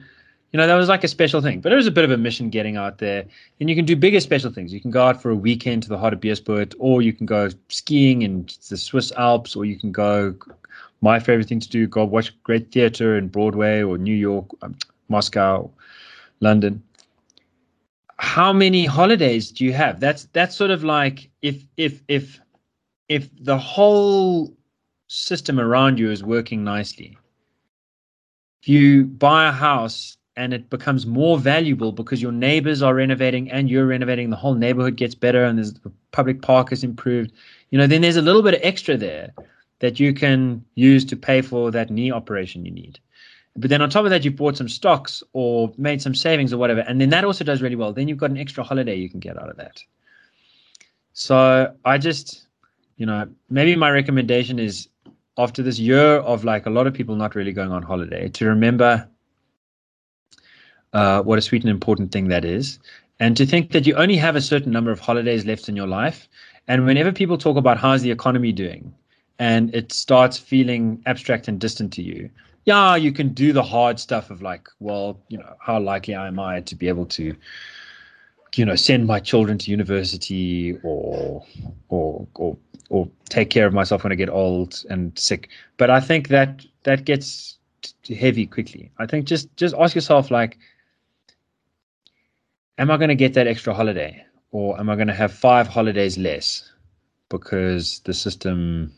You 0.53 0.59
know, 0.59 0.67
that 0.67 0.75
was 0.75 0.91
like 0.91 1.05
a 1.05 1.09
special 1.09 1.41
thing, 1.41 1.63
but 1.63 1.73
it 1.73 1.77
was 1.77 1.87
a 1.87 1.91
bit 1.91 2.05
of 2.05 2.11
a 2.11 2.19
mission 2.19 2.51
getting 2.51 2.77
out 2.77 2.99
there. 2.99 3.25
And 3.61 3.71
you 3.71 3.75
can 3.75 3.87
do 3.87 3.97
bigger 3.97 4.21
special 4.21 4.53
things. 4.53 4.75
You 4.75 4.81
can 4.83 4.91
go 4.91 5.07
out 5.07 5.23
for 5.23 5.31
a 5.31 5.35
weekend 5.35 5.85
to 5.85 5.89
the 5.89 5.97
Hartbeespoort, 5.97 6.75
or 6.79 7.01
you 7.01 7.15
can 7.15 7.25
go 7.25 7.49
skiing 7.69 8.21
in 8.21 8.47
the 8.69 8.77
Swiss 8.77 9.11
Alps, 9.13 9.57
or 9.57 9.65
you 9.65 9.79
can 9.79 9.91
go. 9.91 10.35
My 11.03 11.19
favorite 11.19 11.49
thing 11.49 11.61
to 11.61 11.69
do: 11.69 11.87
go 11.87 12.05
watch 12.05 12.33
great 12.45 12.71
theater 12.71 13.19
in 13.19 13.29
Broadway 13.29 13.83
or 13.83 13.99
New 13.99 14.15
York, 14.15 14.47
um, 14.63 14.77
Moscow, 15.09 15.69
London. 16.41 16.83
How 18.19 18.53
many 18.53 18.87
holidays 18.87 19.51
do 19.51 19.65
you 19.65 19.73
have? 19.73 19.99
That's 19.99 20.29
that's 20.33 20.55
sort 20.57 20.71
of 20.71 20.85
like 20.85 21.29
if 21.43 21.67
if 21.77 22.03
if 22.07 22.41
if 23.09 23.29
the 23.45 23.59
whole 23.59 24.57
system 25.09 25.59
around 25.59 25.99
you 25.99 26.11
is 26.11 26.23
working 26.23 26.63
nicely, 26.63 27.19
if 28.63 28.69
you 28.69 29.05
buy 29.05 29.49
a 29.49 29.53
house 29.53 30.17
and 30.37 30.55
it 30.55 30.71
becomes 30.71 31.05
more 31.05 31.37
valuable 31.37 31.91
because 31.91 32.23
your 32.23 32.33
neighbors 32.33 32.81
are 32.81 32.95
renovating 32.95 33.51
and 33.51 33.69
you're 33.69 33.87
renovating, 33.87 34.31
the 34.31 34.37
whole 34.37 34.55
neighborhood 34.55 34.97
gets 34.97 35.17
better 35.17 35.45
and 35.45 35.59
there's 35.59 35.75
the 35.75 35.93
public 36.13 36.43
park 36.43 36.73
is 36.73 36.85
improved, 36.85 37.33
you 37.71 37.77
know, 37.77 37.89
then 37.89 38.03
there's 38.03 38.17
a 38.17 38.23
little 38.23 38.43
bit 38.43 38.55
of 38.55 38.61
extra 38.63 38.97
there 38.97 39.33
that 39.83 39.99
you 39.99 40.15
can 40.15 40.65
use 40.77 41.05
to 41.05 41.17
pay 41.17 41.43
for 41.43 41.73
that 41.73 41.91
knee 41.91 42.13
operation 42.13 42.65
you 42.65 42.71
need. 42.71 43.01
But 43.57 43.69
then 43.69 43.83
on 43.83 43.91
top 43.91 44.05
of 44.05 44.11
that, 44.11 44.25
you've 44.25 44.37
bought 44.37 44.57
some 44.57 44.69
stocks 44.69 45.25
or 45.33 45.73
made 45.77 46.01
some 46.01 46.15
savings 46.15 46.53
or 46.53 46.57
whatever, 46.57 46.81
and 46.81 47.01
then 47.01 47.11
that 47.11 47.25
also 47.25 47.45
does 47.45 47.61
really 47.61 47.75
well. 47.75 47.93
Then 47.93 48.07
you've 48.07 48.17
got 48.17 48.31
an 48.31 48.39
extra 48.39 48.63
holiday 48.63 48.95
you 48.95 49.11
can 49.11 49.19
get 49.19 49.37
out 49.37 49.51
of 49.51 49.57
that. 49.57 49.83
So 51.15 51.75
I 51.85 51.99
just, 51.99 52.47
you 52.97 53.07
know, 53.07 53.29
maybe 53.51 53.75
my 53.75 53.91
recommendation 53.91 54.61
is 54.61 54.89
after 55.37 55.63
this 55.65 55.81
year 55.81 56.17
of 56.19 56.45
like 56.45 56.65
a 56.67 56.71
lot 56.71 56.87
of 56.87 56.95
people 56.95 57.17
not 57.17 57.35
really 57.35 57.53
going 57.53 57.73
on 57.73 57.83
holiday 57.83 58.29
to 58.29 58.47
remember 58.47 59.09
uh, 60.93 61.23
what 61.23 61.39
a 61.39 61.43
sweet 61.43 61.63
and 61.63 61.71
important 61.71 62.13
thing 62.13 62.29
that 62.29 62.45
is, 62.45 62.79
and 63.19 63.37
to 63.37 63.45
think 63.45 63.73
that 63.73 63.85
you 63.85 63.95
only 63.97 64.17
have 64.17 64.37
a 64.37 64.41
certain 64.41 64.71
number 64.71 64.93
of 64.93 65.01
holidays 65.01 65.45
left 65.45 65.69
in 65.69 65.75
your 65.75 65.89
life. 65.89 66.29
And 66.69 66.87
whenever 66.87 67.11
people 67.11 67.37
talk 67.37 67.57
about 67.57 67.79
how's 67.79 68.03
the 68.03 68.13
economy 68.13 68.53
doing, 68.53 68.95
and 69.43 69.75
it 69.75 69.91
starts 69.91 70.39
feeling 70.39 71.03
abstract 71.05 71.49
and 71.49 71.59
distant 71.59 71.93
to 71.93 72.01
you, 72.01 72.31
yeah, 72.65 72.95
you 72.95 73.11
can 73.11 73.31
do 73.31 73.53
the 73.53 73.63
hard 73.63 73.99
stuff 73.99 74.31
of 74.31 74.41
like, 74.41 74.69
well, 74.79 75.19
you 75.27 75.37
know, 75.37 75.57
how 75.59 75.81
likely 75.81 76.15
am 76.15 76.39
I 76.39 76.61
to 76.61 76.77
be 76.77 76.87
able 76.87 77.07
to, 77.07 77.35
you 78.55 78.65
know, 78.65 78.77
send 78.77 79.09
my 79.09 79.19
children 79.19 79.59
to 79.59 79.73
university 79.73 80.79
or 80.85 81.45
or 81.89 82.25
or 82.37 82.57
or 82.89 83.09
take 83.31 83.51
care 83.51 83.67
of 83.67 83.75
myself 83.75 84.05
when 84.05 84.13
I 84.13 84.15
get 84.15 84.29
old 84.31 84.85
and 84.89 85.19
sick. 85.19 85.49
But 85.77 85.91
I 85.91 85.99
think 85.99 86.29
that 86.29 86.65
that 86.85 87.05
gets 87.05 87.59
heavy 88.17 88.47
quickly. 88.47 88.93
I 89.01 89.07
think 89.07 89.27
just 89.27 89.57
just 89.57 89.75
ask 89.75 89.97
yourself 89.97 90.31
like, 90.31 90.57
am 92.79 92.93
I 92.93 92.97
going 92.97 93.09
to 93.09 93.17
get 93.17 93.35
that 93.35 93.49
extra 93.49 93.75
holiday, 93.75 94.25
or 94.53 94.79
am 94.79 94.89
I 94.89 94.95
going 94.95 95.09
to 95.09 95.21
have 95.23 95.33
five 95.33 95.67
holidays 95.67 96.17
less 96.17 96.71
because 97.29 98.03
the 98.05 98.15
system 98.15 98.93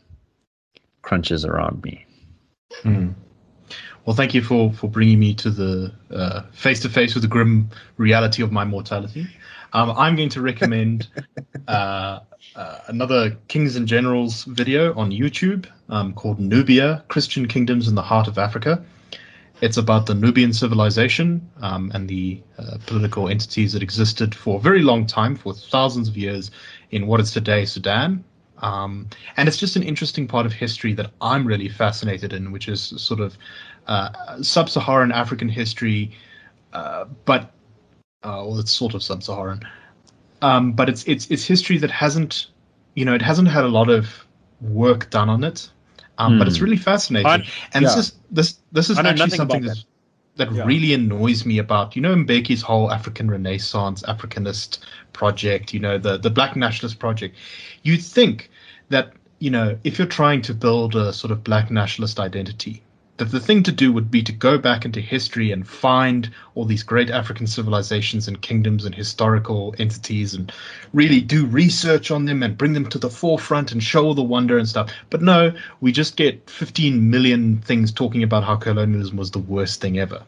crunches 1.05 1.45
around 1.45 1.83
me? 1.83 2.05
Mm. 2.83 3.13
Well, 4.05 4.15
thank 4.15 4.33
you 4.33 4.41
for 4.41 4.73
for 4.73 4.89
bringing 4.89 5.19
me 5.19 5.33
to 5.35 5.49
the 5.49 5.93
face 6.51 6.79
to 6.81 6.89
face 6.89 7.13
with 7.13 7.21
the 7.21 7.29
grim 7.29 7.69
reality 7.97 8.43
of 8.43 8.51
my 8.51 8.65
mortality. 8.65 9.27
Um, 9.73 9.91
I'm 9.91 10.15
going 10.15 10.29
to 10.29 10.41
recommend 10.41 11.07
uh, 11.67 12.19
uh, 12.55 12.79
another 12.87 13.35
Kings 13.47 13.75
and 13.75 13.87
Generals 13.87 14.43
video 14.45 14.93
on 14.95 15.11
YouTube 15.11 15.67
um, 15.89 16.13
called 16.13 16.39
Nubia: 16.39 17.03
Christian 17.07 17.47
Kingdoms 17.47 17.87
in 17.87 17.95
the 17.95 18.01
Heart 18.01 18.27
of 18.27 18.37
Africa. 18.37 18.83
It's 19.61 19.77
about 19.77 20.05
the 20.05 20.13
Nubian 20.13 20.53
civilization 20.53 21.49
um, 21.61 21.89
and 21.93 22.09
the 22.09 22.41
uh, 22.57 22.77
political 22.85 23.29
entities 23.29 23.71
that 23.71 23.81
existed 23.81 24.35
for 24.35 24.57
a 24.59 24.61
very 24.61 24.81
long 24.81 25.07
time, 25.07 25.35
for 25.35 25.53
thousands 25.53 26.09
of 26.09 26.17
years, 26.17 26.51
in 26.91 27.07
what 27.07 27.21
is 27.21 27.31
today 27.31 27.63
Sudan. 27.65 28.23
Um, 28.59 29.07
and 29.37 29.47
it's 29.47 29.57
just 29.57 29.75
an 29.75 29.83
interesting 29.83 30.27
part 30.27 30.45
of 30.45 30.53
history 30.53 30.93
that 30.93 31.11
I'm 31.21 31.45
really 31.45 31.69
fascinated 31.69 32.33
in, 32.33 32.51
which 32.51 32.67
is 32.67 32.81
sort 32.81 33.19
of 33.19 33.37
uh, 33.87 34.41
sub-Saharan 34.41 35.11
African 35.11 35.49
history, 35.49 36.11
uh, 36.73 37.05
but 37.25 37.51
uh, 38.23 38.41
well, 38.47 38.57
it's 38.59 38.71
sort 38.71 38.93
of 38.93 39.03
sub-Saharan, 39.03 39.61
um, 40.41 40.71
but 40.73 40.89
it's 40.89 41.03
it's 41.03 41.29
it's 41.29 41.45
history 41.45 41.77
that 41.77 41.91
hasn't, 41.91 42.47
you 42.95 43.05
know, 43.05 43.13
it 43.13 43.21
hasn't 43.21 43.47
had 43.47 43.63
a 43.63 43.67
lot 43.67 43.89
of 43.89 44.25
work 44.61 45.09
done 45.11 45.29
on 45.29 45.43
it, 45.43 45.69
um, 46.17 46.39
but 46.39 46.47
it's 46.47 46.57
Hmm. 46.57 46.63
really 46.63 46.77
fascinating. 46.77 47.27
I- 47.27 47.45
and 47.73 47.83
yeah. 47.83 47.89
this 47.89 47.97
is 47.97 48.13
this 48.31 48.59
this 48.71 48.89
is 48.89 48.97
I 48.97 49.01
actually 49.03 49.29
something 49.31 49.61
that, 49.63 49.83
that 50.37 50.51
Yeah. 50.51 50.65
really 50.65 50.93
annoys 50.93 51.45
me 51.45 51.57
about 51.59 51.95
you 51.95 52.01
know 52.01 52.15
Mbeki's 52.15 52.61
whole 52.61 52.91
African 52.91 53.29
Renaissance 53.29 54.03
Africanist 54.03 54.79
project, 55.13 55.73
you 55.73 55.79
know 55.79 55.97
the 55.97 56.17
the 56.17 56.29
Black 56.29 56.55
Nationalist 56.55 56.99
project. 56.99 57.35
You'd 57.83 58.03
think 58.03 58.49
that 58.89 59.13
you 59.39 59.49
know 59.51 59.77
if 59.83 59.97
you're 59.97 60.07
trying 60.07 60.41
to 60.43 60.53
build 60.53 60.95
a 60.95 61.13
sort 61.13 61.31
of 61.31 61.43
Black 61.43 61.71
nationalist 61.71 62.19
identity, 62.19 62.84
that 63.17 63.31
the 63.31 63.39
thing 63.39 63.63
to 63.63 63.71
do 63.71 63.93
would 63.93 64.11
be 64.11 64.21
to 64.23 64.31
go 64.33 64.57
back 64.57 64.83
into 64.83 64.99
history 64.99 65.51
and 65.51 65.67
find 65.67 66.29
all 66.53 66.65
these 66.65 66.83
great 66.83 67.09
African 67.09 67.47
civilizations 67.47 68.27
and 68.27 68.41
kingdoms 68.41 68.83
and 68.83 68.93
historical 68.93 69.73
entities 69.79 70.33
and 70.33 70.51
really 70.93 71.21
do 71.21 71.45
research 71.45 72.11
on 72.11 72.25
them 72.25 72.43
and 72.43 72.57
bring 72.57 72.73
them 72.73 72.89
to 72.89 72.99
the 72.99 73.09
forefront 73.09 73.71
and 73.71 73.81
show 73.81 74.03
all 74.03 74.13
the 74.15 74.21
wonder 74.23 74.57
and 74.57 74.67
stuff. 74.67 74.91
But 75.09 75.21
no, 75.21 75.53
we 75.79 75.93
just 75.93 76.17
get 76.17 76.49
15 76.49 77.09
million 77.09 77.61
things 77.61 77.91
talking 77.91 78.21
about 78.23 78.43
how 78.43 78.57
colonialism 78.57 79.15
was 79.15 79.31
the 79.31 79.39
worst 79.39 79.79
thing 79.79 79.97
ever. 79.97 80.23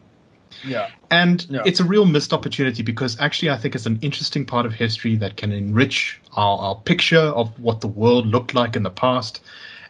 Yeah. 0.64 0.88
And 1.10 1.46
Yeah. 1.50 1.62
it's 1.66 1.80
a 1.80 1.84
real 1.84 2.06
missed 2.06 2.32
opportunity 2.32 2.82
because 2.82 3.20
actually, 3.20 3.50
I 3.50 3.58
think 3.58 3.74
it's 3.74 3.86
an 3.86 3.98
interesting 4.00 4.46
part 4.46 4.64
of 4.64 4.72
history 4.72 5.14
that 5.16 5.36
can 5.36 5.52
enrich 5.52 6.20
our, 6.32 6.58
our 6.58 6.74
picture 6.74 7.18
of 7.18 7.58
what 7.60 7.80
the 7.82 7.86
world 7.88 8.26
looked 8.26 8.54
like 8.54 8.76
in 8.76 8.82
the 8.82 8.90
past. 8.90 9.40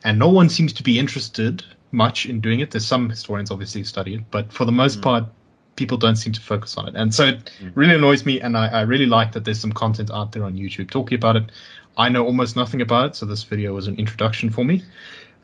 And 0.04 0.18
no 0.18 0.28
one 0.28 0.48
seems 0.48 0.72
to 0.74 0.82
be 0.82 0.98
interested 0.98 1.64
much 1.92 2.26
in 2.26 2.40
doing 2.40 2.60
it. 2.60 2.70
There's 2.70 2.86
some 2.86 3.08
historians 3.08 3.50
obviously 3.50 3.84
study 3.84 4.14
it, 4.14 4.30
but 4.30 4.52
for 4.52 4.64
the 4.64 4.72
most 4.72 5.00
part, 5.02 5.24
people 5.76 5.96
don't 5.96 6.16
seem 6.16 6.32
to 6.32 6.40
focus 6.40 6.76
on 6.76 6.88
it. 6.88 6.96
And 6.96 7.14
so 7.14 7.26
it 7.26 7.50
really 7.74 7.94
annoys 7.94 8.26
me. 8.26 8.40
And 8.40 8.56
I, 8.56 8.66
I 8.68 8.80
really 8.82 9.06
like 9.06 9.32
that 9.32 9.44
there's 9.44 9.60
some 9.60 9.72
content 9.72 10.10
out 10.10 10.32
there 10.32 10.44
on 10.44 10.54
YouTube 10.54 10.90
talking 10.90 11.16
about 11.16 11.36
it. 11.36 11.52
I 11.96 12.08
know 12.08 12.24
almost 12.24 12.56
nothing 12.56 12.80
about 12.80 13.06
it, 13.06 13.16
so 13.16 13.26
this 13.26 13.42
video 13.42 13.74
was 13.74 13.86
an 13.88 13.96
introduction 13.96 14.50
for 14.50 14.64
me. 14.64 14.82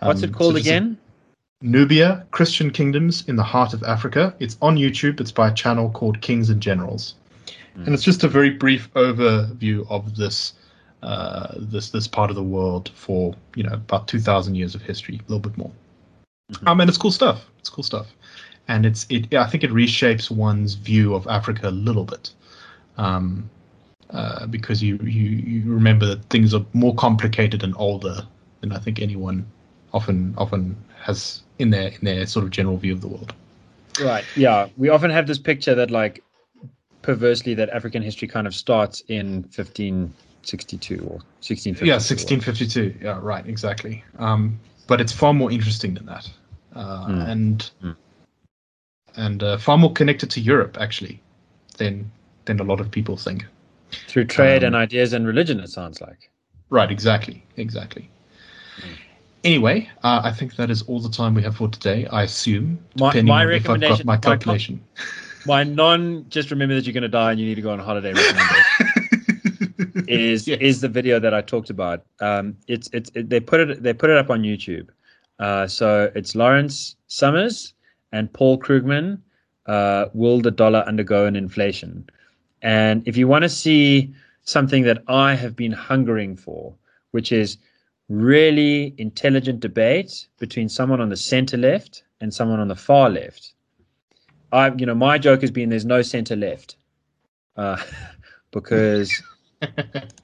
What's 0.01 0.23
Um, 0.23 0.31
it 0.31 0.33
called 0.35 0.55
so 0.55 0.61
again? 0.61 0.99
Nubia, 1.63 2.27
Christian 2.31 2.71
Kingdoms 2.71 3.25
in 3.27 3.37
the 3.37 3.43
Heart 3.43 3.75
of 3.75 3.83
Africa. 3.85 4.35
It's 4.39 4.59
on 4.61 4.77
YouTube. 4.77 5.21
It's 5.21 5.33
by 5.33 5.49
a 5.49 5.55
channel 5.55 5.91
called 5.91 6.21
Kings 6.21 6.51
and 6.51 6.61
Generals, 6.61 7.15
and 7.77 7.95
it's 7.95 8.03
just 8.03 8.23
a 8.23 8.29
very 8.29 8.51
brief 8.51 8.93
overview 8.95 9.87
of 9.89 10.15
this 10.17 10.53
uh, 11.03 11.55
this 11.57 11.91
this 11.91 12.07
part 12.07 12.31
of 12.31 12.37
the 12.37 12.43
world 12.43 12.91
for 12.95 13.35
you 13.57 13.63
know 13.63 13.73
about 13.73 14.09
two 14.09 14.21
thousand 14.21 14.57
years 14.57 14.75
of 14.75 14.83
history, 14.83 15.17
a 15.17 15.23
little 15.33 15.41
bit 15.41 15.57
more. 15.57 15.73
Um, 16.67 16.81
and 16.81 16.89
it's 16.89 16.99
cool 16.99 17.11
stuff. 17.11 17.45
It's 17.59 17.71
cool 17.71 17.85
stuff, 17.85 18.09
and 18.69 18.85
it's 18.87 19.07
it. 19.09 19.35
I 19.35 19.47
think 19.47 19.65
it 19.65 19.71
reshapes 19.71 20.31
one's 20.31 20.75
view 20.75 21.15
of 21.15 21.27
Africa 21.29 21.69
a 21.69 21.71
little 21.71 22.05
bit. 22.05 22.31
Um, 22.97 23.51
uh, 24.11 24.47
because 24.47 24.83
you, 24.83 24.97
you 24.99 25.31
you 25.31 25.73
remember 25.73 26.07
that 26.07 26.25
things 26.27 26.55
are 26.55 26.65
more 26.73 26.95
complicated 26.95 27.65
and 27.65 27.75
older 27.77 28.27
than 28.61 28.73
I 28.73 28.79
think 28.79 29.01
anyone 29.01 29.47
often 29.93 30.35
often 30.39 30.77
has 31.01 31.43
in 31.59 31.71
their 31.71 31.89
in 31.89 32.01
their 32.03 32.27
sort 32.27 32.45
of 32.45 32.51
general 32.51 32.77
view 32.77 32.93
of 32.93 33.01
the 33.01 33.09
world. 33.09 33.35
Right. 34.01 34.25
Yeah. 34.37 34.69
We 34.77 34.89
often 34.89 35.11
have 35.11 35.27
this 35.27 35.39
picture 35.39 35.75
that, 35.75 35.91
like, 35.91 36.23
perversely, 37.03 37.55
that 37.55 37.71
African 37.71 38.03
history 38.03 38.29
kind 38.29 38.47
of 38.47 38.55
starts 38.55 39.01
in 39.09 39.43
1562 39.55 40.95
or 40.97 41.21
1652. 41.41 41.87
Yeah, 41.87 41.95
1652. 41.95 42.95
Yeah, 43.01 43.19
right, 43.23 43.47
exactly. 43.47 44.05
Um, 44.19 44.59
but 44.87 45.01
it's 45.01 45.13
far 45.13 45.33
more 45.33 45.51
interesting 45.51 45.95
than 45.95 46.07
that, 46.07 46.29
uh, 46.75 47.07
Mm. 47.07 47.29
and 47.31 47.71
Mm. 47.83 47.97
and 49.17 49.43
uh, 49.43 49.57
far 49.59 49.79
more 49.79 49.93
connected 49.93 50.31
to 50.31 50.41
Europe 50.41 50.77
actually 50.81 51.21
than 51.79 52.11
than 52.47 52.61
a 52.61 52.65
lot 52.65 52.81
of 52.81 52.91
people 52.91 53.17
think. 53.17 53.47
Through 54.09 54.27
trade 54.27 54.63
and 54.65 54.75
Um, 54.75 54.83
ideas 54.83 55.13
and 55.13 55.27
religion, 55.27 55.61
it 55.61 55.69
sounds 55.71 56.01
like. 56.01 56.31
Right, 56.71 56.91
exactly, 56.91 57.43
exactly. 57.57 58.09
Anyway, 59.45 59.89
uh, 60.03 60.21
I 60.25 60.31
think 60.33 60.57
that 60.57 60.71
is 60.71 60.83
all 60.83 61.01
the 61.01 61.09
time 61.11 61.35
we 61.35 61.43
have 61.43 61.57
for 61.57 61.69
today. 61.69 62.07
I 62.11 62.23
assume, 62.23 62.79
My- 62.99 63.11
depending 63.11 63.29
my 63.35 63.45
on 63.45 63.51
if 63.53 63.55
I've 63.57 63.63
got 63.65 63.73
recommendation- 63.73 64.07
my 64.07 64.15
my 64.15 64.17
co- 64.21 64.31
calculation. 64.31 64.81
My 65.47 65.63
non 65.63 66.25
just 66.31 66.51
remember 66.51 66.75
that 66.75 66.87
you're 66.87 66.95
going 66.95 67.03
to 67.03 67.09
die 67.09 67.31
and 67.31 67.39
you 67.39 67.45
need 67.45 67.57
to 67.57 67.61
go 67.61 67.71
on 67.71 67.79
holiday 67.79 68.13
is 70.09 70.49
Yes. 70.49 70.59
is 70.63 70.81
the 70.81 70.89
video 70.89 71.21
that 71.21 71.35
I 71.35 71.43
talked 71.43 71.69
about. 71.69 72.03
Um, 72.21 72.57
it's 72.67 72.89
it's 72.95 73.11
it, 73.15 73.29
they 73.29 73.41
put 73.41 73.61
it 73.61 73.83
they 73.83 73.93
put 73.93 74.09
it 74.09 74.17
up 74.17 74.31
on 74.31 74.43
YouTube. 74.43 74.89
Uh, 75.39 75.67
so 75.67 76.11
it's 76.15 76.35
Lawrence 76.35 76.97
Summers 77.07 77.75
and 78.13 78.33
Paul 78.33 78.59
Krugman. 78.59 79.21
Uh, 79.67 80.07
will 80.13 80.41
the 80.41 80.51
dollar 80.51 80.81
undergo 80.81 81.27
an 81.27 81.37
inflation? 81.37 82.09
And 82.63 83.07
if 83.07 83.17
you 83.17 83.29
want 83.29 83.43
to 83.43 83.49
see 83.49 84.15
something 84.43 84.83
that 84.85 85.03
I 85.09 85.35
have 85.35 85.57
been 85.57 85.73
hungering 85.73 86.37
for, 86.37 86.75
which 87.13 87.33
is 87.33 87.59
really 88.09 88.95
intelligent 88.99 89.61
debate 89.61 90.27
between 90.39 90.69
someone 90.69 91.01
on 91.01 91.09
the 91.09 91.17
center 91.17 91.57
left 91.57 92.05
and 92.21 92.33
someone 92.33 92.61
on 92.61 92.69
the 92.69 92.77
far 92.77 93.09
left. 93.09 93.55
I, 94.53 94.73
you 94.75 94.87
know, 94.87 94.95
my 94.95 95.19
joke 95.19 95.41
has 95.41 95.51
been 95.51 95.69
there's 95.69 95.85
no 95.85 96.03
center 96.03 96.37
left, 96.37 96.77
uh, 97.57 97.83
because 98.51 99.23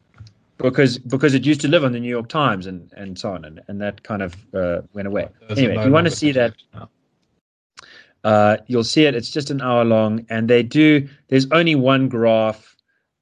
because 0.63 0.99
because 0.99 1.35
it 1.35 1.45
used 1.45 1.61
to 1.63 1.69
live 1.69 1.85
on 1.85 1.93
the 1.93 2.01
New 2.01 2.09
York 2.09 2.29
Times 2.29 2.67
and 2.67 2.93
and 2.97 3.19
so 3.19 3.33
on, 3.33 3.45
and, 3.45 3.61
and 3.69 3.81
that 3.81 4.03
kind 4.03 4.23
of 4.23 4.35
uh, 4.55 4.83
went 4.93 5.09
away. 5.09 5.29
Anyway, 5.49 5.77
if 5.77 5.85
you 5.85 5.93
want 5.93 6.07
to 6.07 6.11
see 6.11 6.33
that, 6.33 6.55
uh, 8.25 8.59
you'll 8.67 8.85
see 8.85 9.05
it. 9.05 9.15
It's 9.15 9.31
just 9.31 9.51
an 9.51 9.61
hour 9.61 9.85
long, 9.85 10.27
and 10.29 10.49
they 10.49 10.63
do. 10.63 11.09
There's 11.29 11.47
only 11.51 11.75
one 11.75 12.09
graph, 12.09 12.77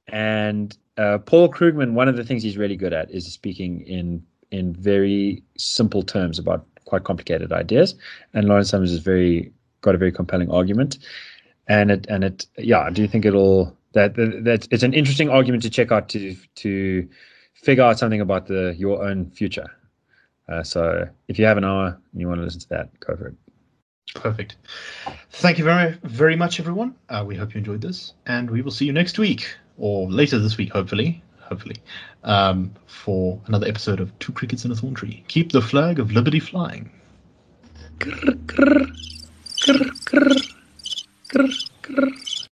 and 0.09 0.77
uh, 0.97 1.19
Paul 1.19 1.48
Krugman. 1.48 1.93
One 1.93 2.09
of 2.09 2.16
the 2.16 2.24
things 2.24 2.43
he's 2.43 2.56
really 2.56 2.77
good 2.77 2.93
at 2.93 3.10
is 3.10 3.31
speaking 3.32 3.82
in 3.82 4.23
in 4.51 4.73
very 4.73 5.43
simple 5.56 6.02
terms 6.02 6.39
about 6.39 6.66
quite 6.86 7.05
complicated 7.05 7.52
ideas. 7.52 7.94
And 8.32 8.48
Lawrence 8.48 8.70
Summers 8.70 8.93
is 8.93 9.01
very 9.01 9.52
got 9.82 9.94
a 9.94 9.98
very 9.98 10.12
compelling 10.12 10.51
argument, 10.51 10.98
and 11.69 11.90
it 11.90 12.06
and 12.09 12.24
it 12.24 12.47
yeah, 12.56 12.81
I 12.81 12.90
do 12.90 13.06
think 13.06 13.24
it'll 13.24 13.78
that 13.93 14.15
that 14.16 14.69
it's 14.70 14.82
an 14.82 14.94
interesting 14.94 15.28
argument 15.31 15.62
to 15.62 15.70
check 15.70 15.93
out 15.93 16.09
to 16.10 16.36
to 16.56 17.09
figure 17.55 17.85
out 17.85 17.98
something 17.98 18.20
about 18.20 18.47
the 18.47 18.74
your 18.78 19.02
own 19.06 19.31
future. 19.31 19.66
Uh, 20.48 20.62
so 20.62 21.09
if 21.28 21.39
you 21.39 21.44
have 21.44 21.59
an 21.59 21.65
hour 21.65 21.98
and 22.12 22.20
you 22.20 22.27
want 22.28 22.40
to 22.40 22.44
listen 22.44 22.60
to 22.60 22.69
that, 22.70 22.89
go 23.01 23.16
for 23.16 23.28
it. 23.28 23.35
Perfect. 24.15 24.56
Thank 25.32 25.59
you 25.59 25.65
very, 25.65 25.93
very 26.02 26.36
much, 26.36 26.59
everyone. 26.59 26.94
Uh, 27.10 27.23
we 27.27 27.36
hope 27.36 27.52
you 27.55 27.59
enjoyed 27.59 27.82
this, 27.82 28.15
and 28.24 28.51
we 28.51 28.62
will 28.62 28.70
see 28.70 28.86
you 28.86 28.93
next 28.93 29.19
week 29.19 29.55
or 29.77 30.10
later 30.10 30.39
this 30.39 30.56
week, 30.56 30.73
hopefully. 30.73 31.23
Hopefully, 31.40 31.77
um, 32.24 32.70
for 32.86 33.40
another 33.47 33.66
episode 33.66 34.01
of 34.01 34.16
Two 34.19 34.32
Crickets 34.32 34.66
in 34.66 34.70
a 34.70 34.74
Thorn 34.74 34.93
Tree. 34.94 35.24
Keep 35.28 35.52
the 35.52 35.62
flag 35.62 35.98
of 35.98 36.12
liberty 36.12 36.40
flying. 36.40 36.90
Grr, 37.98 38.35
grr, 38.44 38.93
grr. 39.65 40.48